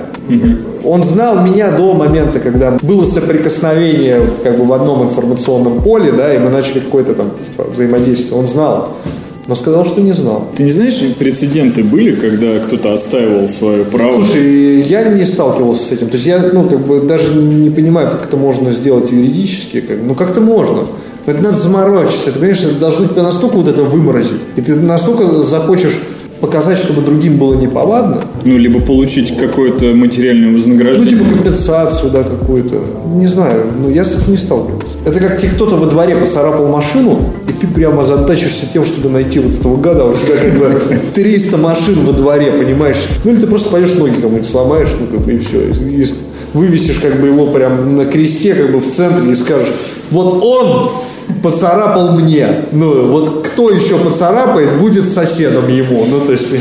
Он 0.84 1.04
знал 1.04 1.44
меня 1.44 1.76
до 1.76 1.94
момента, 1.94 2.40
когда 2.40 2.78
было 2.82 3.04
соприкосновение 3.04 4.20
как 4.42 4.58
бы 4.58 4.64
в 4.64 4.72
одном 4.72 5.04
информационном 5.04 5.80
поле, 5.82 6.12
да, 6.12 6.34
и 6.34 6.38
мы 6.38 6.50
начали 6.50 6.80
какое-то 6.80 7.14
там 7.14 7.30
типа, 7.30 7.64
взаимодействие. 7.70 8.38
Он 8.38 8.48
знал, 8.48 8.96
но 9.50 9.56
сказал, 9.56 9.84
что 9.84 10.00
не 10.00 10.12
знал. 10.12 10.46
Ты 10.54 10.62
не 10.62 10.70
знаешь, 10.70 11.02
прецеденты 11.18 11.82
были, 11.82 12.14
когда 12.14 12.60
кто-то 12.60 12.94
отстаивал 12.94 13.48
свое 13.48 13.84
право? 13.84 14.20
Слушай, 14.20 14.82
я 14.82 15.02
не 15.04 15.24
сталкивался 15.24 15.88
с 15.88 15.92
этим. 15.92 16.08
То 16.08 16.14
есть 16.14 16.26
я, 16.26 16.38
ну, 16.52 16.68
как 16.68 16.78
бы 16.80 17.00
даже 17.00 17.34
не 17.34 17.68
понимаю, 17.68 18.10
как 18.12 18.26
это 18.26 18.36
можно 18.36 18.72
сделать 18.72 19.10
юридически. 19.10 19.80
Как, 19.80 19.96
ну, 20.06 20.14
как-то 20.14 20.40
можно. 20.40 20.84
Но 21.26 21.32
это 21.32 21.42
надо 21.42 21.58
заморочиться. 21.58 22.30
Это, 22.30 22.38
конечно, 22.38 22.70
должно 22.78 23.08
тебя 23.08 23.24
настолько 23.24 23.56
вот 23.56 23.68
это 23.68 23.82
выморозить. 23.82 24.40
И 24.54 24.62
ты 24.62 24.76
настолько 24.76 25.42
захочешь 25.42 25.98
показать, 26.40 26.78
чтобы 26.78 27.02
другим 27.02 27.36
было 27.36 27.54
неповадно. 27.54 28.22
Ну, 28.44 28.56
либо 28.56 28.80
получить 28.80 29.36
какое-то 29.36 29.86
материальное 29.94 30.48
Ну, 30.48 30.54
вознаграждение. 30.54 31.10
типа 31.10 31.24
компенсацию, 31.34 32.10
да, 32.10 32.22
какую-то. 32.22 32.80
Не 33.14 33.26
знаю, 33.26 33.66
ну, 33.80 33.90
я 33.90 34.04
с 34.04 34.14
этим 34.16 34.30
не 34.32 34.36
сталкивался. 34.36 34.86
Это 35.04 35.20
как 35.20 35.38
тебе 35.38 35.50
кто-то 35.50 35.76
во 35.76 35.86
дворе 35.86 36.16
поцарапал 36.16 36.66
машину, 36.68 37.18
и 37.48 37.52
ты 37.52 37.66
прямо 37.66 38.02
озадачишься 38.02 38.66
тем, 38.72 38.84
чтобы 38.84 39.10
найти 39.10 39.38
вот 39.38 39.52
этого 39.58 39.76
гада, 39.76 40.02
а 40.02 40.06
у 40.06 40.14
тебя 40.14 40.36
как 40.36 40.58
бы 40.58 40.80
300 41.14 41.56
машин 41.58 42.04
во 42.04 42.12
дворе, 42.12 42.52
понимаешь? 42.52 42.98
Ну, 43.24 43.32
или 43.32 43.40
ты 43.40 43.46
просто 43.46 43.70
пойдешь 43.70 43.94
ноги 43.94 44.14
кому-нибудь 44.20 44.48
сломаешь, 44.48 44.88
ну, 44.98 45.06
как 45.06 45.24
бы, 45.26 45.32
и 45.34 45.38
все. 45.38 45.68
И, 45.70 46.02
и 46.02 46.06
вывесишь 46.54 46.98
как 46.98 47.20
бы 47.20 47.28
его 47.28 47.46
прям 47.48 47.96
на 47.96 48.06
кресте, 48.06 48.54
как 48.54 48.72
бы 48.72 48.80
в 48.80 48.86
центре, 48.90 49.30
и 49.30 49.34
скажешь, 49.34 49.68
вот 50.10 50.42
он 50.44 50.90
поцарапал 51.42 52.12
мне. 52.12 52.46
Ну, 52.72 53.06
вот 53.06 53.46
кто 53.46 53.70
еще 53.70 53.98
поцарапает, 53.98 54.78
будет 54.78 55.04
соседом 55.04 55.68
ему. 55.68 56.04
Ну, 56.08 56.20
то 56.20 56.32
есть? 56.32 56.46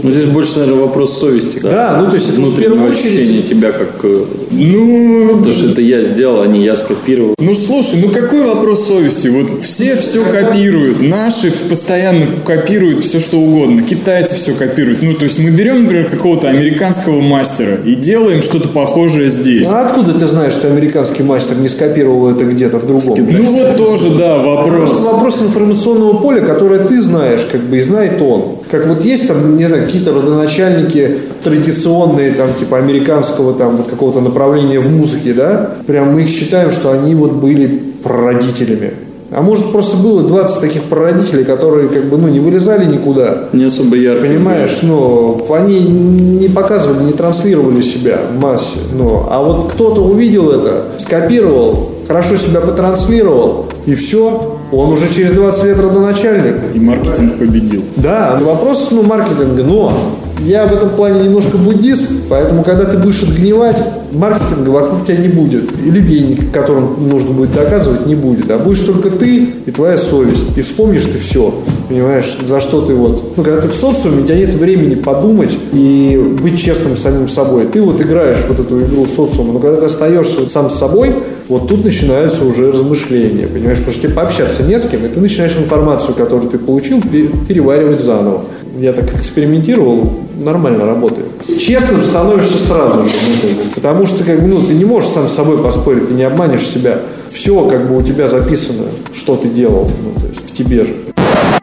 Ну, 0.00 0.10
здесь 0.12 0.26
больше, 0.26 0.60
наверное, 0.60 0.82
вопрос 0.82 1.18
совести. 1.18 1.58
как 1.58 1.70
Да, 1.70 2.00
ну, 2.00 2.08
то 2.08 2.14
есть, 2.14 2.28
в 2.28 2.56
первую 2.56 2.90
ощущения 2.90 3.40
очередь... 3.40 3.48
тебя 3.48 3.72
как... 3.72 3.88
э, 4.04 4.24
Ну, 4.50 5.42
То, 5.42 5.50
что 5.50 5.70
это 5.70 5.80
я 5.80 6.02
сделал, 6.02 6.42
а 6.42 6.46
не 6.46 6.64
я 6.64 6.76
скопировал. 6.76 7.34
Ну 7.40 7.54
слушай, 7.54 8.00
ну 8.02 8.10
какой 8.10 8.42
вопрос 8.42 8.86
совести? 8.86 9.28
Вот 9.28 9.62
все 9.62 9.96
все 9.96 10.24
копируют, 10.24 11.00
наши 11.00 11.50
постоянно 11.50 12.26
копируют 12.44 13.00
все 13.00 13.20
что 13.20 13.38
угодно, 13.38 13.82
китайцы 13.82 14.34
все 14.34 14.52
копируют. 14.52 15.02
Ну 15.02 15.14
то 15.14 15.24
есть 15.24 15.38
мы 15.38 15.50
берем, 15.50 15.84
например, 15.84 16.10
какого-то 16.10 16.48
американского 16.48 17.20
мастера 17.20 17.76
и 17.84 17.94
делаем 17.94 18.42
что-то 18.42 18.68
похожее 18.68 19.30
здесь. 19.30 19.66
А 19.68 19.86
откуда 19.86 20.12
ты 20.12 20.26
знаешь, 20.26 20.52
что 20.52 20.66
американский 20.68 21.22
мастер 21.22 21.56
не 21.56 21.68
скопировал 21.68 22.28
это 22.28 22.44
где-то 22.44 22.78
в 22.78 22.86
другом? 22.86 23.16
Ну 23.30 23.44
вот 23.44 23.76
тоже, 23.76 24.07
да, 24.16 24.38
Просто 24.38 24.94
вопрос. 24.94 25.04
вопрос 25.04 25.42
информационного 25.42 26.16
поля, 26.18 26.40
которое 26.40 26.80
ты 26.80 27.02
знаешь, 27.02 27.46
как 27.50 27.60
бы, 27.62 27.76
и 27.76 27.80
знает 27.80 28.20
он. 28.22 28.58
Как 28.70 28.86
вот 28.86 29.04
есть 29.04 29.28
там, 29.28 29.56
не 29.56 29.64
знаю, 29.64 29.84
какие-то 29.86 30.12
родоначальники 30.12 31.18
традиционные, 31.42 32.32
там, 32.32 32.48
типа, 32.58 32.78
американского, 32.78 33.54
там, 33.54 33.76
вот 33.76 33.86
какого-то 33.86 34.20
направления 34.20 34.80
в 34.80 34.88
музыке, 34.90 35.32
да? 35.32 35.70
Прям 35.86 36.12
мы 36.12 36.22
их 36.22 36.28
считаем, 36.28 36.70
что 36.70 36.92
они 36.92 37.14
вот 37.14 37.32
были 37.32 37.66
прародителями. 38.02 38.92
А 39.30 39.42
может, 39.42 39.72
просто 39.72 39.98
было 39.98 40.22
20 40.22 40.60
таких 40.60 40.84
прародителей, 40.84 41.44
которые, 41.44 41.88
как 41.88 42.06
бы, 42.06 42.16
ну, 42.16 42.28
не 42.28 42.40
вылезали 42.40 42.86
никуда. 42.86 43.48
Не 43.52 43.64
особо 43.64 43.96
ярко. 43.96 44.26
Понимаешь, 44.26 44.78
ну, 44.82 45.44
они 45.50 45.80
не 45.80 46.48
показывали, 46.48 47.04
не 47.04 47.12
транслировали 47.12 47.82
себя 47.82 48.18
в 48.34 48.40
массе. 48.40 48.78
Ну, 48.96 49.26
а 49.30 49.42
вот 49.42 49.72
кто-то 49.72 50.00
увидел 50.00 50.50
это, 50.50 50.84
скопировал, 50.98 51.90
хорошо 52.08 52.36
себя 52.36 52.60
потранслировал, 52.60 53.66
и 53.86 53.94
все, 53.94 54.58
он 54.72 54.92
уже 54.92 55.12
через 55.12 55.32
20 55.32 55.64
лет 55.64 55.78
родоначальник. 55.78 56.54
И 56.74 56.80
маркетинг 56.80 57.38
победил. 57.38 57.84
Да, 57.96 58.40
вопрос 58.42 58.88
ну, 58.90 59.02
маркетинга, 59.02 59.62
но 59.62 59.92
я 60.40 60.66
в 60.66 60.72
этом 60.72 60.90
плане 60.90 61.24
немножко 61.24 61.58
буддист, 61.58 62.10
поэтому 62.30 62.62
когда 62.62 62.84
ты 62.84 62.96
будешь 62.96 63.22
отгнивать, 63.22 63.76
маркетинга 64.12 64.70
вокруг 64.70 65.04
тебя 65.04 65.16
не 65.16 65.28
будет. 65.28 65.70
И 65.84 65.90
людей, 65.90 66.38
которым 66.52 67.08
нужно 67.08 67.32
будет 67.32 67.52
доказывать, 67.54 68.06
не 68.06 68.14
будет. 68.14 68.50
А 68.50 68.58
будешь 68.58 68.80
только 68.80 69.10
ты 69.10 69.50
и 69.66 69.70
твоя 69.70 69.98
совесть. 69.98 70.56
И 70.56 70.62
вспомнишь 70.62 71.04
ты 71.04 71.18
все. 71.18 71.54
Понимаешь, 71.88 72.36
за 72.44 72.60
что 72.60 72.82
ты 72.82 72.94
вот... 72.94 73.36
Ну, 73.36 73.42
когда 73.42 73.62
ты 73.62 73.68
в 73.68 73.74
социуме, 73.74 74.22
у 74.22 74.24
тебя 74.24 74.36
нет 74.36 74.54
времени 74.54 74.94
подумать 74.94 75.56
и 75.72 76.20
быть 76.42 76.60
честным 76.60 76.96
с 76.96 77.00
самим 77.00 77.28
собой. 77.28 77.66
Ты 77.66 77.80
вот 77.80 77.98
играешь 78.00 78.44
вот 78.46 78.60
эту 78.60 78.80
игру 78.80 79.06
социума, 79.06 79.54
но 79.54 79.58
когда 79.58 79.80
ты 79.80 79.86
остаешься 79.86 80.40
вот 80.40 80.52
сам 80.52 80.68
с 80.68 80.74
собой, 80.74 81.14
вот 81.48 81.68
тут 81.68 81.84
начинаются 81.84 82.44
уже 82.44 82.70
размышления, 82.70 83.46
понимаешь? 83.46 83.78
Потому 83.78 83.94
что 83.94 84.02
тебе 84.02 84.12
пообщаться 84.12 84.64
не 84.64 84.78
с 84.78 84.86
кем, 84.86 85.06
и 85.06 85.08
ты 85.08 85.18
начинаешь 85.18 85.56
информацию, 85.56 86.14
которую 86.14 86.50
ты 86.50 86.58
получил, 86.58 87.00
пе- 87.00 87.30
переваривать 87.48 88.02
заново. 88.02 88.44
Я 88.78 88.92
так 88.92 89.14
экспериментировал, 89.16 90.12
нормально 90.38 90.84
работает. 90.84 91.26
Честным 91.58 92.04
становишься 92.04 92.58
сразу 92.58 93.02
же, 93.02 93.10
ну, 93.42 93.48
потому 93.74 94.06
что 94.06 94.24
как 94.24 94.42
бы, 94.42 94.48
ну, 94.48 94.60
ты 94.60 94.74
не 94.74 94.84
можешь 94.84 95.08
сам 95.08 95.26
с 95.26 95.32
собой 95.32 95.56
поспорить, 95.56 96.08
ты 96.08 96.14
не 96.14 96.24
обманешь 96.24 96.66
себя. 96.66 96.98
Все 97.30 97.64
как 97.64 97.88
бы 97.88 97.96
у 97.96 98.02
тебя 98.02 98.28
записано, 98.28 98.84
что 99.14 99.36
ты 99.36 99.48
делал, 99.48 99.90
ну, 100.04 100.20
то 100.20 100.28
есть 100.28 100.50
в 100.50 100.52
тебе 100.52 100.84
же. 100.84 100.94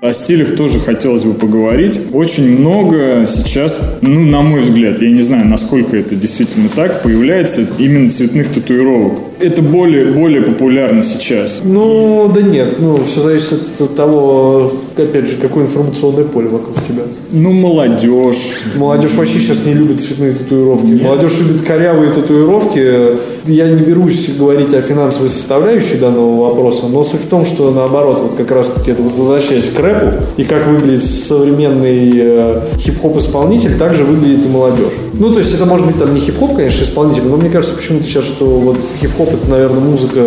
О 0.06 0.14
стилях 0.14 0.56
тоже 0.56 0.80
хотелось 0.80 1.24
бы 1.24 1.34
поговорить. 1.34 1.99
Очень 2.14 2.60
много 2.60 3.26
сейчас, 3.28 3.80
ну, 4.01 4.22
на 4.22 4.41
мой 4.41 4.62
взгляд, 4.62 5.01
я 5.01 5.10
не 5.10 5.24
знаю, 5.24 5.47
насколько 5.47 5.97
это 5.97 6.14
действительно 6.16 6.70
так, 6.70 7.01
появляется 7.01 7.66
именно 7.80 8.12
цветных 8.12 8.49
татуировок. 8.49 9.20
Это 9.40 9.62
более, 9.62 10.06
более 10.06 10.42
популярно 10.42 11.04
сейчас. 11.04 11.62
Ну, 11.64 12.32
да 12.34 12.42
нет, 12.42 12.80
ну, 12.80 13.04
все 13.04 13.22
зависит 13.22 13.80
от 13.80 13.96
того, 13.96 14.72
опять 14.96 15.26
же, 15.26 15.38
какое 15.38 15.66
информационное 15.66 16.24
поле 16.24 16.48
вокруг 16.48 16.76
тебя. 16.88 17.04
Ну, 17.32 17.52
молодежь. 17.52 18.54
Молодежь 18.76 19.14
вообще 19.14 19.40
сейчас 19.40 19.66
не 19.66 19.74
любит 19.74 20.02
цветные 20.02 20.34
татуировки. 20.34 21.04
Молодежь 21.04 21.38
любит 21.40 21.64
корявые 21.64 22.14
татуировки. 22.14 23.18
Я 23.46 23.68
не 23.68 23.82
берусь 23.82 24.30
говорить 24.38 24.74
о 24.74 24.82
финансовой 24.82 25.30
составляющей 25.30 25.98
данного 25.98 26.50
вопроса, 26.50 26.88
но 26.88 27.04
суть 27.04 27.22
в 27.22 27.28
том, 27.28 27.46
что 27.46 27.72
наоборот, 27.72 28.22
вот 28.22 28.36
как 28.36 28.52
раз 28.52 28.70
таки 28.70 28.92
это 28.92 29.02
вот 29.02 29.14
возвращаясь 29.14 29.70
к 29.70 29.80
рэпу, 29.80 30.14
и 30.38 30.44
как 30.44 30.68
выглядит 30.68 31.04
современный 31.04 32.12
э, 32.16 32.62
хип-хоп 32.78 33.18
исполнитель, 33.18 33.78
также 33.78 34.06
выглядит 34.06 34.46
и 34.46 34.50
молодежь. 34.50 34.94
Ну, 35.18 35.32
то 35.32 35.39
есть 35.39 35.53
это 35.53 35.66
может 35.66 35.88
быть 35.88 35.97
там 35.97 36.13
не 36.13 36.20
хип-хоп, 36.20 36.55
конечно, 36.55 36.84
исполнитель, 36.84 37.24
но 37.24 37.38
мне 37.38 37.49
кажется 37.49 37.76
почему-то 37.76 38.05
сейчас, 38.05 38.26
что 38.26 38.45
вот 38.45 38.78
хип-хоп 39.01 39.34
это, 39.34 39.49
наверное, 39.49 39.80
музыка 39.80 40.22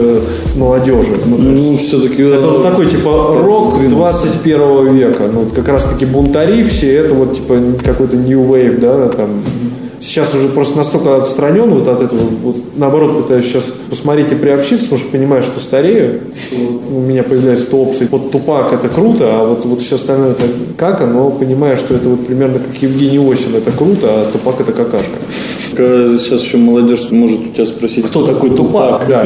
молодежи. 0.57 1.17
Ну, 1.27 1.37
Ну, 1.37 1.77
все-таки... 1.77 2.23
это 2.23 2.47
вот 2.49 2.63
такой, 2.63 2.87
типа, 2.87 3.37
рок 3.39 3.87
21 3.89 4.95
века. 4.95 5.29
Ну, 5.33 5.47
как 5.55 5.69
раз 5.69 5.85
таки 5.85 6.05
бунтари 6.07 6.65
все, 6.65 6.95
это 6.95 7.15
вот, 7.15 7.35
типа, 7.35 7.59
какой-то 7.85 8.17
new 8.17 8.43
wave, 8.47 8.81
да, 8.81 9.09
там, 9.09 9.29
Сейчас 10.01 10.35
уже 10.35 10.49
просто 10.49 10.77
настолько 10.77 11.17
отстранен 11.17 11.71
вот 11.71 11.89
от 11.89 12.03
этого, 12.03 12.21
вот, 12.43 12.57
наоборот, 12.77 13.23
пытаюсь 13.23 13.47
сейчас 13.47 13.73
посмотреть 13.91 14.33
и 14.33 14.35
приобщиться, 14.35 14.85
потому 14.85 15.01
что 15.01 15.11
понимаю, 15.11 15.43
что 15.43 15.61
старею, 15.61 16.21
у 16.91 17.01
меня 17.01 17.23
появляются 17.23 17.69
то 17.71 17.79
опции. 17.79 18.09
Вот 18.11 18.31
Тупак 18.31 18.73
это 18.73 18.89
круто, 18.89 19.27
а 19.29 19.45
вот, 19.45 19.65
вот 19.65 19.81
все 19.81 19.97
остальное 19.97 20.33
это 20.33 20.45
кака, 20.77 21.07
но 21.07 21.31
понимаю, 21.31 21.77
что 21.77 21.95
это 21.95 22.09
вот 22.09 22.27
примерно 22.27 22.59
как 22.59 22.81
Евгений 22.81 23.19
Осин, 23.19 23.55
это 23.57 23.71
круто, 23.73 24.07
а 24.07 24.29
Тупак 24.33 24.61
это 24.61 24.73
какашка. 24.73 25.19
Сейчас 25.79 26.43
еще 26.43 26.57
молодежь 26.57 27.11
может 27.11 27.41
у 27.41 27.49
тебя 27.51 27.67
спросить, 27.67 28.07
Кто 28.07 28.27
такой 28.27 28.51
Тупак? 28.51 29.07
Да. 29.09 29.23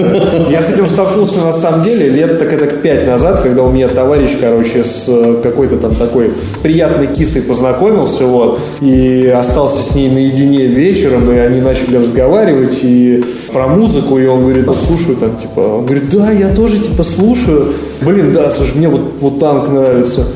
Я 0.51 0.61
с 0.61 0.71
этим 0.71 0.87
столкнулся 0.87 1.41
на 1.41 1.53
самом 1.53 1.83
деле 1.83 2.09
лет 2.09 2.39
так 2.39 2.53
это 2.53 2.67
пять 2.67 3.07
назад, 3.07 3.41
когда 3.41 3.63
у 3.63 3.71
меня 3.71 3.89
товарищ, 3.89 4.31
короче, 4.39 4.85
с 4.85 5.07
э, 5.09 5.41
какой-то 5.43 5.77
там 5.77 5.95
такой 5.95 6.33
приятной 6.63 7.07
кисой 7.07 7.43
познакомился, 7.43 8.27
вот, 8.27 8.61
и 8.81 9.27
остался 9.35 9.83
с 9.83 9.95
ней 9.95 10.11
наедине 10.11 10.62
вечером, 10.67 11.31
и 11.31 11.37
они 11.37 11.61
начали 11.61 11.97
разговаривать 11.97 12.81
и 12.83 13.25
про 13.53 13.69
музыку, 13.69 14.19
и 14.19 14.27
он 14.27 14.43
говорит, 14.43 14.67
ну, 14.67 14.75
слушаю 14.75 15.17
там, 15.17 15.37
типа, 15.37 15.61
он 15.61 15.87
говорит, 15.87 16.11
да, 16.11 16.31
я 16.31 16.55
тоже, 16.55 16.79
типа, 16.79 17.05
слушаю. 17.05 17.73
Блин, 18.03 18.33
да, 18.33 18.51
слушай, 18.51 18.77
мне 18.77 18.89
вот, 18.89 19.15
вот 19.21 19.39
танк 19.39 19.69
нравится. 19.69 20.27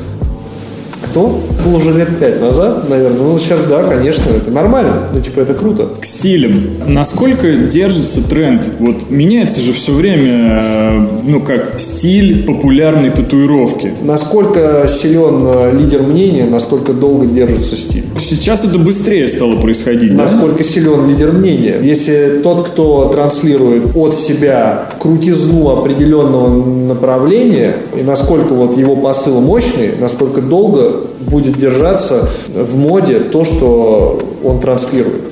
Кто? 1.03 1.41
Было 1.63 1.77
уже 1.77 1.91
лет 1.93 2.17
пять 2.19 2.41
назад, 2.41 2.89
наверное. 2.89 3.19
Ну, 3.19 3.39
сейчас, 3.39 3.63
да, 3.63 3.83
конечно, 3.83 4.29
это 4.31 4.51
нормально. 4.51 5.09
Ну, 5.13 5.21
типа, 5.21 5.41
это 5.41 5.53
круто. 5.53 5.89
К 5.99 6.05
стилям. 6.05 6.63
Насколько 6.87 7.53
держится 7.53 8.27
тренд? 8.27 8.71
Вот 8.79 9.09
меняется 9.09 9.61
же 9.61 9.73
все 9.73 9.91
время, 9.91 10.59
э, 10.61 11.07
ну 11.23 11.41
как, 11.41 11.79
стиль 11.79 12.45
популярной 12.45 13.11
татуировки. 13.11 13.93
Насколько 14.01 14.87
силен 14.87 15.43
э, 15.45 15.77
лидер 15.77 16.03
мнения, 16.03 16.45
настолько 16.45 16.93
долго 16.93 17.25
держится 17.25 17.77
стиль. 17.77 18.05
Сейчас 18.19 18.65
это 18.65 18.79
быстрее 18.79 19.27
стало 19.27 19.57
происходить, 19.57 20.15
да? 20.15 20.23
Насколько 20.23 20.63
силен 20.63 21.07
лидер 21.07 21.31
мнения. 21.31 21.77
Если 21.81 22.39
тот, 22.43 22.67
кто 22.67 23.09
транслирует 23.09 23.95
от 23.95 24.15
себя 24.15 24.85
крутизну 24.99 25.69
определенного 25.69 26.63
направления, 26.87 27.75
и 27.97 28.03
насколько 28.03 28.53
вот 28.53 28.77
его 28.77 28.95
посыл 28.95 29.41
мощный, 29.41 29.91
насколько 29.99 30.41
долго 30.41 30.86
будет 31.19 31.57
держаться 31.57 32.27
в 32.47 32.75
моде 32.75 33.19
то, 33.19 33.43
что 33.43 34.21
он 34.43 34.59
транслирует. 34.59 35.23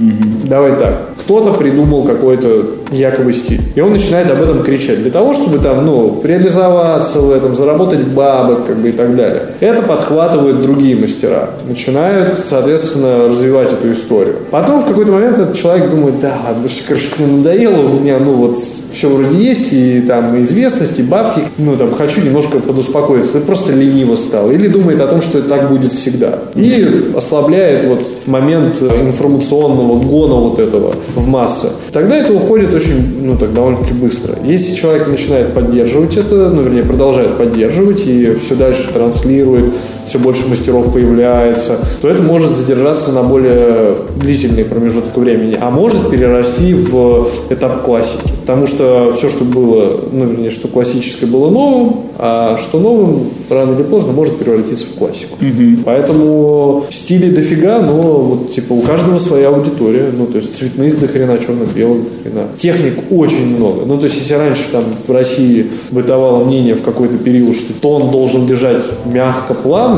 Давай 0.44 0.78
так. 0.78 1.10
Кто-то 1.22 1.54
придумал 1.54 2.04
какой-то 2.04 2.66
якобы 2.96 3.34
стиль. 3.34 3.62
И 3.76 3.82
он 3.82 3.92
начинает 3.92 4.30
об 4.32 4.42
этом 4.42 4.64
кричать. 4.64 5.02
Для 5.02 5.12
того, 5.12 5.34
чтобы 5.34 5.60
там, 5.60 5.86
ну, 5.86 6.22
реализоваться 6.24 7.20
в 7.20 7.32
этом, 7.32 7.56
заработать 7.56 8.02
бабок, 8.08 8.66
как 8.66 8.78
бы 8.78 8.90
и 8.90 8.92
так 8.92 9.16
далее. 9.16 9.44
Это 9.60 9.82
подхватывают 9.82 10.62
другие 10.62 10.96
мастера. 10.96 11.50
Начинают, 11.68 12.40
соответственно, 12.40 13.28
развивать 13.28 13.74
эту 13.74 13.92
историю. 13.92 14.38
Потом 14.52 14.82
в 14.82 14.88
какой-то 14.88 15.12
момент 15.12 15.38
этот 15.38 15.56
человек 15.56 15.90
думает, 15.90 16.20
да, 16.22 16.38
ладно, 16.46 16.70
короче, 16.88 17.08
мне 17.18 17.38
надоело, 17.38 17.82
у 17.82 18.00
меня, 18.00 18.20
ну, 18.20 18.34
вот, 18.34 18.60
все 18.94 19.10
вроде 19.10 19.38
есть, 19.38 19.74
и 19.74 20.02
там 20.02 20.40
известность, 20.42 21.00
и 21.00 21.04
бабки, 21.04 21.42
ну, 21.58 21.76
там, 21.76 21.94
хочу 21.94 22.22
немножко 22.22 22.60
подуспокоиться. 22.60 23.40
Просто 23.42 23.74
лениво 23.74 24.16
стал. 24.16 24.52
Или 24.52 24.68
думает 24.68 25.02
о 25.02 25.08
том, 25.08 25.22
что 25.22 25.42
так 25.42 25.70
будет 25.70 25.94
всегда. 25.94 26.40
И 26.56 27.12
ослабляет 27.16 27.86
вот 27.86 28.00
момент 28.28 28.82
информационного 28.82 30.00
гона 30.00 30.36
вот 30.36 30.60
этого 30.60 30.94
в 31.16 31.28
массы. 31.28 31.72
Тогда 31.92 32.18
это 32.18 32.34
уходит 32.34 32.74
очень, 32.74 33.22
ну, 33.22 33.38
так 33.38 33.54
довольно-таки 33.54 33.94
быстро. 33.94 34.36
Если 34.44 34.76
человек 34.76 35.08
начинает 35.08 35.54
поддерживать 35.54 36.18
это, 36.18 36.50
ну, 36.50 36.62
вернее, 36.62 36.84
продолжает 36.84 37.38
поддерживать 37.38 38.06
и 38.08 38.36
все 38.36 38.56
дальше 38.56 38.90
транслирует, 38.94 39.74
все 40.08 40.20
больше 40.20 40.48
мастеров 40.48 40.94
появляется, 40.94 41.80
то 42.02 42.08
это 42.08 42.22
может 42.22 42.56
задержаться 42.56 43.12
на 43.12 43.24
более 43.24 43.96
длительный 44.18 44.66
промежуток 44.66 45.16
времени, 45.18 45.58
а 45.60 45.70
может 45.70 46.10
перерасти 46.10 46.74
в 46.74 47.28
этап 47.50 47.84
классики. 47.84 48.24
Потому 48.42 48.68
что 48.68 49.14
все, 49.18 49.30
что 49.30 49.44
было, 49.44 50.02
ну, 50.12 50.26
вернее, 50.26 50.52
что 50.52 50.68
классическое 50.68 51.28
было 51.28 51.50
новым, 51.50 51.96
а 52.18 52.58
что 52.58 52.80
новым 52.80 53.24
рано 53.50 53.74
или 53.74 53.84
поздно 53.84 54.14
может 54.14 54.38
превратиться 54.38 54.86
в 54.86 54.98
классику. 54.98 55.38
Поэтому 55.84 56.86
стилей 56.92 57.32
дофига, 57.32 57.82
но 57.82 58.02
вот 58.02 58.54
типа 58.54 58.74
у 58.74 58.82
каждого 58.82 59.20
своя 59.20 59.50
аудитория. 59.50 60.06
Ну, 60.16 60.28
то 60.28 60.38
есть 60.38 60.56
цветных 60.56 61.00
до 61.00 61.08
хрена, 61.08 61.38
черно-белых 61.40 62.04
до 62.04 62.30
хрена. 62.30 62.48
Техник 62.58 63.00
очень 63.10 63.58
много. 63.58 63.86
Ну, 63.86 63.98
то 63.98 64.06
есть, 64.06 64.20
если 64.20 64.36
раньше 64.36 64.64
там 64.72 64.84
в 65.08 65.12
России 65.12 65.68
бытовало 65.92 66.44
мнение 66.44 66.76
в 66.76 66.84
какой-то 66.84 67.18
период, 67.18 67.56
что 67.56 67.74
тон 67.74 68.12
должен 68.12 68.48
лежать 68.48 68.84
мягко, 69.06 69.54
плавно, 69.54 69.95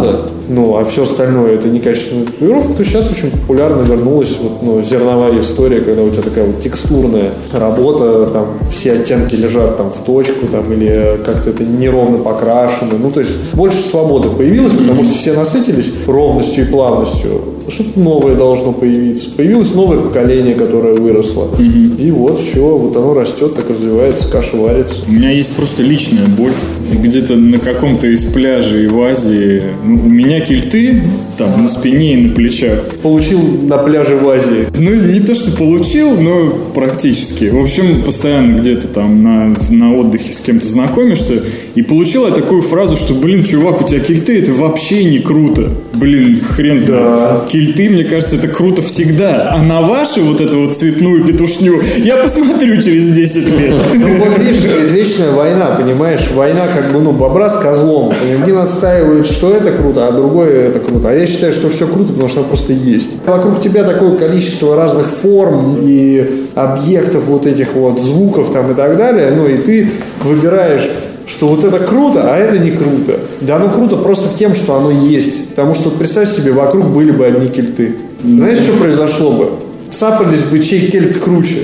ну, 0.50 0.78
а 0.78 0.86
все 0.86 1.04
остальное 1.04 1.56
это 1.56 1.70
некачественная 1.70 2.26
татуировка, 2.26 2.74
то 2.74 2.84
сейчас 2.84 3.10
очень 3.12 3.32
популярно 3.32 3.82
вернулась 3.82 4.38
вот, 4.42 4.62
ну, 4.62 4.82
зерновая 4.82 5.40
история, 5.42 5.82
когда 5.82 6.04
у 6.04 6.10
тебя 6.10 6.22
такая 6.22 6.46
вот 6.46 6.62
текстурная 6.62 7.34
работа, 7.52 8.28
там 8.28 8.48
все 8.72 8.94
оттенки 8.94 9.36
лежат 9.36 9.78
там 9.78 9.92
в 9.92 10.06
точку, 10.06 10.48
там, 10.48 10.72
или 10.72 11.20
как-то 11.26 11.50
это 11.50 11.64
неровно 11.64 12.20
покрашено. 12.20 12.94
Ну, 13.02 13.12
то 13.12 13.20
есть 13.20 13.54
больше 13.54 13.80
свободы 13.80 14.30
появилось, 14.30 14.74
потому 14.74 15.04
что 15.04 15.14
все 15.14 15.34
насытились 15.34 15.92
ровностью 16.06 16.66
и 16.66 16.68
плавностью. 16.68 17.42
Что-то 17.68 18.00
новое 18.00 18.36
должно 18.36 18.72
появиться. 18.72 19.30
Появилось 19.36 19.74
новое 19.74 20.00
поколение, 20.00 20.56
которое 20.56 20.94
выросло. 20.94 21.50
И 21.60 22.12
вот 22.12 22.40
все, 22.40 22.78
вот 22.78 22.96
оно 22.96 23.14
растет, 23.14 23.56
так 23.56 23.70
развивается, 23.70 24.30
каша 24.32 24.56
варится. 24.56 25.02
У 25.08 25.12
меня 25.12 25.32
есть 25.32 25.54
просто 25.54 25.84
личная 25.84 26.28
боль. 26.28 26.54
Где-то 26.90 27.36
на 27.36 27.60
каком-то 27.60 28.08
из 28.08 28.24
пляжей 28.24 28.88
в 28.88 29.02
Азии 29.02 29.64
у 29.88 30.10
меня 30.10 30.42
кильты 30.42 31.02
там 31.38 31.64
на 31.64 31.70
спине 31.70 32.14
и 32.14 32.28
на 32.28 32.34
плечах. 32.34 32.80
Получил 33.02 33.40
на 33.64 33.78
пляже 33.78 34.16
в 34.16 34.28
Азии. 34.28 34.68
Ну, 34.76 34.94
не 34.96 35.20
то, 35.20 35.36
что 35.36 35.52
получил, 35.52 36.20
но 36.20 36.50
практически. 36.74 37.46
В 37.46 37.60
общем, 37.60 38.04
постоянно 38.04 38.60
где-то 38.60 38.88
там 38.88 39.24
на, 39.24 39.56
на 39.70 39.96
отдыхе 39.96 40.34
с 40.34 40.40
кем-то 40.42 40.68
знакомишься. 40.68 41.42
И 41.76 41.82
получил 41.82 42.28
я 42.28 42.34
такую 42.34 42.62
фразу, 42.62 42.98
что, 42.98 43.14
блин, 43.14 43.44
чувак, 43.44 43.82
у 43.82 43.88
тебя 43.88 44.00
кильты, 44.00 44.40
это 44.40 44.52
вообще 44.54 45.04
не 45.04 45.20
круто. 45.20 45.70
Блин, 45.94 46.40
хрен 46.42 46.80
знает. 46.80 47.48
Кильты, 47.50 47.90
мне 47.90 48.04
кажется, 48.04 48.36
это 48.36 48.48
круто 48.48 48.82
всегда. 48.82 49.52
А 49.54 49.62
на 49.62 49.82
ваши 49.82 50.22
вот 50.22 50.42
эту 50.42 50.66
вот 50.66 50.78
цветную 50.78 51.24
петушню 51.24 51.82
я 51.98 52.18
посмотрю 52.18 52.82
через 52.82 53.10
10 53.10 53.60
лет. 53.60 53.74
Ну 53.96 54.18
вот 54.18 54.40
видишь, 54.40 54.64
извечная 54.64 55.32
война, 55.32 55.78
понимаешь? 55.80 56.22
Война 56.34 56.68
как 56.68 56.92
бы, 56.92 57.00
ну, 57.00 57.12
бобра 57.12 57.50
с 57.50 57.58
козлом. 57.58 58.14
Один 58.42 58.58
отстаивает, 58.58 59.28
что 59.28 59.54
это 59.54 59.72
круто, 59.78 60.08
а 60.08 60.12
другой 60.12 60.50
это 60.50 60.80
круто. 60.80 61.10
А 61.10 61.14
я 61.14 61.26
считаю, 61.26 61.54
что 61.54 61.70
все 61.70 61.88
круто, 61.88 62.12
потому 62.12 62.30
что 62.30 62.40
оно 62.40 62.48
просто 62.50 62.74
есть. 62.74 63.18
Вокруг 63.26 63.62
тебя 63.62 63.84
такое 63.84 64.18
количество 64.18 64.76
разных 64.76 65.06
форм 65.06 65.78
и 65.82 66.48
объектов 66.56 67.26
вот 67.26 67.46
этих 67.46 67.74
вот 67.74 68.00
звуков 68.00 68.52
там 68.52 68.72
и 68.72 68.76
так 68.76 68.98
далее, 68.98 69.32
ну 69.36 69.48
и 69.48 69.58
ты 69.58 69.90
выбираешь 70.24 70.90
что 71.28 71.48
вот 71.48 71.66
это 71.66 71.80
круто, 71.80 72.34
а 72.34 72.38
это 72.38 72.58
не 72.58 72.72
круто. 72.72 73.20
Да 73.42 73.58
оно 73.58 73.70
круто 73.70 73.98
просто 73.98 74.30
тем, 74.40 74.56
что 74.56 74.76
оно 74.76 74.90
есть. 74.90 75.50
Потому 75.50 75.74
что 75.74 75.92
представь 75.92 76.32
себе, 76.32 76.54
вокруг 76.54 76.86
были 76.86 77.12
бы 77.12 77.26
одни 77.26 77.50
кельты. 77.50 77.98
Знаешь, 78.24 78.60
что 78.60 78.72
произошло 78.78 79.32
бы? 79.32 79.50
Цапались 79.92 80.44
бы, 80.44 80.60
чей 80.60 80.92
кельт 80.92 81.18
круче. 81.18 81.58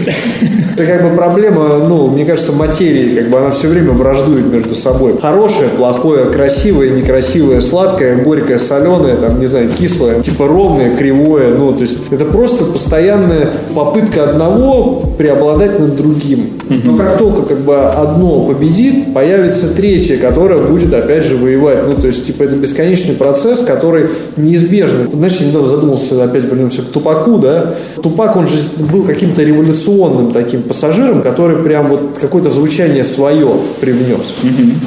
Это 0.74 0.86
как 0.86 1.04
бы 1.10 1.16
проблема, 1.16 1.80
ну, 1.88 2.08
мне 2.08 2.26
кажется, 2.26 2.52
материи, 2.52 3.16
как 3.16 3.30
бы 3.30 3.38
она 3.38 3.52
все 3.52 3.68
время 3.68 3.92
враждует 3.92 4.52
между 4.52 4.74
собой. 4.74 5.16
Хорошее, 5.22 5.70
плохое, 5.70 6.26
красивое, 6.26 6.90
некрасивое, 6.90 7.62
сладкое, 7.62 8.16
горькое, 8.24 8.60
соленое, 8.60 9.16
там, 9.18 9.40
не 9.40 9.48
знаю, 9.48 9.70
кислое, 9.70 10.22
типа 10.22 10.48
ровное, 10.48 10.96
кривое, 10.96 11.54
ну, 11.56 11.74
то 11.74 11.84
есть 11.84 12.00
это 12.10 12.26
просто 12.26 12.64
постоянная 12.66 13.50
попытка 13.76 14.32
одного 14.32 15.04
преобладать 15.18 15.80
над 15.80 15.96
другим. 15.96 16.50
Но 16.70 16.98
как 16.98 17.18
только 17.18 17.44
как 17.44 17.60
бы 17.60 17.76
одно 17.76 18.46
победит, 18.46 19.14
появится 19.14 19.76
третье, 19.76 20.18
которое 20.18 20.60
будет 20.64 20.94
опять 20.94 21.24
же 21.24 21.38
воевать. 21.38 21.88
Ну, 21.88 21.96
то 21.96 22.08
есть, 22.08 22.26
типа, 22.26 22.44
это 22.44 22.56
бесконечный 22.56 23.14
процесс, 23.14 23.60
который 23.60 24.08
неизбежен. 24.38 25.10
Знаешь, 25.14 25.38
я 25.40 25.48
недавно 25.48 25.70
задумался, 25.70 26.24
опять 26.24 26.46
вернемся 26.46 26.82
к 26.82 26.86
Тупаку, 26.86 27.38
да. 27.38 27.76
Тупак, 28.02 28.13
он 28.36 28.48
же 28.48 28.58
был 28.92 29.04
каким-то 29.04 29.44
революционным 29.44 30.32
таким 30.32 30.64
пассажиром, 30.64 31.22
который 31.22 31.62
прям 31.64 31.90
вот 31.90 32.18
какое-то 32.20 32.50
звучание 32.50 33.04
свое 33.04 33.56
привнес. 33.82 34.34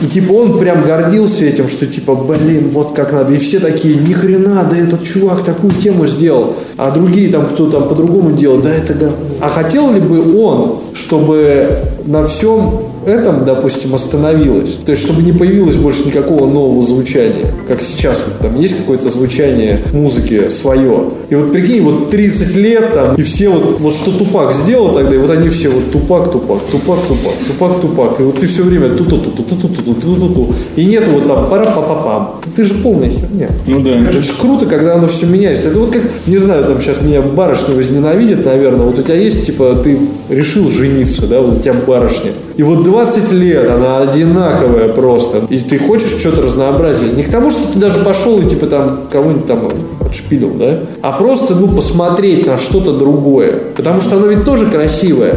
И 0.03 0.07
типа 0.07 0.33
он 0.33 0.59
прям 0.59 0.83
гордился 0.85 1.45
этим, 1.45 1.69
что 1.69 1.87
типа, 1.87 2.15
блин, 2.15 2.71
вот 2.71 2.95
как 2.95 3.13
надо. 3.13 3.35
И 3.35 3.39
все 3.39 3.59
такие, 3.59 3.97
ни 3.97 4.13
хрена, 4.13 4.67
да 4.71 4.77
этот 4.77 5.05
чувак 5.05 5.45
такую 5.45 5.73
тему 5.73 6.07
сделал. 6.07 6.55
А 6.77 6.91
другие 6.91 7.31
там, 7.31 7.47
кто 7.47 7.71
там 7.71 7.89
по-другому 7.89 8.37
делал, 8.37 8.61
да 8.61 8.73
это. 8.73 9.13
А 9.41 9.49
хотел 9.49 9.93
ли 9.93 10.01
бы 10.01 10.41
он, 10.41 10.79
чтобы 10.95 11.69
на 12.07 12.27
всем 12.27 12.87
этом, 13.07 13.45
допустим, 13.45 13.95
остановилось. 13.95 14.77
То 14.85 14.93
есть, 14.93 15.05
чтобы 15.05 15.23
не 15.23 15.33
появилось 15.33 15.77
больше 15.77 16.05
никакого 16.07 16.47
нового 16.47 16.85
звучания. 16.85 17.53
Как 17.69 17.81
сейчас, 17.81 18.21
вот, 18.27 18.39
там 18.41 18.61
есть 18.61 18.77
какое-то 18.77 19.11
звучание 19.11 19.81
музыки 19.93 20.49
свое. 20.49 21.11
И 21.31 21.35
вот 21.37 21.53
прикинь, 21.53 21.83
вот 21.83 22.11
30 22.11 22.57
лет 22.57 22.93
там, 22.93 23.15
и 23.15 23.23
все 23.23 23.49
вот, 23.49 23.81
вот 23.81 23.95
что 23.95 24.11
Тупак 24.11 24.53
сделал 24.55 24.93
тогда, 24.93 25.15
и 25.15 25.19
вот 25.19 25.31
они 25.31 25.49
все 25.49 25.69
вот 25.71 25.93
Тупак, 25.93 26.33
Тупак, 26.33 26.59
Тупак, 26.71 26.99
Тупак, 27.07 27.35
Тупак, 27.47 27.81
Тупак. 27.81 28.21
И 28.21 28.23
вот 28.25 28.41
ты 28.41 28.47
все 28.47 28.63
время 28.63 28.89
ту 28.89 29.05
ту 29.05 29.19
ту 29.19 29.31
ту 29.31 29.43
ту 29.43 29.69
ту 29.69 29.95
ту 29.95 29.95
ту 29.95 30.29
ту 30.29 30.55
И 30.75 30.85
нету 30.85 31.11
вот 31.13 31.29
там 31.29 31.49
пара 31.49 31.67
па 31.67 31.83
па 31.83 31.95
пам 31.95 32.41
Ты 32.57 32.65
же 32.65 32.75
полная 32.75 33.11
херня. 33.11 33.51
Ну 33.67 33.81
да. 33.81 33.91
Это 33.91 34.23
же 34.23 34.33
круто, 34.41 34.65
когда 34.65 34.95
оно 34.95 35.09
все 35.09 35.27
меняется. 35.27 35.69
Это 35.69 35.79
вот 35.79 35.91
как, 35.91 36.03
не 36.27 36.39
знаю, 36.39 36.65
там 36.65 36.81
сейчас 36.81 37.03
меня 37.03 37.21
барышня 37.21 37.75
возненавидит, 37.75 38.47
наверное. 38.47 38.87
Вот 38.87 38.99
у 38.99 39.03
тебя 39.03 39.17
есть, 39.17 39.45
типа, 39.45 39.79
ты 39.85 39.99
решил 40.31 40.71
жениться, 40.71 41.27
да, 41.27 41.41
вот 41.41 41.59
у 41.59 41.61
тебя 41.61 41.75
барышня. 41.87 42.33
И 42.57 42.63
вот 42.63 42.85
20 42.85 43.33
лет 43.33 43.69
она 43.71 43.99
одинаковая 43.99 44.89
просто. 44.89 45.43
И 45.51 45.59
ты 45.59 45.79
хочешь 45.79 46.19
что-то 46.19 46.41
разнообразить. 46.41 47.15
Не 47.15 47.23
к 47.23 47.31
тому, 47.31 47.51
что 47.51 47.61
ты 47.73 47.79
даже 47.79 47.99
пошел 47.99 48.41
и 48.41 48.47
типа 48.49 48.67
там 48.67 49.01
кого-нибудь 49.13 49.47
там 49.47 49.69
отшпилил, 50.01 50.53
да? 50.59 50.81
А 51.03 51.13
просто, 51.13 51.55
ну, 51.55 51.69
посмотреть 51.69 52.47
на 52.47 52.57
что-то 52.57 52.97
другое. 52.97 53.53
Потому 53.77 54.01
что 54.01 54.17
оно 54.17 54.27
ведь 54.29 54.45
тоже 54.45 54.67
красивое. 54.67 55.35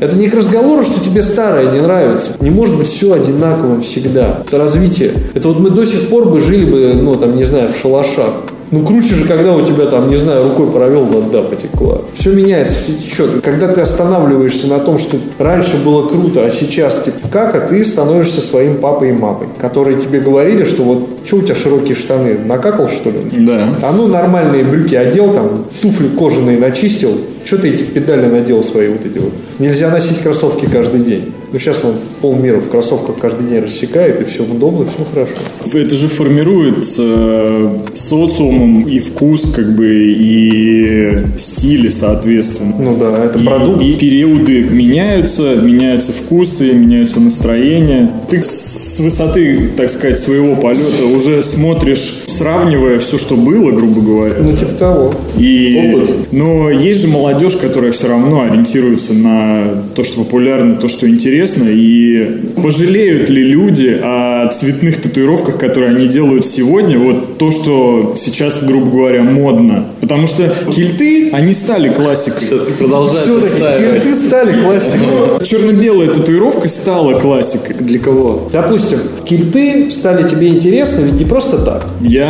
Это 0.00 0.16
не 0.16 0.28
к 0.28 0.34
разговору, 0.34 0.84
что 0.84 1.04
тебе 1.04 1.22
старое 1.22 1.70
не 1.70 1.80
нравится. 1.80 2.32
Не 2.40 2.50
может 2.50 2.78
быть 2.78 2.88
все 2.88 3.12
одинаковым 3.12 3.82
всегда. 3.82 4.42
Это 4.46 4.56
развитие. 4.56 5.12
Это 5.34 5.48
вот 5.48 5.60
мы 5.60 5.68
до 5.68 5.84
сих 5.84 6.08
пор 6.08 6.30
бы 6.30 6.40
жили 6.40 6.53
бы, 6.62 6.94
ну, 6.94 7.16
там, 7.16 7.36
не 7.36 7.44
знаю, 7.44 7.68
в 7.68 7.76
шалашах. 7.76 8.34
Ну, 8.70 8.84
круче 8.84 9.14
же, 9.14 9.24
когда 9.24 9.54
у 9.54 9.64
тебя 9.64 9.86
там, 9.86 10.10
не 10.10 10.16
знаю, 10.16 10.44
рукой 10.44 10.66
провел, 10.66 11.04
вода 11.04 11.42
потекла. 11.42 11.98
Все 12.14 12.32
меняется, 12.32 12.76
все 12.76 12.94
течет. 12.94 13.40
Когда 13.42 13.68
ты 13.68 13.80
останавливаешься 13.80 14.66
на 14.66 14.78
том, 14.78 14.98
что 14.98 15.16
раньше 15.38 15.76
было 15.84 16.08
круто, 16.08 16.44
а 16.44 16.50
сейчас 16.50 17.02
типа 17.04 17.28
как, 17.30 17.54
а 17.54 17.60
ты 17.60 17.84
становишься 17.84 18.40
своим 18.40 18.78
папой 18.78 19.10
и 19.10 19.12
мамой, 19.12 19.48
которые 19.60 20.00
тебе 20.00 20.20
говорили, 20.20 20.64
что 20.64 20.82
вот, 20.82 21.08
что 21.24 21.36
у 21.36 21.42
тебя 21.42 21.54
широкие 21.54 21.94
штаны, 21.94 22.38
накакал, 22.44 22.88
что 22.88 23.10
ли? 23.10 23.18
Да. 23.46 23.68
А 23.82 23.92
ну, 23.92 24.08
нормальные 24.08 24.64
брюки 24.64 24.94
одел, 24.94 25.32
там, 25.32 25.66
туфли 25.80 26.08
кожаные 26.08 26.58
начистил, 26.58 27.12
что 27.44 27.58
ты 27.58 27.68
эти 27.70 27.82
педали 27.82 28.26
надел 28.26 28.62
свои 28.62 28.88
вот 28.88 29.04
эти 29.04 29.18
вот? 29.18 29.32
Нельзя 29.58 29.90
носить 29.90 30.18
кроссовки 30.20 30.66
каждый 30.66 31.00
день. 31.00 31.32
Ну, 31.52 31.58
сейчас 31.60 31.84
он 31.84 31.94
полмира 32.20 32.56
в 32.58 32.68
кроссовках 32.68 33.16
каждый 33.20 33.48
день 33.48 33.60
рассекает, 33.60 34.20
и 34.20 34.24
все 34.24 34.42
удобно, 34.42 34.86
все 34.86 35.04
хорошо. 35.12 35.34
Это 35.72 35.94
же 35.94 36.08
формирует 36.08 36.84
э, 36.98 37.78
социумом 37.92 38.88
и 38.88 38.98
вкус, 38.98 39.52
как 39.54 39.76
бы, 39.76 39.86
и 39.86 41.18
стили, 41.38 41.88
соответственно. 41.88 42.74
Ну 42.78 42.96
да, 42.96 43.24
это 43.24 43.38
И- 43.38 43.44
продукт. 43.44 43.82
И 43.82 43.92
периоды 43.94 44.64
меняются, 44.64 45.54
меняются 45.56 46.10
вкусы, 46.12 46.72
меняются 46.72 47.20
настроения. 47.20 48.10
Ты 48.28 48.42
с 48.42 48.98
высоты, 48.98 49.70
так 49.76 49.90
сказать, 49.90 50.18
своего 50.18 50.56
полета 50.56 51.04
уже 51.14 51.40
смотришь, 51.42 52.24
сравнивая 52.34 52.98
все, 52.98 53.18
что 53.18 53.36
было, 53.36 53.70
грубо 53.70 54.00
говоря. 54.00 54.34
Ну, 54.40 54.56
типа 54.56 54.72
того. 54.72 55.14
И, 55.38 55.92
Опыт. 55.94 56.32
но 56.32 56.70
есть 56.70 57.00
же 57.02 57.08
молодежь, 57.08 57.56
которая 57.56 57.92
все 57.92 58.08
равно 58.08 58.42
ориентируется 58.42 59.14
на 59.14 59.82
то, 59.94 60.02
что 60.04 60.24
популярно, 60.24 60.76
то, 60.76 60.88
что 60.88 61.08
интересно. 61.08 61.66
И 61.68 62.52
пожалеют 62.62 63.30
ли 63.30 63.42
люди 63.42 63.98
о 64.02 64.48
цветных 64.48 65.00
татуировках, 65.00 65.58
которые 65.58 65.94
они 65.94 66.08
делают 66.08 66.46
сегодня, 66.46 66.98
вот 66.98 67.38
то, 67.38 67.50
что 67.50 68.14
сейчас, 68.16 68.62
грубо 68.62 68.90
говоря, 68.90 69.22
модно. 69.22 69.86
Потому 70.00 70.26
что 70.26 70.52
кильты, 70.74 71.30
они 71.30 71.52
стали 71.52 71.88
классикой. 71.88 72.46
Все-таки 72.46 72.72
продолжает 72.72 73.24
Все-таки 73.24 73.58
кельты 73.58 74.16
стали 74.16 74.52
классикой. 74.62 75.44
Черно-белая 75.44 76.08
татуировка 76.08 76.68
стала 76.68 77.18
классикой. 77.18 77.76
Для 77.76 77.98
кого? 77.98 78.48
Допустим, 78.52 78.98
кельты 79.24 79.90
стали 79.90 80.26
тебе 80.28 80.48
интересны 80.48 81.04
ведь 81.04 81.18
не 81.18 81.24
просто 81.24 81.58
так. 81.58 81.86
Я 82.00 82.23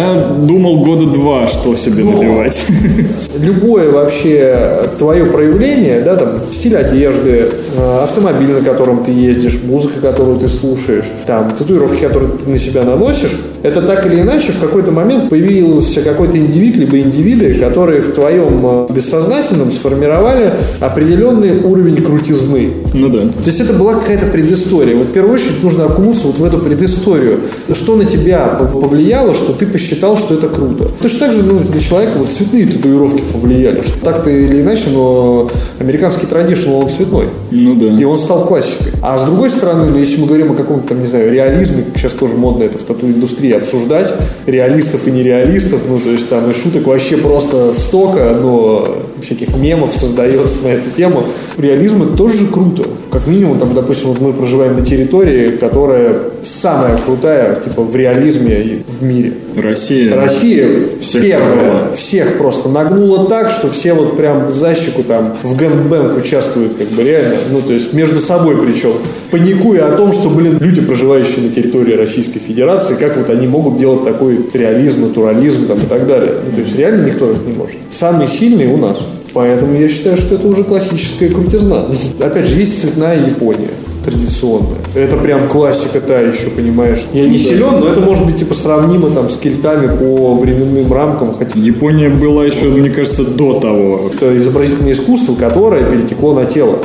думал 0.46 0.80
года 0.80 1.06
два, 1.06 1.48
что 1.48 1.74
себе 1.76 2.04
надевать. 2.04 2.60
Любое 3.38 3.90
вообще 3.90 4.90
твое 4.98 5.24
проявление, 5.26 6.00
да, 6.00 6.16
там, 6.16 6.40
стиль 6.50 6.76
одежды, 6.76 7.50
автомобиль, 7.76 8.52
на 8.52 8.60
котором 8.60 9.04
ты 9.04 9.10
ездишь, 9.10 9.60
музыка, 9.62 10.00
которую 10.00 10.38
ты 10.38 10.48
слушаешь, 10.48 11.04
там, 11.26 11.54
татуировки, 11.56 12.00
которые 12.00 12.32
ты 12.32 12.50
на 12.50 12.58
себя 12.58 12.84
наносишь, 12.84 13.36
это 13.64 13.80
так 13.80 14.04
или 14.06 14.20
иначе 14.20 14.52
в 14.52 14.60
какой-то 14.60 14.90
момент 14.92 15.30
появился 15.30 16.02
какой-то 16.02 16.36
индивид, 16.36 16.76
либо 16.76 16.98
индивиды, 16.98 17.54
которые 17.54 18.02
в 18.02 18.12
твоем 18.12 18.60
э, 18.62 18.92
бессознательном 18.92 19.72
сформировали 19.72 20.52
определенный 20.80 21.60
уровень 21.62 21.96
крутизны. 21.96 22.72
Ну 22.92 23.08
да. 23.08 23.20
То 23.20 23.46
есть 23.46 23.60
это 23.60 23.72
была 23.72 23.94
какая-то 23.94 24.26
предыстория. 24.26 24.94
Вот 24.94 25.06
в 25.06 25.12
первую 25.12 25.34
очередь 25.34 25.62
нужно 25.62 25.86
окунуться 25.86 26.26
вот 26.26 26.38
в 26.38 26.44
эту 26.44 26.58
предысторию. 26.58 27.40
Что 27.72 27.96
на 27.96 28.04
тебя 28.04 28.58
пов- 28.60 28.80
повлияло, 28.82 29.32
что 29.32 29.54
ты 29.54 29.66
посчитал, 29.66 30.18
что 30.18 30.34
это 30.34 30.48
круто. 30.48 30.90
Точно 31.00 31.20
так 31.20 31.32
же 31.32 31.42
ну, 31.42 31.58
для 31.60 31.80
человека 31.80 32.12
вот 32.18 32.30
цветные 32.30 32.66
татуировки 32.66 33.22
повлияли. 33.32 33.80
Что 33.80 34.04
так-то 34.04 34.28
или 34.28 34.60
иначе, 34.60 34.90
но 34.92 35.50
американский 35.78 36.26
традишнл, 36.26 36.80
он 36.80 36.90
цветной. 36.90 37.28
Ну 37.64 37.74
да. 37.74 37.86
И 37.86 38.04
он 38.04 38.18
стал 38.18 38.46
классикой. 38.46 38.92
А 39.02 39.18
с 39.18 39.24
другой 39.24 39.50
стороны, 39.50 39.90
ну, 39.90 39.98
если 39.98 40.20
мы 40.20 40.26
говорим 40.26 40.52
о 40.52 40.54
каком-то, 40.54 40.88
там, 40.88 41.00
не 41.00 41.06
знаю, 41.06 41.32
реализме, 41.32 41.82
как 41.82 41.98
сейчас 41.98 42.12
тоже 42.12 42.34
модно 42.34 42.64
это 42.64 42.78
в 42.78 42.82
тату-индустрии 42.82 43.52
обсуждать, 43.52 44.12
реалистов 44.46 45.06
и 45.06 45.10
нереалистов, 45.10 45.80
ну, 45.88 45.98
то 45.98 46.10
есть 46.10 46.28
там 46.28 46.50
и 46.50 46.54
шуток 46.54 46.86
вообще 46.86 47.16
просто 47.16 47.72
столько, 47.74 48.36
но 48.40 48.96
всяких 49.24 49.56
мемов 49.56 49.94
создается 49.94 50.64
на 50.64 50.68
эту 50.68 50.90
тему. 50.90 51.24
Реализм 51.58 52.02
это 52.02 52.16
тоже 52.16 52.38
же 52.38 52.46
круто. 52.46 52.84
Как 53.10 53.26
минимум, 53.26 53.58
там, 53.58 53.74
допустим, 53.74 54.08
вот 54.08 54.20
мы 54.20 54.32
проживаем 54.32 54.78
на 54.78 54.84
территории, 54.84 55.56
которая 55.56 56.16
самая 56.42 56.98
крутая, 56.98 57.60
типа, 57.60 57.82
в 57.82 57.94
реализме 57.96 58.60
и 58.60 58.82
в 58.86 59.02
мире. 59.02 59.32
Россия. 59.56 60.16
Россия 60.16 60.68
Всех 61.00 61.22
первая, 61.22 61.56
порвала. 61.56 61.96
всех 61.96 62.38
просто 62.38 62.68
нагнула 62.68 63.26
так, 63.28 63.50
что 63.50 63.70
все 63.70 63.94
вот 63.94 64.16
прям 64.16 64.52
за 64.52 64.74
щеку 64.74 65.02
там 65.02 65.36
в 65.42 65.56
гэнгбэнг 65.56 66.16
участвуют, 66.16 66.74
как 66.74 66.88
бы 66.88 67.02
реально, 67.02 67.36
ну 67.50 67.60
то 67.60 67.72
есть 67.72 67.92
между 67.92 68.20
собой 68.20 68.56
причем, 68.56 68.94
паникуя 69.30 69.86
о 69.86 69.96
том, 69.96 70.12
что, 70.12 70.28
блин, 70.28 70.58
люди, 70.60 70.80
проживающие 70.80 71.42
на 71.42 71.50
территории 71.50 71.94
Российской 71.94 72.40
Федерации, 72.40 72.94
как 72.94 73.16
вот 73.16 73.30
они 73.30 73.46
могут 73.46 73.78
делать 73.78 74.04
такой 74.04 74.38
реализм, 74.52 75.02
натурализм 75.02 75.66
там, 75.66 75.78
и 75.78 75.86
так 75.86 76.06
далее. 76.06 76.32
Ну, 76.44 76.52
то 76.52 76.60
есть 76.60 76.76
реально 76.76 77.06
никто 77.06 77.32
так 77.32 77.44
не 77.46 77.52
может. 77.52 77.76
Самый 77.90 78.28
сильный 78.28 78.66
у 78.66 78.76
нас. 78.76 79.00
Поэтому 79.34 79.74
я 79.74 79.88
считаю, 79.88 80.16
что 80.16 80.36
это 80.36 80.46
уже 80.46 80.64
классическая 80.64 81.28
крутизна. 81.28 81.86
Опять 82.20 82.46
же, 82.46 82.58
есть 82.58 82.80
цветная 82.80 83.18
Япония 83.18 83.70
традиционная. 84.04 84.78
Это 84.94 85.16
прям 85.16 85.48
классика 85.48 86.00
та 86.00 86.20
еще, 86.20 86.50
понимаешь. 86.50 87.00
Я 87.12 87.28
не 87.28 87.38
силен, 87.38 87.80
но 87.80 87.88
это 87.88 88.00
может 88.00 88.24
быть 88.26 88.38
типа 88.38 88.54
сравнимо 88.54 89.10
там 89.10 89.30
с 89.30 89.36
кельтами 89.36 89.86
по 89.96 90.34
временным 90.34 90.92
рамкам, 90.92 91.34
хотя 91.34 91.58
Япония 91.58 92.08
была 92.08 92.44
еще, 92.44 92.66
мне 92.66 92.90
кажется, 92.90 93.24
до 93.24 93.60
того. 93.60 94.10
это 94.14 94.36
изобразительное 94.36 94.92
искусство, 94.92 95.34
которое 95.34 95.84
перетекло 95.84 96.34
на 96.34 96.44
тело. 96.44 96.78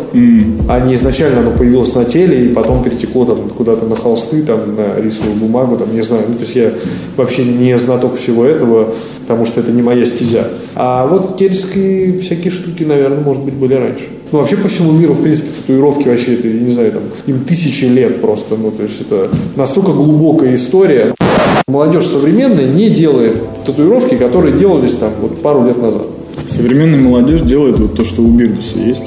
А 0.68 0.80
не 0.80 0.96
изначально 0.96 1.42
оно 1.42 1.52
появилось 1.52 1.94
на 1.96 2.06
теле 2.06 2.46
и 2.46 2.50
потом 2.50 2.84
перетекло 2.84 3.26
там 3.26 3.50
куда-то 3.50 3.86
на 3.86 3.96
холсты, 3.96 4.42
там, 4.44 4.76
на 4.76 5.02
рисовую 5.02 5.36
бумагу, 5.36 5.78
там, 5.78 5.94
не 5.94 6.02
знаю. 6.02 6.24
Ну, 6.28 6.36
то 6.36 6.42
есть 6.42 6.56
я 6.56 6.72
вообще 7.18 7.44
не 7.44 7.78
знаток 7.78 8.18
всего 8.18 8.46
этого, 8.46 8.94
потому 9.22 9.46
что 9.46 9.62
это 9.62 9.72
не 9.72 9.82
моя 9.82 10.06
стезя. 10.06 10.48
А 10.76 11.06
вот 11.06 11.38
кельтские 11.38 12.18
всякие 12.20 12.52
штуки, 12.52 12.84
наверное, 12.84 13.20
может 13.20 13.44
быть, 13.44 13.54
были 13.54 13.74
раньше. 13.74 14.08
Ну, 14.32 14.40
вообще 14.40 14.58
по 14.58 14.68
всему 14.68 14.92
миру, 14.92 15.14
в 15.14 15.24
принципе, 15.24 15.48
татуировки 15.50 16.08
вообще, 16.08 16.36
это, 16.36 16.48
я 16.48 16.54
не 16.54 16.72
знаю, 16.72 16.92
там, 16.92 17.02
им 17.26 17.40
тысячи 17.46 17.86
лет 17.86 18.22
просто. 18.22 18.56
Ну, 18.56 18.70
то 18.70 18.84
есть 18.84 19.02
это 19.02 19.28
настолько 19.56 19.92
глубокая 19.92 20.54
история. 20.56 21.16
Молодежь 21.68 22.06
современная 22.06 22.68
не 22.68 22.90
делает 22.90 23.38
татуировки, 23.66 24.16
которые 24.16 24.58
делались 24.58 24.96
там 24.96 25.12
вот 25.22 25.42
пару 25.42 25.66
лет 25.66 25.82
назад. 25.82 26.04
Современная 26.46 27.00
молодежь 27.00 27.42
делает 27.42 27.80
вот 27.80 27.96
то, 27.96 28.04
что 28.04 28.22
у 28.22 28.28
Бирдуса 28.28 28.80
есть. 28.80 29.04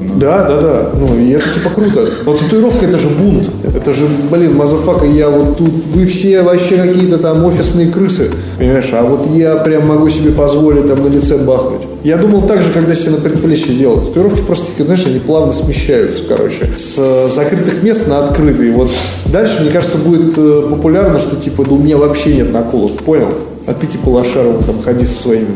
Назвал. 0.00 0.18
Да, 0.18 0.44
да, 0.48 0.60
да. 0.60 0.90
Ну, 0.98 1.18
и 1.18 1.30
это 1.30 1.44
типа 1.52 1.70
круто. 1.74 2.08
Вот 2.24 2.38
татуировка 2.40 2.86
это 2.86 2.98
же 2.98 3.08
бунт. 3.08 3.50
Это 3.64 3.92
же, 3.92 4.06
блин, 4.30 4.56
motherfucker, 4.56 5.04
я 5.06 5.28
вот 5.28 5.58
тут, 5.58 5.70
вы 5.94 6.06
все 6.06 6.42
вообще 6.42 6.76
какие-то 6.76 7.18
там 7.18 7.44
офисные 7.44 7.88
крысы. 7.88 8.30
Понимаешь, 8.58 8.88
а 8.92 9.02
вот 9.02 9.26
я 9.34 9.56
прям 9.56 9.86
могу 9.86 10.08
себе 10.08 10.32
позволить 10.32 10.86
там 10.86 11.02
на 11.02 11.08
лице 11.08 11.38
бахнуть. 11.38 11.82
Я 12.06 12.18
думал 12.18 12.42
так 12.42 12.62
же, 12.62 12.70
когда 12.70 12.94
себе 12.94 13.16
на 13.16 13.16
предплечье 13.16 13.74
делал. 13.74 14.00
Татуировки 14.00 14.40
просто, 14.42 14.70
знаешь, 14.84 15.04
они 15.06 15.18
плавно 15.18 15.52
смещаются, 15.52 16.22
короче, 16.22 16.68
с 16.78 16.94
э, 17.00 17.28
закрытых 17.28 17.82
мест 17.82 18.06
на 18.06 18.24
открытые. 18.24 18.70
Вот 18.70 18.92
дальше, 19.24 19.62
мне 19.62 19.72
кажется, 19.72 19.98
будет 19.98 20.38
э, 20.38 20.68
популярно, 20.70 21.18
что 21.18 21.34
типа, 21.34 21.64
да 21.64 21.72
у 21.72 21.78
меня 21.78 21.96
вообще 21.96 22.36
нет 22.36 22.52
наколок, 22.52 22.92
понял? 23.02 23.34
А 23.66 23.74
ты 23.74 23.86
типа 23.86 24.08
Лошарова 24.08 24.62
там 24.62 24.80
ходи 24.80 25.04
со 25.04 25.22
своими 25.22 25.46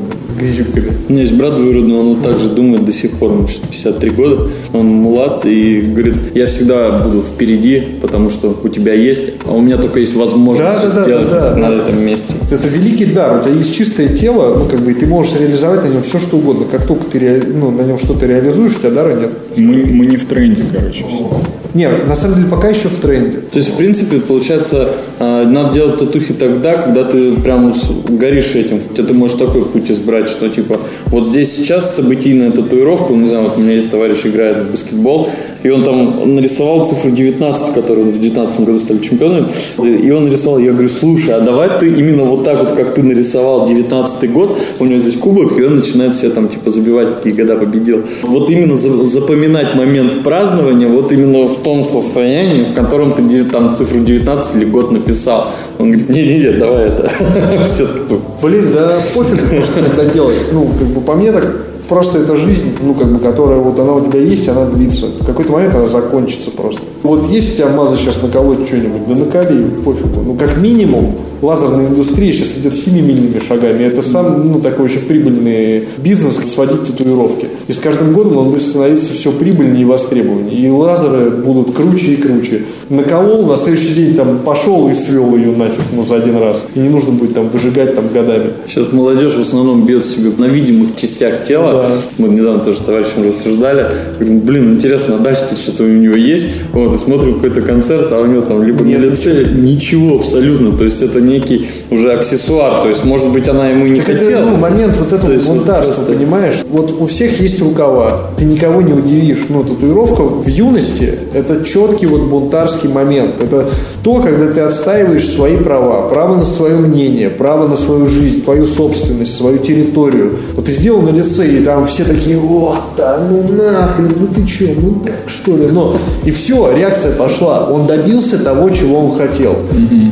грязюками. 0.40 0.92
У 1.08 1.12
меня 1.12 1.22
есть 1.22 1.34
брат 1.34 1.54
двоюродный, 1.54 1.94
он 1.94 2.14
вот 2.14 2.22
так 2.22 2.38
же 2.38 2.48
думает 2.48 2.84
до 2.84 2.92
сих 2.92 3.12
пор, 3.12 3.32
ему 3.32 3.48
что 3.48 3.66
53 3.66 4.10
года, 4.10 4.48
он 4.72 4.86
мулат 4.86 5.44
и 5.44 5.80
говорит, 5.80 6.14
я 6.34 6.46
всегда 6.46 6.92
буду 6.92 7.22
впереди, 7.22 7.82
потому 8.00 8.30
что 8.30 8.58
у 8.62 8.68
тебя 8.68 8.94
есть, 8.94 9.32
а 9.44 9.52
у 9.52 9.60
меня 9.60 9.76
только 9.76 10.00
есть 10.00 10.14
возможность 10.16 10.70
Да, 10.70 10.80
да, 10.80 10.94
да, 10.94 11.02
сделать 11.02 11.30
да, 11.30 11.50
да. 11.50 11.56
на 11.56 11.74
этом 11.74 12.04
месте. 12.04 12.34
Это 12.50 12.68
великий 12.68 13.06
дар. 13.06 13.40
У 13.40 13.44
тебя 13.44 13.54
есть 13.54 13.74
чистое 13.74 14.08
тело, 14.08 14.56
ну, 14.58 14.64
как 14.64 14.80
бы, 14.80 14.92
и 14.92 14.94
ты 14.94 15.06
можешь 15.06 15.38
реализовать 15.38 15.84
на 15.84 15.88
нем 15.88 16.02
все, 16.02 16.18
что 16.18 16.38
угодно. 16.38 16.66
Как 16.70 16.86
только 16.86 17.04
ты 17.04 17.42
ну, 17.54 17.70
на 17.70 17.82
нем 17.82 17.98
что-то 17.98 18.26
реализуешь, 18.26 18.76
у 18.76 18.78
тебя 18.78 18.90
дара 18.90 19.14
нет. 19.14 19.30
Мы, 19.56 19.84
мы 19.86 20.06
не 20.06 20.16
в 20.16 20.24
тренде, 20.24 20.64
короче, 20.72 21.04
все. 21.08 21.30
Не, 21.74 21.88
на 22.08 22.16
самом 22.16 22.36
деле, 22.36 22.48
пока 22.48 22.68
еще 22.68 22.88
в 22.88 22.98
тренде. 23.00 23.38
То 23.38 23.58
есть, 23.58 23.70
в 23.70 23.76
принципе, 23.76 24.18
получается, 24.18 24.88
а, 25.20 25.44
надо 25.44 25.72
делать 25.74 25.98
татухи 25.98 26.32
тогда, 26.32 26.74
когда 26.74 27.04
ты 27.04 27.32
прям 27.34 27.74
горишь 28.08 28.54
этим. 28.54 28.80
Хотя 28.88 29.02
ты 29.04 29.14
можешь 29.14 29.38
такой 29.38 29.64
путь 29.64 29.90
избрать, 29.90 30.28
что 30.28 30.48
типа 30.48 30.78
вот 31.06 31.26
здесь 31.26 31.54
сейчас 31.56 31.96
событийная 31.96 32.50
татуировка, 32.50 33.12
не 33.12 33.28
знаю, 33.28 33.48
вот 33.48 33.58
у 33.58 33.60
меня 33.60 33.74
есть 33.74 33.90
товарищ 33.90 34.24
играет 34.24 34.58
в 34.58 34.70
баскетбол, 34.70 35.30
и 35.62 35.70
он 35.70 35.84
там 35.84 36.34
нарисовал 36.34 36.86
цифру 36.86 37.10
19, 37.10 37.74
которую 37.74 38.10
в 38.10 38.20
19 38.20 38.60
году 38.60 38.78
стали 38.78 38.98
чемпионами, 38.98 39.48
и 39.78 40.10
он 40.10 40.24
нарисовал, 40.24 40.58
я 40.58 40.72
говорю, 40.72 40.88
слушай, 40.88 41.34
а 41.34 41.40
давай 41.40 41.68
ты 41.78 41.88
именно 41.88 42.24
вот 42.24 42.44
так 42.44 42.58
вот, 42.60 42.72
как 42.72 42.94
ты 42.94 43.02
нарисовал 43.02 43.66
19 43.66 44.32
год, 44.32 44.58
у 44.78 44.84
него 44.84 44.98
здесь 45.00 45.16
кубок, 45.16 45.58
и 45.58 45.62
он 45.62 45.76
начинает 45.76 46.14
себе 46.14 46.30
там 46.30 46.48
типа 46.48 46.70
забивать, 46.70 47.16
какие 47.16 47.32
года 47.32 47.56
победил. 47.56 48.02
Вот 48.22 48.50
именно 48.50 48.76
за- 48.76 49.04
запоминать 49.04 49.74
момент 49.74 50.22
празднования, 50.22 50.88
вот 50.88 51.12
именно 51.12 51.48
в 51.48 51.62
том 51.62 51.84
состоянии, 51.84 52.64
в 52.64 52.72
котором 52.72 53.12
ты 53.12 53.44
там 53.44 53.74
цифру 53.74 54.00
19 54.00 54.56
или 54.56 54.64
год 54.64 54.92
написал. 54.92 55.46
Он 55.78 55.90
говорит, 55.90 56.08
не-не-не, 56.10 56.58
давай 56.58 56.88
это. 56.88 57.10
Блин, 58.42 58.66
да 58.74 58.98
пофиг 59.14 59.50
просто 59.50 59.82
когда 59.82 60.04
делать. 60.04 60.36
Ну, 60.52 60.68
как 60.78 60.88
бы 60.88 61.00
по 61.00 61.14
мне 61.14 61.32
так 61.32 61.69
просто 61.90 62.20
это 62.20 62.36
жизнь, 62.36 62.76
ну, 62.80 62.94
как 62.94 63.12
бы, 63.12 63.18
которая 63.18 63.58
вот 63.58 63.78
она 63.78 63.92
у 63.92 64.00
тебя 64.00 64.20
есть, 64.20 64.48
она 64.48 64.64
длится. 64.64 65.06
В 65.06 65.26
какой-то 65.26 65.52
момент 65.52 65.74
она 65.74 65.88
закончится 65.88 66.50
просто. 66.52 66.80
Вот 67.02 67.28
есть 67.28 67.52
у 67.52 67.56
тебя 67.56 67.68
маза 67.68 67.96
сейчас 67.96 68.22
наколоть 68.22 68.64
что-нибудь, 68.66 69.08
да 69.08 69.14
наколи, 69.16 69.64
пофигу. 69.84 70.22
Ну, 70.24 70.34
как 70.34 70.56
минимум, 70.58 71.16
лазерная 71.42 71.88
индустрия 71.88 72.32
сейчас 72.32 72.56
идет 72.58 72.74
семимильными 72.74 73.38
шагами. 73.38 73.84
Это 73.84 74.02
сам, 74.02 74.52
ну, 74.52 74.60
такой 74.60 74.86
очень 74.86 75.00
прибыльный 75.00 75.84
бизнес, 75.98 76.36
сводить 76.36 76.86
татуировки. 76.86 77.46
И 77.68 77.72
с 77.72 77.78
каждым 77.78 78.12
годом 78.12 78.36
он 78.38 78.50
будет 78.50 78.62
становиться 78.62 79.12
все 79.12 79.32
прибыльнее 79.32 79.82
и 79.82 79.84
востребованнее. 79.84 80.58
И 80.58 80.68
лазеры 80.68 81.30
будут 81.30 81.74
круче 81.74 82.12
и 82.12 82.16
круче. 82.16 82.62
Наколол, 82.88 83.46
на 83.46 83.56
следующий 83.56 83.94
день 83.94 84.14
там 84.14 84.40
пошел 84.44 84.88
и 84.88 84.94
свел 84.94 85.36
ее 85.36 85.52
нафиг, 85.56 85.84
ну, 85.92 86.04
за 86.04 86.16
один 86.16 86.36
раз. 86.36 86.66
И 86.74 86.80
не 86.80 86.88
нужно 86.88 87.12
будет 87.12 87.34
там 87.34 87.48
выжигать 87.48 87.94
там 87.94 88.04
годами. 88.12 88.52
Сейчас 88.66 88.92
молодежь 88.92 89.34
в 89.34 89.40
основном 89.40 89.86
бьет 89.86 90.04
себе 90.04 90.32
на 90.36 90.46
видимых 90.46 90.96
частях 90.96 91.44
тела. 91.44 91.72
Да. 91.72 91.88
Мы 92.18 92.28
недавно 92.28 92.60
тоже 92.60 92.78
с 92.78 92.80
товарищем 92.82 93.28
рассуждали. 93.28 93.86
Говорим, 94.18 94.40
блин, 94.40 94.74
интересно, 94.74 95.16
а 95.16 95.18
дальше 95.18 95.42
что-то 95.56 95.84
у 95.84 95.88
него 95.88 96.16
есть? 96.16 96.46
Вот, 96.72 96.94
и 96.94 96.98
смотрим 96.98 97.34
какой-то 97.34 97.62
концерт, 97.62 98.10
а 98.10 98.20
у 98.20 98.26
него 98.26 98.42
там 98.42 98.62
либо 98.62 98.82
Нет, 98.82 98.98
на 98.98 99.04
лице 99.04 99.46
ничего 99.54 100.16
абсолютно. 100.16 100.76
То 100.76 100.84
есть 100.84 101.02
это 101.02 101.20
некий 101.30 101.68
уже 101.90 102.12
аксессуар. 102.12 102.82
То 102.82 102.88
есть, 102.88 103.04
может 103.04 103.28
быть, 103.28 103.48
она 103.48 103.68
ему 103.68 103.86
и 103.86 103.90
не 103.90 104.00
Так 104.00 104.10
это 104.10 104.24
хотела. 104.24 104.44
ну, 104.50 104.56
момент 104.56 104.94
вот 104.98 105.08
То 105.10 105.16
этого 105.16 105.32
есть 105.32 105.46
вот 105.46 105.56
бунтарства, 105.58 106.02
просто- 106.02 106.12
понимаешь? 106.14 106.54
Вот 106.70 106.94
у 107.00 107.06
всех 107.06 107.40
есть 107.40 107.60
рукава, 107.62 108.30
ты 108.36 108.44
никого 108.44 108.82
не 108.82 108.92
удивишь. 108.92 109.46
Ну, 109.48 109.64
татуировка 109.64 110.22
в 110.22 110.46
юности– 110.48 111.14
это 111.34 111.64
четкий 111.64 112.06
вот 112.06 112.22
бунтарский 112.22 112.88
момент. 112.88 113.32
Это 113.40 113.66
то, 114.02 114.20
когда 114.20 114.52
ты 114.52 114.60
отстаиваешь 114.60 115.28
свои 115.28 115.56
права, 115.56 116.08
право 116.08 116.36
на 116.36 116.44
свое 116.44 116.76
мнение, 116.76 117.30
право 117.30 117.68
на 117.68 117.76
свою 117.76 118.06
жизнь, 118.06 118.42
твою 118.42 118.66
собственность, 118.66 119.36
свою 119.36 119.58
территорию. 119.58 120.36
Вот 120.56 120.64
ты 120.66 120.72
сделал 120.72 121.02
на 121.02 121.10
лице, 121.10 121.46
и 121.46 121.64
там 121.64 121.86
все 121.86 122.04
такие, 122.04 122.36
вот, 122.38 122.78
да 122.96 123.18
ну 123.30 123.42
нахрен, 123.42 124.14
ну 124.18 124.26
ты 124.26 124.46
че, 124.46 124.74
ну 124.80 124.94
так 125.04 125.14
что 125.26 125.56
ли? 125.56 125.66
Но, 125.70 125.96
и 126.24 126.30
все, 126.30 126.72
реакция 126.74 127.12
пошла. 127.12 127.68
Он 127.70 127.86
добился 127.86 128.38
того, 128.42 128.70
чего 128.70 128.98
он 129.00 129.16
хотел. 129.18 129.56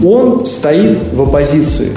Он 0.04 0.46
стоит 0.46 0.98
в 1.12 1.22
оппозиции. 1.22 1.90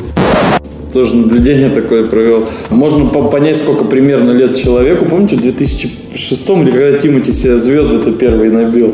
тоже 0.93 1.16
наблюдение 1.16 1.70
такое 1.70 2.03
провел. 2.03 2.43
Можно 2.70 3.05
по- 3.05 3.24
понять, 3.30 3.55
сколько 3.57 3.86
примерно 3.86 4.32
лет 4.32 4.55
человеку. 4.57 5.05
Помните, 5.05 5.38
в 5.38 5.41
2006 5.41 6.49
или 6.49 6.70
когда 6.72 6.97
Тимати 6.99 7.32
себе 7.32 7.57
звезды-то 7.57 8.12
первые 8.12 8.51
набил? 8.51 8.93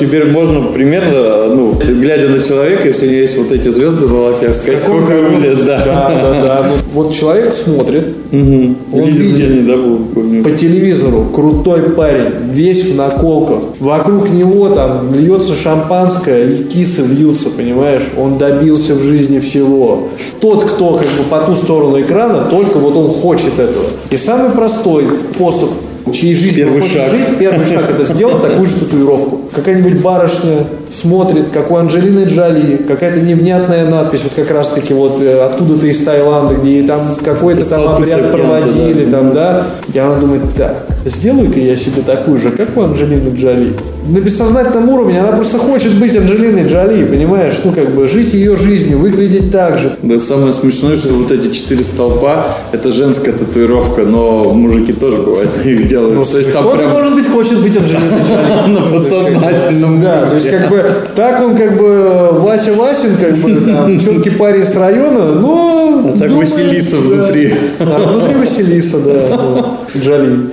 Теперь 0.00 0.30
можно 0.30 0.62
примерно, 0.72 1.46
ну, 1.54 1.74
глядя 1.74 2.30
на 2.30 2.42
человека, 2.42 2.88
если 2.88 3.06
у 3.06 3.10
него 3.10 3.20
есть 3.20 3.36
вот 3.36 3.52
эти 3.52 3.68
звезды 3.68 4.06
в 4.06 4.12
волоке, 4.12 4.54
сказать, 4.54 4.80
сколько 4.80 5.12
ему 5.12 5.38
лет, 5.40 5.62
да. 5.66 5.84
Да, 5.84 6.08
да, 6.08 6.42
да. 6.42 6.70
Вот 6.94 7.12
человек 7.12 7.52
смотрит, 7.52 8.15
он 8.32 9.06
Лидер 9.06 9.48
видит 9.48 10.14
помню. 10.14 10.42
по 10.42 10.50
телевизору 10.50 11.26
крутой 11.32 11.90
парень, 11.90 12.50
весь 12.50 12.86
в 12.86 12.96
наколках. 12.96 13.60
Вокруг 13.80 14.30
него 14.30 14.68
там 14.70 15.14
льется 15.14 15.54
шампанское 15.54 16.50
и 16.50 16.64
кисы 16.64 17.02
вьются, 17.02 17.50
понимаешь? 17.50 18.02
Он 18.18 18.38
добился 18.38 18.94
в 18.94 19.02
жизни 19.02 19.38
всего. 19.38 20.08
Тот, 20.40 20.64
кто 20.64 20.94
как 20.94 21.08
бы 21.18 21.24
по 21.30 21.40
ту 21.40 21.54
сторону 21.54 22.00
экрана, 22.00 22.44
только 22.50 22.78
вот 22.78 22.96
он 22.96 23.08
хочет 23.08 23.58
этого. 23.58 23.84
И 24.10 24.16
самый 24.16 24.50
простой 24.50 25.04
способ 25.34 25.70
чьей 26.12 26.34
жизнью 26.34 26.66
Первый 26.66 26.80
хочет 26.80 26.94
шаг. 26.94 27.10
жить, 27.10 27.38
первый 27.38 27.66
шаг 27.66 27.90
это 27.90 28.12
сделать 28.12 28.42
такую 28.42 28.66
же 28.66 28.76
татуировку. 28.76 29.40
Какая-нибудь 29.54 30.00
барышня 30.00 30.66
смотрит, 30.90 31.46
как 31.52 31.70
у 31.70 31.76
Анджелины 31.76 32.24
Джоли, 32.24 32.76
какая-то 32.86 33.20
невнятная 33.20 33.88
надпись, 33.88 34.20
вот 34.24 34.32
как 34.34 34.50
раз 34.50 34.70
таки 34.70 34.94
вот 34.94 35.20
э, 35.20 35.40
откуда-то 35.42 35.86
из 35.86 36.02
Таиланда, 36.04 36.56
где 36.56 36.82
там 36.82 37.00
какой-то 37.24 37.68
там 37.68 37.88
обряд 37.88 38.30
проводили, 38.30 39.04
да. 39.06 39.10
там, 39.10 39.34
да. 39.34 39.66
И 39.92 39.98
она 39.98 40.16
думает, 40.16 40.42
так, 40.56 40.86
сделаю-ка 41.04 41.58
я 41.58 41.76
себе 41.76 42.02
такую 42.02 42.38
же, 42.38 42.50
как 42.50 42.76
у 42.76 42.82
Анджелины 42.82 43.34
Джоли. 43.34 43.74
На 44.08 44.18
бессознательном 44.18 44.88
уровне 44.88 45.20
она 45.20 45.32
просто 45.32 45.58
хочет 45.58 45.94
быть 45.94 46.16
Анджелиной 46.16 46.68
Джоли, 46.68 47.04
понимаешь? 47.04 47.54
Ну, 47.64 47.72
как 47.72 47.92
бы 47.92 48.06
жить 48.06 48.34
ее 48.34 48.56
жизнью, 48.56 48.98
выглядеть 48.98 49.50
так 49.50 49.78
же. 49.78 49.96
Да 50.02 50.20
самое 50.20 50.52
смешное, 50.52 50.96
что 50.96 51.12
вот 51.14 51.32
эти 51.32 51.52
четыре 51.52 51.82
столпа 51.82 52.46
это 52.70 52.92
женская 52.92 53.32
татуировка, 53.32 54.02
но 54.02 54.52
мужики 54.52 54.92
тоже 54.92 55.18
бывает 55.18 55.50
их 55.64 55.88
делают. 55.96 56.16
Ну, 56.16 56.24
то 56.24 56.38
есть 56.38 56.52
там 56.52 56.62
кто-то, 56.62 56.78
прям 56.78 56.90
может 56.90 57.14
быть, 57.14 57.28
хочет 57.28 57.62
быть 57.62 57.76
Анджелиной 57.76 58.20
Джоли. 58.28 58.70
на 58.74 58.82
подсознательном 58.82 60.00
Да, 60.00 60.26
то 60.26 60.34
есть 60.34 60.50
как 60.50 60.68
бы 60.68 60.84
так 61.14 61.40
он 61.40 61.56
как 61.56 61.78
бы 61.78 62.30
Вася 62.40 62.72
Васин, 62.74 63.16
как 63.16 63.36
бы 63.36 63.54
там 63.66 64.00
четкий 64.00 64.30
парень 64.30 64.64
с 64.64 64.74
района, 64.76 65.34
но 65.34 66.12
А 66.14 66.18
так 66.18 66.30
Василиса 66.32 66.98
внутри. 66.98 67.54
А 67.80 68.12
внутри 68.12 68.34
Василиса, 68.34 68.98
да. 69.00 69.36
ну, 69.36 70.00
Джоли. 70.00 70.50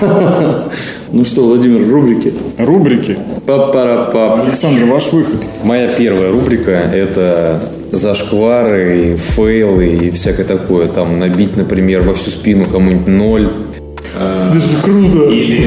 Ну 1.14 1.24
что, 1.24 1.42
Владимир, 1.42 1.86
рубрики. 1.90 2.32
Рубрики. 2.56 3.18
Папарапап. 3.44 4.46
Александр, 4.46 4.86
ваш 4.86 5.12
выход. 5.12 5.44
Моя 5.62 5.88
первая 5.88 6.32
рубрика– 6.32 6.70
это 6.94 7.60
зашквары, 7.90 9.10
и 9.12 9.16
фейлы 9.16 9.88
и 9.88 10.10
всякое 10.10 10.44
такое. 10.44 10.88
Там 10.88 11.18
набить, 11.18 11.54
например, 11.56 12.00
во 12.00 12.14
всю 12.14 12.30
спину 12.30 12.64
кому-нибудь 12.64 13.08
ноль. 13.08 13.52
Это 14.16 14.60
же 14.60 14.76
круто. 14.82 15.30
Или, 15.30 15.64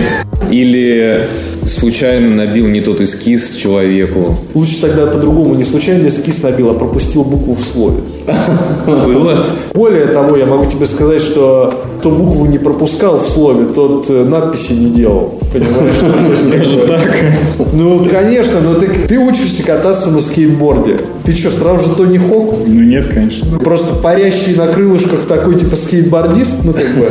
или 0.52 1.28
случайно 1.66 2.30
набил 2.36 2.68
не 2.68 2.82
тот 2.82 3.02
эскиз 3.02 3.56
человеку. 3.56 4.38
Лучше 4.54 4.82
тогда 4.82 5.08
по-другому. 5.08 5.56
Не 5.56 5.64
случайно 5.64 6.08
эскиз 6.08 6.44
набил, 6.44 6.70
а 6.70 6.74
пропустил 6.74 7.24
букву 7.24 7.56
в 7.56 7.62
слове. 7.64 8.02
Было? 8.86 9.46
Более 9.74 10.06
того, 10.08 10.38
я 10.38 10.46
могу 10.46 10.70
тебе 10.70 10.86
сказать, 10.86 11.22
что 11.22 11.86
кто 12.06 12.14
букву 12.14 12.46
не 12.46 12.60
пропускал 12.60 13.18
в 13.18 13.28
слове, 13.28 13.66
тот 13.66 14.06
э, 14.12 14.26
надписи 14.26 14.74
не 14.74 14.92
делал. 14.92 15.40
Понимаешь? 15.52 16.02
Бы- 16.04 16.86
Так. 16.88 17.16
Ну, 17.74 18.06
конечно, 18.06 18.60
но 18.60 18.76
ты, 18.76 18.88
ты 19.08 19.18
учишься 19.18 19.64
кататься 19.64 20.12
на 20.12 20.22
скейтборде. 20.22 21.00
Ты 21.24 21.34
что, 21.34 21.50
сразу 21.50 21.90
же 21.90 21.96
Тони 21.96 22.20
Хок? 22.20 22.54
Ну 22.68 22.82
нет, 22.84 23.08
конечно. 23.12 23.58
Просто 23.58 23.96
парящий 23.96 24.54
на 24.56 24.68
крылышках 24.68 25.26
такой 25.26 25.56
типа 25.56 25.76
скейтбордист, 25.76 26.64
ну 26.64 26.74
как 26.74 26.96
бы, 26.96 27.10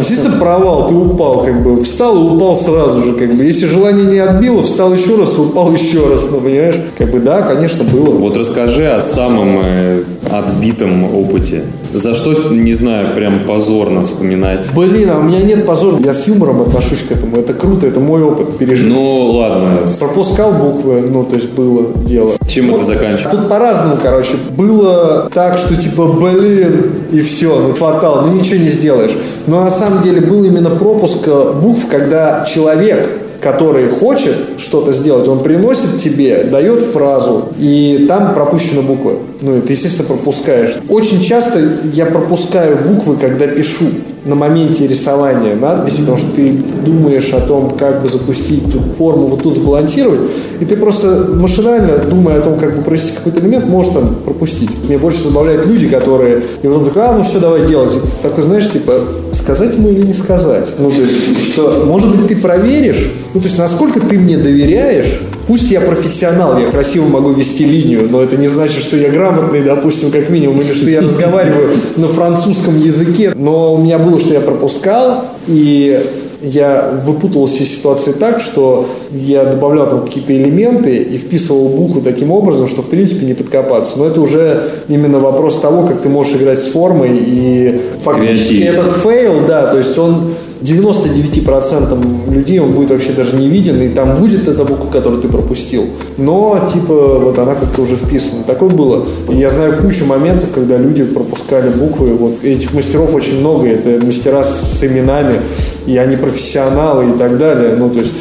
естественно, 0.00 0.36
провал, 0.38 0.88
ты 0.88 0.94
упал, 0.94 1.44
как 1.44 1.62
бы, 1.62 1.80
встал 1.84 2.16
и 2.16 2.34
упал 2.34 2.56
сразу 2.56 3.04
же, 3.04 3.12
как 3.12 3.36
бы, 3.36 3.44
если 3.44 3.66
желание 3.66 4.06
не 4.06 4.18
отбило, 4.18 4.64
встал 4.64 4.92
еще 4.92 5.16
раз 5.16 5.38
и 5.38 5.40
упал 5.40 5.72
еще 5.72 6.08
раз, 6.08 6.26
ну, 6.32 6.40
понимаешь, 6.40 6.76
как 6.98 7.12
бы, 7.12 7.20
да, 7.20 7.42
конечно, 7.42 7.84
было. 7.84 8.10
Вот 8.10 8.36
расскажи 8.36 8.88
о 8.88 9.00
самом, 9.00 9.60
э, 9.62 10.02
отбитом 10.32 11.14
опыте? 11.14 11.62
За 11.92 12.14
что, 12.14 12.32
не 12.50 12.72
знаю, 12.72 13.14
прям 13.14 13.40
позорно 13.46 14.04
вспоминать? 14.04 14.70
Блин, 14.74 15.10
а 15.14 15.18
у 15.18 15.22
меня 15.22 15.42
нет 15.42 15.66
позора. 15.66 15.98
Я 16.02 16.14
с 16.14 16.26
юмором 16.26 16.62
отношусь 16.62 17.02
к 17.02 17.12
этому. 17.12 17.36
Это 17.36 17.52
круто, 17.52 17.86
это 17.86 18.00
мой 18.00 18.22
опыт 18.22 18.56
пережить. 18.56 18.88
Ну, 18.88 19.32
ладно. 19.32 19.78
Пропускал 19.98 20.52
буквы, 20.52 21.04
ну, 21.08 21.24
то 21.24 21.36
есть 21.36 21.50
было 21.50 21.86
дело. 22.06 22.32
Чем 22.46 22.74
это 22.74 22.84
заканчивается? 22.84 23.30
Тут 23.30 23.48
по-разному, 23.48 23.96
короче. 24.02 24.34
Было 24.56 25.30
так, 25.32 25.58
что 25.58 25.76
типа, 25.76 26.06
блин, 26.06 26.92
и 27.12 27.20
все, 27.20 27.60
ну 27.60 27.74
хватало, 27.74 28.26
ну 28.26 28.32
ничего 28.32 28.56
не 28.56 28.68
сделаешь. 28.68 29.12
Но 29.46 29.62
на 29.62 29.70
самом 29.70 30.02
деле 30.02 30.20
был 30.20 30.44
именно 30.44 30.70
пропуск 30.70 31.26
э, 31.26 31.52
букв, 31.60 31.88
когда 31.90 32.44
человек 32.44 33.21
который 33.42 33.88
хочет 33.88 34.36
что-то 34.58 34.92
сделать, 34.92 35.26
он 35.26 35.40
приносит 35.40 36.00
тебе, 36.00 36.44
дает 36.44 36.80
фразу, 36.82 37.48
и 37.58 38.06
там 38.08 38.34
пропущены 38.34 38.82
буквы. 38.82 39.14
Ну, 39.40 39.56
и 39.56 39.60
ты, 39.60 39.72
естественно, 39.72 40.06
пропускаешь. 40.06 40.76
Очень 40.88 41.20
часто 41.20 41.60
я 41.92 42.06
пропускаю 42.06 42.78
буквы, 42.86 43.16
когда 43.16 43.48
пишу 43.48 43.86
на 44.24 44.36
моменте 44.36 44.86
рисования 44.86 45.56
надписи, 45.56 46.00
потому 46.00 46.16
что 46.16 46.28
ты 46.36 46.52
думаешь 46.84 47.32
о 47.32 47.40
том, 47.40 47.70
как 47.70 48.02
бы 48.02 48.08
запустить 48.08 48.70
тут 48.70 48.82
форму, 48.96 49.26
вот 49.26 49.42
тут 49.42 49.56
сбалансировать, 49.56 50.20
и 50.60 50.64
ты 50.64 50.76
просто 50.76 51.28
машинально, 51.34 51.98
думая 51.98 52.38
о 52.38 52.42
том, 52.42 52.56
как 52.56 52.76
бы 52.76 52.82
провести 52.82 53.12
какой-то 53.16 53.40
элемент, 53.40 53.66
можешь 53.66 53.92
там 53.92 54.14
пропустить. 54.24 54.70
Мне 54.86 54.96
больше 54.96 55.24
забавляют 55.24 55.66
люди, 55.66 55.88
которые, 55.88 56.42
и 56.62 56.66
потом 56.66 56.84
такой, 56.84 57.02
а, 57.02 57.16
ну 57.18 57.24
все, 57.24 57.40
давай 57.40 57.66
делать. 57.66 57.94
И 57.96 58.22
такой, 58.22 58.44
знаешь, 58.44 58.70
типа, 58.70 59.00
сказать 59.32 59.74
ему 59.74 59.90
или 59.90 60.06
не 60.06 60.14
сказать? 60.14 60.74
Ну, 60.78 60.90
то 60.90 61.00
есть, 61.00 61.52
что, 61.52 61.84
может 61.86 62.16
быть, 62.16 62.28
ты 62.28 62.36
проверишь, 62.36 63.10
ну, 63.34 63.40
то 63.40 63.46
есть, 63.46 63.58
насколько 63.58 64.00
ты 64.00 64.18
мне 64.18 64.36
доверяешь, 64.36 65.20
Пусть 65.46 65.70
я 65.70 65.80
профессионал, 65.80 66.58
я 66.58 66.70
красиво 66.70 67.06
могу 67.08 67.32
вести 67.32 67.64
линию, 67.64 68.08
но 68.08 68.22
это 68.22 68.36
не 68.36 68.46
значит, 68.46 68.80
что 68.80 68.96
я 68.96 69.10
грамотный, 69.10 69.64
допустим, 69.64 70.12
как 70.12 70.30
минимум, 70.30 70.60
или 70.60 70.72
что 70.72 70.88
я 70.88 71.00
разговариваю 71.00 71.70
на 71.96 72.08
французском 72.08 72.78
языке. 72.78 73.32
Но 73.34 73.74
у 73.74 73.78
меня 73.78 73.98
было, 73.98 74.20
что 74.20 74.34
я 74.34 74.40
пропускал, 74.40 75.24
и 75.48 76.00
я 76.42 77.00
выпутывался 77.04 77.62
из 77.62 77.74
ситуации 77.74 78.12
так, 78.12 78.40
что 78.40 78.88
я 79.10 79.44
добавлял 79.44 79.88
там 79.88 80.04
какие-то 80.04 80.32
элементы 80.32 80.96
и 80.96 81.16
вписывал 81.16 81.68
букву 81.68 82.00
таким 82.00 82.30
образом, 82.30 82.68
что 82.68 82.82
в 82.82 82.86
принципе 82.88 83.26
не 83.26 83.34
подкопаться. 83.34 83.98
Но 83.98 84.06
это 84.06 84.20
уже 84.20 84.62
именно 84.88 85.18
вопрос 85.18 85.60
того, 85.60 85.86
как 85.86 86.00
ты 86.00 86.08
можешь 86.08 86.34
играть 86.34 86.58
с 86.58 86.68
формой 86.68 87.16
и 87.16 87.80
фактически 88.02 88.58
Креатив. 88.58 88.86
этот 88.86 88.96
fail, 89.02 89.46
да, 89.46 89.66
то 89.68 89.78
есть 89.78 89.96
он 89.98 90.34
99% 90.62 92.32
людей 92.32 92.60
он 92.60 92.72
будет 92.72 92.90
вообще 92.90 93.12
даже 93.12 93.36
не 93.36 93.48
виден, 93.48 93.80
и 93.82 93.88
там 93.88 94.16
будет 94.16 94.48
эта 94.48 94.64
буква, 94.64 94.90
которую 94.90 95.20
ты 95.20 95.28
пропустил. 95.28 95.86
Но, 96.16 96.68
типа, 96.72 97.18
вот 97.18 97.38
она 97.38 97.54
как-то 97.54 97.82
уже 97.82 97.96
вписана. 97.96 98.44
Такое 98.44 98.68
было. 98.68 99.04
И 99.28 99.34
я 99.34 99.50
знаю 99.50 99.82
кучу 99.82 100.04
моментов, 100.04 100.50
когда 100.54 100.76
люди 100.76 101.04
пропускали 101.04 101.68
буквы. 101.68 102.14
Вот 102.14 102.44
этих 102.44 102.72
мастеров 102.74 103.14
очень 103.14 103.40
много. 103.40 103.66
Это 103.66 104.04
мастера 104.04 104.44
с 104.44 104.82
именами, 104.82 105.40
и 105.86 105.96
они 105.96 106.16
профессионалы 106.16 107.10
и 107.10 107.18
так 107.18 107.38
далее. 107.38 107.74
Ну, 107.76 107.90
то 107.90 107.98
есть 107.98 108.12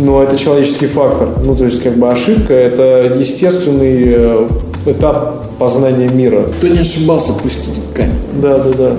но 0.00 0.22
это 0.22 0.36
человеческий 0.38 0.86
фактор. 0.86 1.28
Ну, 1.44 1.54
то 1.54 1.66
есть, 1.66 1.82
как 1.82 1.96
бы 1.96 2.10
ошибка– 2.10 2.54
это 2.54 3.14
естественный 3.18 4.04
э, 4.06 4.48
этап 4.86 5.58
познания 5.58 6.08
мира. 6.08 6.44
Кто 6.56 6.68
не 6.68 6.78
ошибался, 6.78 7.32
пусть 7.34 7.60
кинет 7.62 7.82
камень. 7.94 8.12
Да, 8.40 8.58
да, 8.58 8.70
да. 8.70 8.96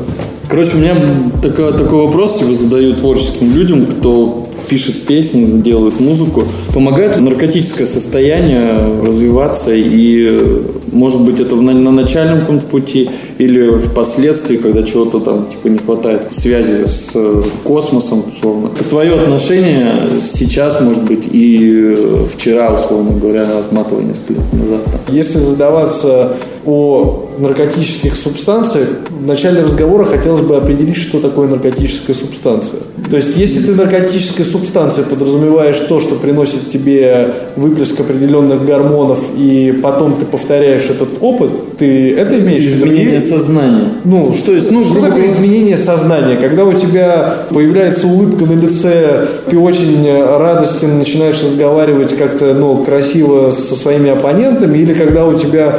Короче, 0.52 0.72
у 0.76 0.80
меня 0.80 0.96
такой, 1.42 1.72
такой 1.72 2.06
вопрос 2.06 2.38
типа, 2.40 2.54
задаю 2.54 2.94
творческим 2.96 3.56
людям, 3.56 3.86
кто 3.86 4.50
пишет 4.68 5.04
песни, 5.06 5.62
делает 5.62 6.00
музыку. 6.02 6.44
Помогает 6.74 7.20
наркотическое 7.20 7.88
состояние 7.88 8.74
развиваться 9.06 9.72
и, 9.74 10.62
может 10.92 11.22
быть, 11.22 11.40
это 11.40 11.56
в- 11.56 11.62
на, 11.62 11.72
на 11.74 11.92
начальном 11.92 12.42
каком-то 12.42 12.66
пути 12.68 13.10
или 13.38 13.78
впоследствии, 13.78 14.58
когда 14.58 14.84
чего-то 14.84 15.20
там 15.22 15.48
типа 15.50 15.68
не 15.70 15.78
хватает 15.78 16.28
связи 16.32 16.86
с 16.86 17.16
космосом, 17.64 18.24
условно. 18.30 18.70
Твое 18.90 19.14
отношение 19.22 19.94
сейчас, 20.32 20.82
может 20.82 21.04
быть, 21.06 21.24
и 21.32 21.96
вчера, 22.36 22.74
условно 22.74 23.18
говоря, 23.18 23.44
отматывая 23.58 24.04
несколько 24.04 24.34
лет 24.34 24.54
назад. 24.54 24.84
там. 24.86 25.16
Если 25.16 25.40
задаваться 25.40 26.34
о 26.66 27.30
наркотических 27.38 28.16
субстанциях, 28.16 28.88
в 29.10 29.28
начале 29.28 29.62
разговора 29.62 30.06
хотелось 30.06 30.42
бы 30.42 30.56
определить, 30.56 30.98
что 30.98 31.20
такое 31.20 31.48
наркотическая 31.48 32.16
субстанция. 32.16 32.82
То 33.10 33.16
есть, 33.16 33.36
если 33.38 33.62
ты 33.62 33.74
наркотической 33.74 34.46
субстанцией 34.46 35.08
подразумеваешь 35.08 35.78
то, 35.80 36.00
что 36.00 36.16
приносит 36.16 36.70
тебе 36.70 37.34
выплеск 37.56 38.00
определенных 38.00 38.66
гормонов, 38.66 39.20
и 39.38 39.78
потом 39.82 40.16
ты 40.18 40.26
повторяешь 40.26 40.84
этот 40.90 41.10
опыт, 41.20 41.78
ты 41.78 42.14
это 42.16 42.40
имеешь 42.40 42.64
в 42.64 42.68
виду? 42.68 42.88
Изменение 42.88 43.22
сознания. 43.22 43.90
Ну, 44.04 44.34
что 44.34 44.54
есть, 44.54 44.72
ну, 44.72 44.84
что 44.84 44.94
грубо 44.94 45.08
такое 45.08 45.28
изменение 45.28 45.78
сознания? 45.78 46.38
Когда 46.38 46.66
у 46.66 46.74
тебя 46.74 47.36
появляется 47.50 48.08
улыбка 48.08 48.46
на 48.46 48.54
лице, 48.54 49.28
ты 49.50 49.58
очень 49.58 50.08
радостен, 50.12 50.98
начинаешь 50.98 51.42
разговаривать 51.44 52.16
как-то 52.16 52.54
ну, 52.54 52.84
красиво 52.84 53.52
со 53.52 53.76
своими 53.76 54.10
оппонентами, 54.10 54.78
или 54.78 54.94
когда 54.94 55.26
у 55.26 55.38
тебя 55.38 55.78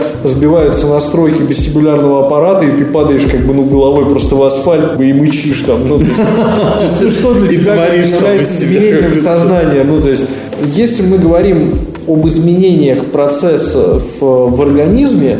сбиваются 0.73 0.87
настройки 0.87 1.43
вестибулярного 1.43 2.27
аппарата, 2.27 2.65
и 2.65 2.71
ты 2.71 2.85
падаешь 2.85 3.25
как 3.31 3.47
бы 3.47 3.55
ну, 3.55 3.65
головой 3.65 4.07
просто 4.07 4.35
в 4.35 4.43
асфальт 4.43 5.01
и 5.01 5.13
мычишь 5.13 5.63
там. 5.63 5.87
Ну, 5.87 5.99
есть, 6.01 6.17
то 6.17 7.05
есть, 7.05 7.19
что 7.19 7.35
для 7.35 7.49
тебя 7.49 7.87
является 7.93 8.65
изменением 8.65 9.21
сознания? 9.21 9.85
Ну, 9.85 10.01
то 10.01 10.09
есть, 10.09 10.29
если 10.67 11.07
мы 11.07 11.19
говорим 11.19 11.75
об 12.07 12.27
изменениях 12.27 13.07
процессов 13.07 14.03
э, 14.21 14.25
в 14.25 14.61
организме 14.63 15.39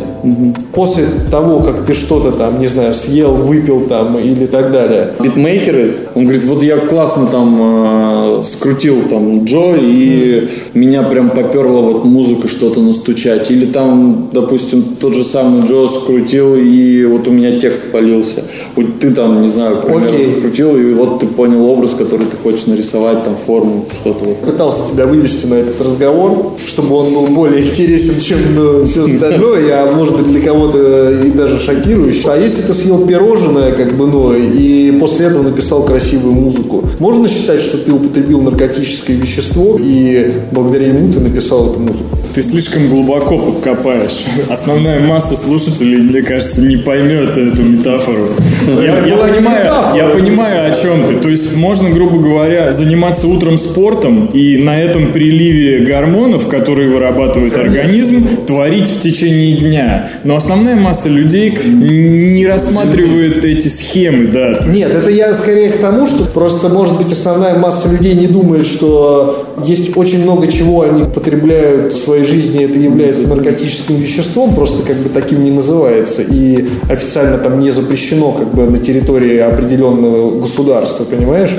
после 0.71 1.05
того, 1.29 1.59
как 1.59 1.85
ты 1.85 1.93
что-то 1.93 2.31
там, 2.31 2.59
не 2.59 2.67
знаю, 2.67 2.93
съел, 2.93 3.35
выпил 3.35 3.81
там 3.81 4.17
или 4.17 4.45
так 4.45 4.71
далее. 4.71 5.13
битмейкеры, 5.21 5.95
он 6.15 6.23
говорит, 6.23 6.43
вот 6.45 6.61
я 6.61 6.77
классно 6.77 7.27
там 7.27 7.59
э, 7.61 8.43
скрутил 8.43 9.01
там 9.09 9.43
Джо, 9.43 9.75
и 9.79 10.47
меня 10.73 11.03
прям 11.03 11.29
поперло 11.29 11.81
вот 11.81 12.05
музыка 12.05 12.47
что-то 12.47 12.81
настучать. 12.81 13.51
Или 13.51 13.65
там, 13.65 14.29
допустим, 14.31 14.83
тот 14.99 15.13
же 15.13 15.23
самый 15.23 15.67
Джо 15.67 15.87
скрутил, 15.87 16.55
и 16.55 17.05
вот 17.05 17.27
у 17.27 17.31
меня 17.31 17.59
текст 17.59 17.91
полился. 17.91 18.42
Вот 18.75 18.99
ты 18.99 19.11
там, 19.11 19.41
не 19.41 19.49
знаю, 19.49 19.79
Окей. 19.87 20.41
крутил, 20.41 20.77
и 20.77 20.93
вот 20.93 21.19
ты 21.19 21.27
понял 21.27 21.65
образ, 21.65 21.93
который 21.93 22.25
ты 22.25 22.37
хочешь 22.37 22.65
нарисовать, 22.65 23.23
там 23.23 23.35
форму, 23.35 23.85
что-то 24.01 24.25
вот. 24.25 24.37
Пытался 24.39 24.91
тебя 24.91 25.05
вывести 25.05 25.45
на 25.45 25.55
этот 25.55 25.79
разговор, 25.81 26.53
чтобы 26.65 26.95
он 26.95 27.13
был 27.13 27.27
более 27.27 27.63
интересен, 27.67 28.19
чем 28.21 28.37
все 28.85 29.05
остальное, 29.05 29.83
а 29.83 29.91
может 29.93 30.15
быть 30.15 30.27
для 30.27 30.41
кого-то 30.41 31.11
и 31.11 31.31
даже 31.31 31.59
шокирующий. 31.59 32.23
А 32.25 32.37
если 32.37 32.61
ты 32.61 32.73
съел 32.73 33.05
пирожное, 33.05 33.71
как 33.73 33.95
бы, 33.95 34.07
ну, 34.07 34.33
и 34.33 34.91
после 34.99 35.27
этого 35.27 35.43
написал 35.43 35.83
красивую 35.83 36.33
музыку, 36.33 36.83
можно 36.99 37.27
считать, 37.29 37.59
что 37.59 37.77
ты 37.77 37.91
употребил 37.91 38.41
наркотическое 38.41 39.15
вещество, 39.17 39.77
и 39.79 40.31
благодаря 40.51 40.87
ему 40.87 41.11
ты 41.11 41.19
написал 41.19 41.71
эту 41.71 41.79
музыку? 41.79 42.05
Ты 42.33 42.41
слишком 42.41 42.87
глубоко 42.87 43.53
копаешь. 43.63 44.23
Основная 44.49 44.99
масса 45.01 45.35
слушателей, 45.35 45.97
мне 45.97 46.23
кажется, 46.23 46.63
не 46.63 46.77
поймет 46.77 47.37
эту 47.37 47.61
метафору. 47.61 48.27
Я, 48.67 49.05
я 49.05 49.17
понимаю, 49.17 49.71
я 49.95 50.07
понимаю, 50.09 50.71
о 50.71 50.75
чем 50.75 51.07
ты. 51.07 51.15
То 51.15 51.29
есть 51.29 51.55
можно, 51.57 51.89
грубо 51.89 52.17
говоря, 52.19 52.71
заниматься 52.71 53.27
утром 53.27 53.57
спортом 53.57 54.27
и 54.33 54.57
на 54.57 54.79
этом 54.79 55.11
приливе 55.11 55.85
гормонов, 55.85 56.47
которые 56.47 56.89
вырабатывает 56.89 57.57
организм, 57.57 58.25
творить 58.45 58.89
в 58.89 58.99
течение 58.99 59.57
дня. 59.57 60.09
Но 60.23 60.35
основная 60.35 60.75
масса 60.75 61.09
людей 61.09 61.57
не 61.65 62.45
рассматривает 62.47 63.43
эти 63.45 63.67
схемы, 63.67 64.27
да. 64.27 64.59
Нет, 64.67 64.91
это 64.93 65.09
я 65.09 65.33
скорее 65.33 65.69
к 65.69 65.77
тому, 65.77 66.05
что 66.05 66.25
просто, 66.25 66.69
может 66.69 66.97
быть, 66.97 67.11
основная 67.11 67.55
масса 67.55 67.89
людей 67.89 68.13
не 68.13 68.27
думает, 68.27 68.65
что 68.65 69.47
есть 69.65 69.95
очень 69.95 70.23
много 70.23 70.47
чего 70.47 70.81
они 70.81 71.03
потребляют 71.03 71.93
в 71.93 71.97
своей 72.03 72.25
жизни, 72.25 72.63
это 72.63 72.77
является 72.77 73.27
наркотическим 73.27 73.95
веществом, 73.95 74.55
просто 74.55 74.83
как 74.83 74.97
бы 74.97 75.09
таким 75.09 75.43
не 75.43 75.51
называется. 75.51 76.21
И 76.21 76.65
официально 76.89 77.37
там 77.37 77.59
не 77.59 77.71
запрещено 77.71 78.31
как 78.33 78.53
бы 78.53 78.63
на 78.65 78.77
территории 78.77 79.37
определенного 79.39 80.39
государства, 80.39 81.03
понимаешь? 81.03 81.55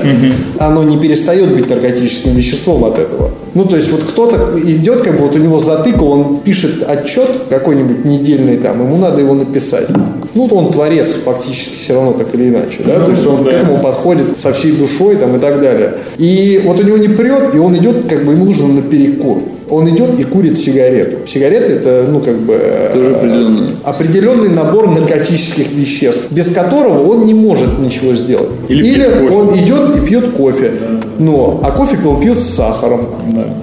Оно 0.59 0.83
не 0.83 0.97
перестает 0.97 1.53
быть 1.55 1.69
наркотическим 1.69 2.31
веществом 2.31 2.85
от 2.85 2.99
этого. 2.99 3.31
Ну, 3.53 3.65
то 3.65 3.75
есть 3.75 3.91
вот 3.91 4.01
кто-то 4.03 4.59
идет, 4.63 5.01
как 5.01 5.13
бы 5.13 5.27
вот 5.27 5.35
у 5.35 5.39
него 5.39 5.59
затык, 5.59 6.01
он 6.01 6.39
пишет 6.39 6.83
отчет 6.87 7.29
какой-нибудь 7.49 8.03
недельный 8.05 8.57
там, 8.57 8.81
ему 8.81 8.97
надо 8.97 9.21
его 9.21 9.33
написать. 9.33 9.87
Ну, 10.33 10.45
он 10.47 10.71
творец 10.71 11.07
фактически 11.23 11.75
все 11.77 11.93
равно 11.93 12.11
так 12.13 12.33
или 12.35 12.49
иначе, 12.49 12.81
да, 12.85 12.99
то 12.99 13.11
есть 13.11 13.25
он 13.25 13.45
к 13.45 13.47
этому 13.47 13.77
подходит 13.77 14.25
со 14.39 14.51
всей 14.51 14.73
душой 14.73 15.15
там 15.15 15.35
и 15.37 15.39
так 15.39 15.61
далее. 15.61 15.93
И 16.17 16.61
вот 16.65 16.77
у 16.79 16.83
него 16.83 16.97
не 16.97 17.07
прет, 17.07 17.55
и 17.55 17.57
он 17.57 17.75
идет, 17.77 18.05
как 18.05 18.25
бы 18.25 18.33
ему 18.33 18.45
нужно 18.45 18.67
на 18.67 18.81
перекур. 18.81 19.41
Он 19.69 19.89
идет 19.89 20.19
и 20.19 20.23
курит 20.23 20.57
сигарету. 20.59 21.27
Сигарета 21.27 21.65
это, 21.65 22.05
ну, 22.09 22.19
как 22.19 22.35
бы... 22.37 22.53
э, 22.61 22.89
Тоже 22.93 23.15
определенный. 23.15 23.67
определенный 23.83 24.49
набор 24.49 24.89
наркотических 24.89 25.71
веществ, 25.71 26.31
без 26.31 26.49
которого 26.53 27.11
он 27.11 27.25
не 27.25 27.33
может 27.33 27.79
ничего 27.79 28.13
сделать. 28.15 28.49
Или 28.67 28.95
пьет 28.95 29.13
кофе. 29.19 29.35
он 29.35 29.59
идет 29.59 29.97
и 29.97 29.99
пьет 30.05 30.31
кофе. 30.33 30.71
Но, 31.17 31.61
а 31.63 31.71
кофе 31.71 31.97
он 32.05 32.19
пьет 32.19 32.37
с 32.37 32.47
сахаром. 32.55 33.07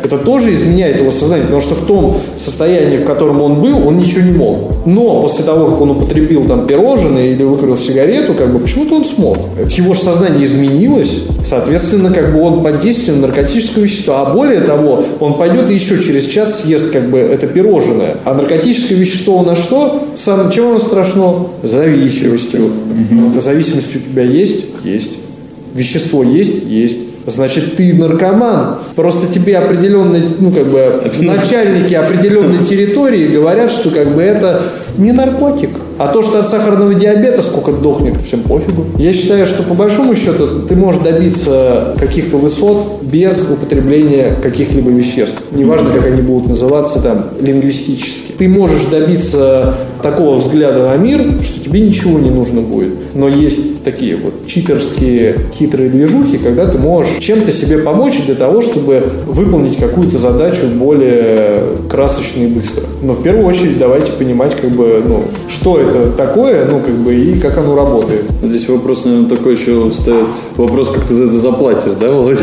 Это 0.03 0.17
тоже 0.19 0.53
изменяет 0.53 0.99
его 1.01 1.11
сознание, 1.13 1.45
потому 1.45 1.63
что 1.63 1.75
в 1.75 1.87
том 1.87 2.17
состоянии, 2.37 2.97
в 2.97 3.05
котором 3.05 3.41
он 3.43 3.61
был, 3.61 3.87
он 3.87 3.99
ничего 3.99 4.23
не 4.23 4.33
мог. 4.33 4.73
Но 4.87 5.21
после 5.23 5.45
того, 5.45 5.67
как 5.67 5.81
он 5.81 5.91
употребил 5.91 6.45
там 6.47 6.67
пирожное 6.67 7.27
или 7.27 7.43
выкурил 7.45 7.77
сигарету, 7.77 8.35
как 8.35 8.53
бы 8.53 8.59
почему-то 8.59 8.97
он 8.97 9.05
смог. 9.05 9.39
Его 9.69 9.95
же 9.95 10.01
сознание 10.01 10.45
изменилось, 10.45 11.23
соответственно, 11.43 12.11
как 12.13 12.33
бы 12.33 12.41
он 12.43 12.63
под 12.63 12.81
действием 12.81 13.21
наркотического 13.21 13.83
вещества. 13.85 14.23
А 14.23 14.35
более 14.35 14.61
того, 14.61 15.05
он 15.21 15.35
пойдет 15.35 15.71
и 15.71 15.75
еще 15.75 15.92
через 15.99 16.27
час 16.27 16.63
съест 16.63 16.91
как 16.91 17.11
бы 17.11 17.19
это 17.19 17.47
пирожное. 17.47 18.17
А 18.25 18.35
наркотическое 18.35 18.97
вещество 18.99 19.39
у 19.39 19.45
нас 19.45 19.59
что? 19.59 20.09
Сам, 20.17 20.51
чем 20.51 20.69
оно 20.71 20.79
страшно? 20.79 21.47
Зависимостью. 21.63 22.71
Эта 23.31 23.41
зависимость 23.41 23.95
у 23.97 23.99
тебя 23.99 24.23
есть? 24.23 24.65
Есть. 24.85 25.13
Вещество 25.75 26.23
есть? 26.23 26.65
Есть. 26.67 26.99
Значит, 27.27 27.77
ты 27.77 27.95
наркоман. 27.95 28.77
Просто 28.97 29.33
тебе 29.33 29.59
определенные, 29.59 30.23
ну, 30.39 30.51
как 30.51 30.67
бы, 30.67 31.03
начальники 31.21 31.95
определенной 31.95 32.65
территории 32.65 33.29
говорят, 33.29 33.71
что, 33.71 33.91
как 33.91 34.09
бы, 34.09 34.23
это 34.23 34.63
не 34.99 35.13
наркотик. 35.13 35.71
А 35.99 36.09
то, 36.09 36.23
что 36.23 36.41
от 36.41 36.49
сахарного 36.49 36.95
диабета 36.95 37.43
сколько 37.43 37.73
дохнет, 37.73 38.21
всем 38.23 38.41
пофигу. 38.41 38.87
Я 38.99 39.13
считаю, 39.13 39.47
что 39.47 39.63
по 39.63 39.75
большому 39.75 40.15
счету 40.15 40.63
ты 40.69 40.75
можешь 40.75 41.03
добиться 41.03 41.95
каких-то 41.99 42.39
высот 42.39 43.03
без 43.03 43.43
употребления 43.43 44.35
каких-либо 44.43 44.91
веществ. 44.91 45.37
Неважно, 45.53 45.93
как 45.93 46.07
они 46.07 46.23
будут 46.23 46.49
называться 46.49 47.01
там 47.01 47.27
лингвистически. 47.41 48.33
Ты 48.37 48.49
можешь 48.49 48.87
добиться 48.87 49.75
такого 50.03 50.39
взгляда 50.39 50.89
на 50.89 50.97
мир, 50.97 51.21
что 51.43 51.61
тебе 51.61 51.81
ничего 51.81 52.19
не 52.19 52.31
нужно 52.31 52.63
будет. 52.63 52.95
Но 53.15 53.29
есть 53.29 53.85
такие 53.85 54.17
вот 54.17 54.47
читерские 54.47 55.37
хитрые 55.55 55.91
движухи, 55.91 56.39
когда 56.39 56.67
ты 56.67 56.79
можешь 56.79 57.12
чем-то 57.21 57.53
себе 57.53 57.79
помочь 57.79 58.21
для 58.25 58.35
того, 58.35 58.63
чтобы 58.63 59.03
выполнить 59.27 59.77
какую-то 59.79 60.19
задачу 60.19 60.67
более 60.77 61.63
красочно 61.91 62.43
и 62.43 62.47
быстро. 62.47 62.85
Но 63.03 63.15
в 63.15 63.23
первую 63.23 63.47
очередь 63.47 63.79
давайте 63.79 64.13
понимать, 64.13 64.55
как 64.55 64.71
бы, 64.71 65.03
ну, 65.07 65.25
что 65.49 65.79
это 65.81 66.11
такое, 66.11 66.67
ну, 66.67 66.81
как 66.81 66.95
бы, 66.95 67.15
и 67.15 67.39
как 67.39 67.59
оно 67.59 67.77
работает. 67.77 68.25
Здесь 68.43 68.69
вопрос, 68.69 69.05
наверное, 69.05 69.29
такой 69.29 69.55
еще 69.55 69.91
стоит. 69.91 70.27
Вопрос, 70.57 70.89
как 70.89 71.05
ты 71.05 71.15
за 71.15 71.25
это 71.25 71.35
заплатишь, 71.35 71.93
да, 72.01 72.11
Володя? 72.11 72.41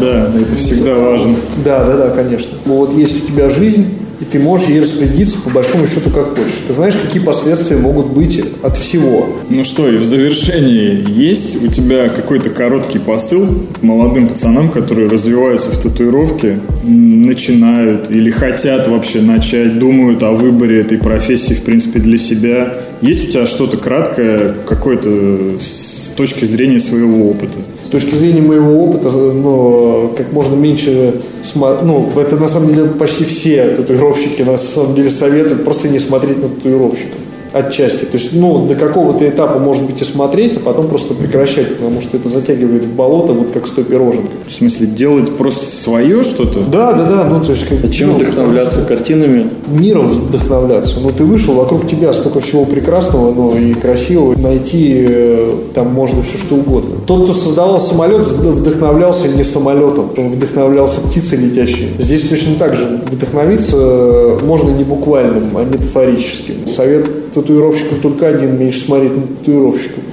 Да, 0.00 0.30
это 0.38 0.56
всегда 0.56 0.94
важно. 0.94 1.34
Да, 1.64 1.84
да, 1.84 1.96
да, 1.96 2.10
конечно. 2.10 2.50
Вот 2.64 2.94
есть 2.94 3.24
у 3.24 3.26
тебя 3.26 3.48
жизнь, 3.48 3.86
и 4.20 4.24
ты 4.24 4.38
можешь 4.38 4.68
ей 4.68 4.80
распорядиться 4.80 5.38
по 5.38 5.50
большому 5.50 5.86
счету 5.86 6.10
как 6.10 6.30
хочешь. 6.30 6.62
Ты 6.66 6.72
знаешь, 6.72 6.94
какие 6.94 7.22
последствия 7.22 7.76
могут 7.76 8.08
быть 8.08 8.42
от 8.62 8.76
всего. 8.76 9.28
Ну 9.48 9.64
что, 9.64 9.88
и 9.88 9.96
в 9.96 10.04
завершении 10.04 11.04
есть 11.08 11.62
у 11.62 11.68
тебя 11.68 12.08
какой-то 12.08 12.50
короткий 12.50 12.98
посыл 12.98 13.46
молодым 13.80 14.28
пацанам, 14.28 14.70
которые 14.70 15.08
развиваются 15.08 15.70
в 15.70 15.78
татуировке, 15.78 16.58
начинают 16.82 18.10
или 18.10 18.30
хотят 18.30 18.88
вообще 18.88 19.20
начать, 19.20 19.78
думают 19.78 20.22
о 20.22 20.32
выборе 20.32 20.80
этой 20.80 20.98
профессии, 20.98 21.54
в 21.54 21.62
принципе, 21.62 22.00
для 22.00 22.18
себя. 22.18 22.74
Есть 23.00 23.28
у 23.28 23.32
тебя 23.32 23.46
что-то 23.46 23.76
краткое, 23.76 24.54
какое-то 24.66 25.58
с 25.60 26.14
точки 26.16 26.44
зрения 26.44 26.80
своего 26.80 27.30
опыта? 27.30 27.58
С 27.88 27.90
точки 27.90 28.14
зрения 28.16 28.42
моего 28.42 28.84
опыта, 28.84 29.08
ну, 29.10 30.12
как 30.14 30.30
можно 30.34 30.54
меньше 30.54 31.22
сма- 31.42 31.78
ну, 31.82 32.06
это 32.20 32.36
на 32.36 32.46
самом 32.46 32.68
деле 32.68 32.84
почти 32.84 33.24
все 33.24 33.68
татуировщики 33.74 34.42
на 34.42 34.58
самом 34.58 34.94
деле 34.94 35.08
советуют 35.08 35.64
просто 35.64 35.88
не 35.88 35.98
смотреть 35.98 36.36
на 36.42 36.50
татуировщиков. 36.50 37.16
Отчасти. 37.52 38.04
То 38.04 38.14
есть, 38.14 38.32
ну, 38.34 38.66
до 38.66 38.74
какого-то 38.74 39.28
этапа, 39.28 39.58
может 39.58 39.84
быть, 39.84 40.00
и 40.02 40.04
смотреть, 40.04 40.56
а 40.56 40.60
потом 40.60 40.88
просто 40.88 41.14
прекращать, 41.14 41.76
потому 41.76 42.00
что 42.00 42.16
это 42.16 42.28
затягивает 42.28 42.84
в 42.84 42.94
болото, 42.94 43.32
вот 43.32 43.50
как 43.50 43.66
с 43.66 43.70
той 43.70 43.84
пироженкой. 43.84 44.30
В 44.46 44.52
смысле, 44.52 44.86
делать 44.86 45.36
просто 45.36 45.66
свое 45.66 46.22
что-то? 46.22 46.60
Да, 46.60 46.92
да, 46.92 47.04
да, 47.04 47.24
ну, 47.24 47.44
то 47.44 47.52
есть... 47.52 47.66
Как, 47.66 47.84
А 47.84 47.88
чем 47.88 48.10
ну, 48.10 48.14
вдохновляться? 48.14 48.82
Картинами? 48.82 49.50
миром 49.70 50.08
вдохновляться. 50.08 51.00
Ну, 51.00 51.10
ты 51.10 51.24
вышел, 51.24 51.54
вокруг 51.54 51.86
тебя 51.86 52.12
столько 52.12 52.40
всего 52.40 52.64
прекрасного, 52.64 53.32
ну, 53.32 53.56
и 53.56 53.74
красивого. 53.74 54.38
Найти 54.38 55.06
э, 55.08 55.54
там 55.74 55.92
можно 55.92 56.22
все 56.22 56.38
что 56.38 56.56
угодно. 56.56 56.96
Тот, 57.06 57.24
кто 57.24 57.34
создавал 57.34 57.80
самолет, 57.80 58.26
вдохновлялся 58.26 59.28
не 59.28 59.44
самолетом, 59.44 60.10
он 60.16 60.30
вдохновлялся 60.30 61.00
птицей 61.00 61.38
летящей. 61.38 61.88
Здесь 61.98 62.28
точно 62.28 62.54
так 62.58 62.74
же. 62.74 63.00
Вдохновиться 63.10 63.76
э, 63.78 64.38
можно 64.44 64.70
не 64.70 64.84
буквальным, 64.84 65.56
а 65.56 65.64
метафорическим. 65.64 66.66
Совет 66.66 67.34
татуировщикам 67.40 68.00
только 68.00 68.28
один, 68.28 68.58
меньше 68.58 68.80
смотреть 68.80 69.16
на 69.16 69.22
татуировщиков. 69.22 70.04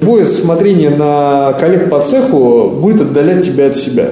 Будет 0.00 0.28
смотрение 0.28 0.90
на 0.90 1.52
коллег 1.58 1.90
по 1.90 2.00
цеху 2.00 2.70
будет 2.70 3.02
отдалять 3.02 3.44
тебя 3.44 3.66
от 3.66 3.76
себя. 3.76 4.10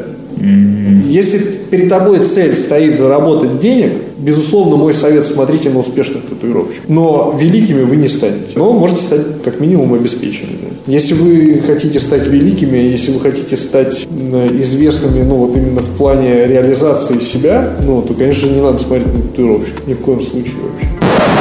Если 1.09 1.39
перед 1.71 1.89
тобой 1.89 2.21
цель 2.21 2.57
стоит 2.57 2.99
заработать 2.99 3.59
денег, 3.59 3.93
безусловно, 4.19 4.77
мой 4.77 4.95
совет 4.95 5.25
смотрите 5.25 5.71
на 5.71 5.81
успешных 5.81 6.25
татуировщиков. 6.27 6.89
Но 6.89 7.35
великими 7.39 7.83
вы 7.83 7.97
не 7.97 8.09
станете. 8.09 8.51
Но 8.55 8.73
можете 8.73 9.03
стать 9.03 9.43
как 9.43 9.61
минимум 9.61 9.95
обеспеченными. 9.95 10.69
Если 10.87 11.15
вы 11.15 11.63
хотите 11.67 12.01
стать 12.01 12.27
великими, 12.27 12.77
если 12.77 13.13
вы 13.13 13.21
хотите 13.21 13.57
стать 13.57 14.07
м, 14.11 14.57
известными, 14.61 15.23
ну 15.23 15.37
вот 15.37 15.57
именно 15.57 15.81
в 15.83 15.91
плане 15.97 16.47
реализации 16.47 17.19
себя, 17.21 17.71
ну, 17.85 18.03
то, 18.03 18.15
конечно, 18.15 18.47
не 18.49 18.61
надо 18.61 18.79
смотреть 18.79 19.13
на 19.15 19.23
татуировщиков. 19.23 19.87
Ни 19.87 19.95
в 19.95 19.99
коем 19.99 20.23
случае 20.23 20.55
вообще. 20.63 20.98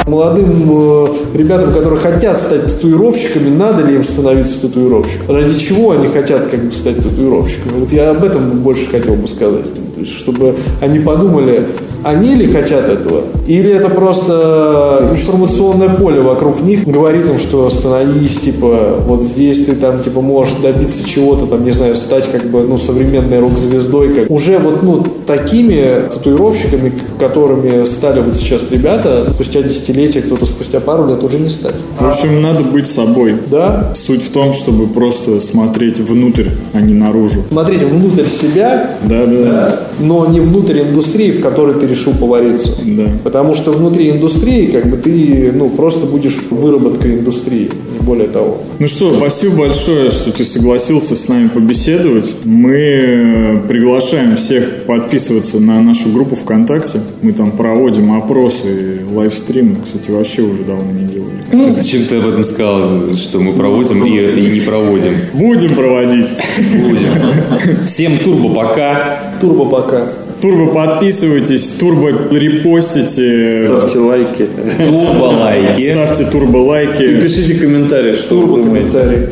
Молодым 0.08 0.48
э, 0.70 1.06
ребятам, 1.34 1.72
которые 1.72 1.98
хотят 1.98 2.38
стать 2.38 2.64
татуировщиками, 2.64 3.54
надо 3.54 3.84
ли 3.84 3.96
им 3.96 4.04
становиться 4.04 4.62
татуировщиком? 4.62 5.36
Ради 5.36 5.58
чего 5.58 5.90
они 5.92 6.08
хотят 6.08 6.46
как 6.46 6.64
бы 6.64 6.72
стать 6.72 6.96
татуировщиками? 6.96 7.80
Вот 7.80 7.92
я 7.92 8.10
об 8.10 8.24
этом 8.24 8.60
больше 8.60 8.88
хотел 8.88 9.14
бы 9.14 9.28
сказать. 9.28 9.66
То 9.94 10.00
есть, 10.00 10.16
чтобы 10.16 10.54
они 10.80 10.98
подумали, 11.00 11.66
они 12.04 12.34
ли 12.34 12.46
хотят 12.46 12.88
этого? 12.88 13.22
Или 13.46 13.70
это 13.70 13.88
просто 13.88 15.08
информационное 15.10 15.88
поле 15.88 16.20
вокруг 16.20 16.60
них 16.62 16.86
говорит 16.86 17.24
им, 17.26 17.38
что 17.38 17.66
остановись, 17.66 18.38
типа, 18.40 19.00
вот 19.06 19.22
здесь 19.22 19.64
ты 19.64 19.74
там, 19.74 20.00
типа, 20.02 20.20
можешь 20.20 20.54
добиться 20.62 21.08
чего-то, 21.08 21.46
там, 21.46 21.64
не 21.64 21.72
знаю, 21.72 21.96
стать, 21.96 22.30
как 22.30 22.44
бы, 22.44 22.62
ну, 22.62 22.78
современной 22.78 23.38
рок-звездой, 23.40 24.14
как 24.14 24.30
уже 24.30 24.58
вот, 24.58 24.82
ну, 24.82 25.02
такими 25.26 26.08
татуировщиками, 26.12 26.92
которыми 27.18 27.84
стали 27.86 28.20
вот 28.20 28.36
сейчас 28.36 28.66
ребята, 28.70 29.26
спустя 29.32 29.62
десятилетия, 29.62 30.22
кто-то 30.22 30.46
спустя 30.46 30.80
пару 30.80 31.06
лет 31.08 31.22
уже 31.22 31.38
не 31.38 31.50
станет. 31.50 31.76
В 31.98 32.06
общем, 32.08 32.40
надо 32.42 32.64
быть 32.64 32.86
собой. 32.86 33.34
Да? 33.50 33.92
Суть 33.94 34.24
в 34.24 34.30
том, 34.30 34.52
чтобы 34.52 34.86
просто 34.86 35.40
смотреть 35.40 35.98
внутрь, 36.00 36.48
а 36.72 36.80
не 36.80 36.94
наружу. 36.94 37.44
Смотреть 37.50 37.82
внутрь 37.82 38.28
себя, 38.28 38.90
Да, 39.04 39.26
да, 39.26 39.42
да. 39.44 39.80
но 40.00 40.26
не 40.26 40.40
внутрь 40.40 40.80
индустрии, 40.80 41.32
в 41.32 41.40
которой 41.42 41.74
ты 41.74 41.87
решил 41.88 42.12
повариться. 42.12 42.76
Да. 42.84 43.06
Потому 43.24 43.54
что 43.54 43.72
внутри 43.72 44.10
индустрии, 44.10 44.66
как 44.66 44.86
бы 44.86 44.96
ты, 44.96 45.52
ну, 45.54 45.68
просто 45.70 46.06
будешь 46.06 46.38
выработкой 46.50 47.18
индустрии, 47.18 47.70
не 47.92 48.04
более 48.04 48.28
того. 48.28 48.58
Ну 48.78 48.86
что, 48.88 49.12
спасибо 49.14 49.56
большое, 49.56 50.10
что 50.10 50.32
ты 50.32 50.44
согласился 50.44 51.16
с 51.16 51.28
нами 51.28 51.48
побеседовать. 51.48 52.32
Мы 52.44 52.76
э, 52.76 53.58
приглашаем 53.68 54.36
всех 54.36 54.84
подписываться 54.86 55.58
на 55.58 55.82
нашу 55.82 56.10
группу 56.12 56.36
ВКонтакте. 56.36 57.00
Мы 57.22 57.32
там 57.32 57.50
проводим 57.50 58.12
опросы, 58.12 59.00
лайвстримы. 59.12 59.76
Кстати, 59.84 60.10
вообще 60.10 60.42
уже 60.42 60.62
давно 60.62 60.92
не 60.92 61.06
делали. 61.06 61.72
Зачем 61.72 62.04
ты 62.04 62.16
об 62.16 62.28
этом 62.28 62.44
сказал, 62.44 63.14
что 63.16 63.38
мы 63.38 63.52
проводим 63.52 64.04
и, 64.04 64.10
и 64.10 64.50
не 64.50 64.60
проводим? 64.60 65.14
Будем 65.32 65.74
проводить. 65.74 66.36
Будем. 66.78 67.86
Всем 67.86 68.18
турбо 68.18 68.54
пока. 68.54 69.18
Турбо 69.40 69.64
пока. 69.64 70.08
Турбо 70.40 70.66
подписывайтесь, 70.72 71.68
турбо 71.80 72.10
репостите, 72.30 73.66
Ставьте 73.68 73.98
лайки. 73.98 74.46
Турбо 74.78 75.24
лайки. 75.34 75.90
ставьте 75.92 76.24
турбо 76.26 76.58
И 76.58 76.60
лайки. 76.60 77.20
пишите 77.20 77.54
комментарии, 77.54 78.14
что 78.14 78.36
вы 78.40 78.46
Турбо 78.46 78.56
думаете. 78.64 78.90
комментарий. 78.90 79.26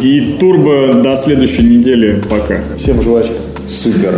И 0.00 0.36
турбо 0.40 0.94
до 1.02 1.16
следующей 1.16 1.64
недели. 1.64 2.22
Пока. 2.30 2.60
Всем 2.78 3.02
жвачка. 3.02 3.34
Супер. 3.68 4.14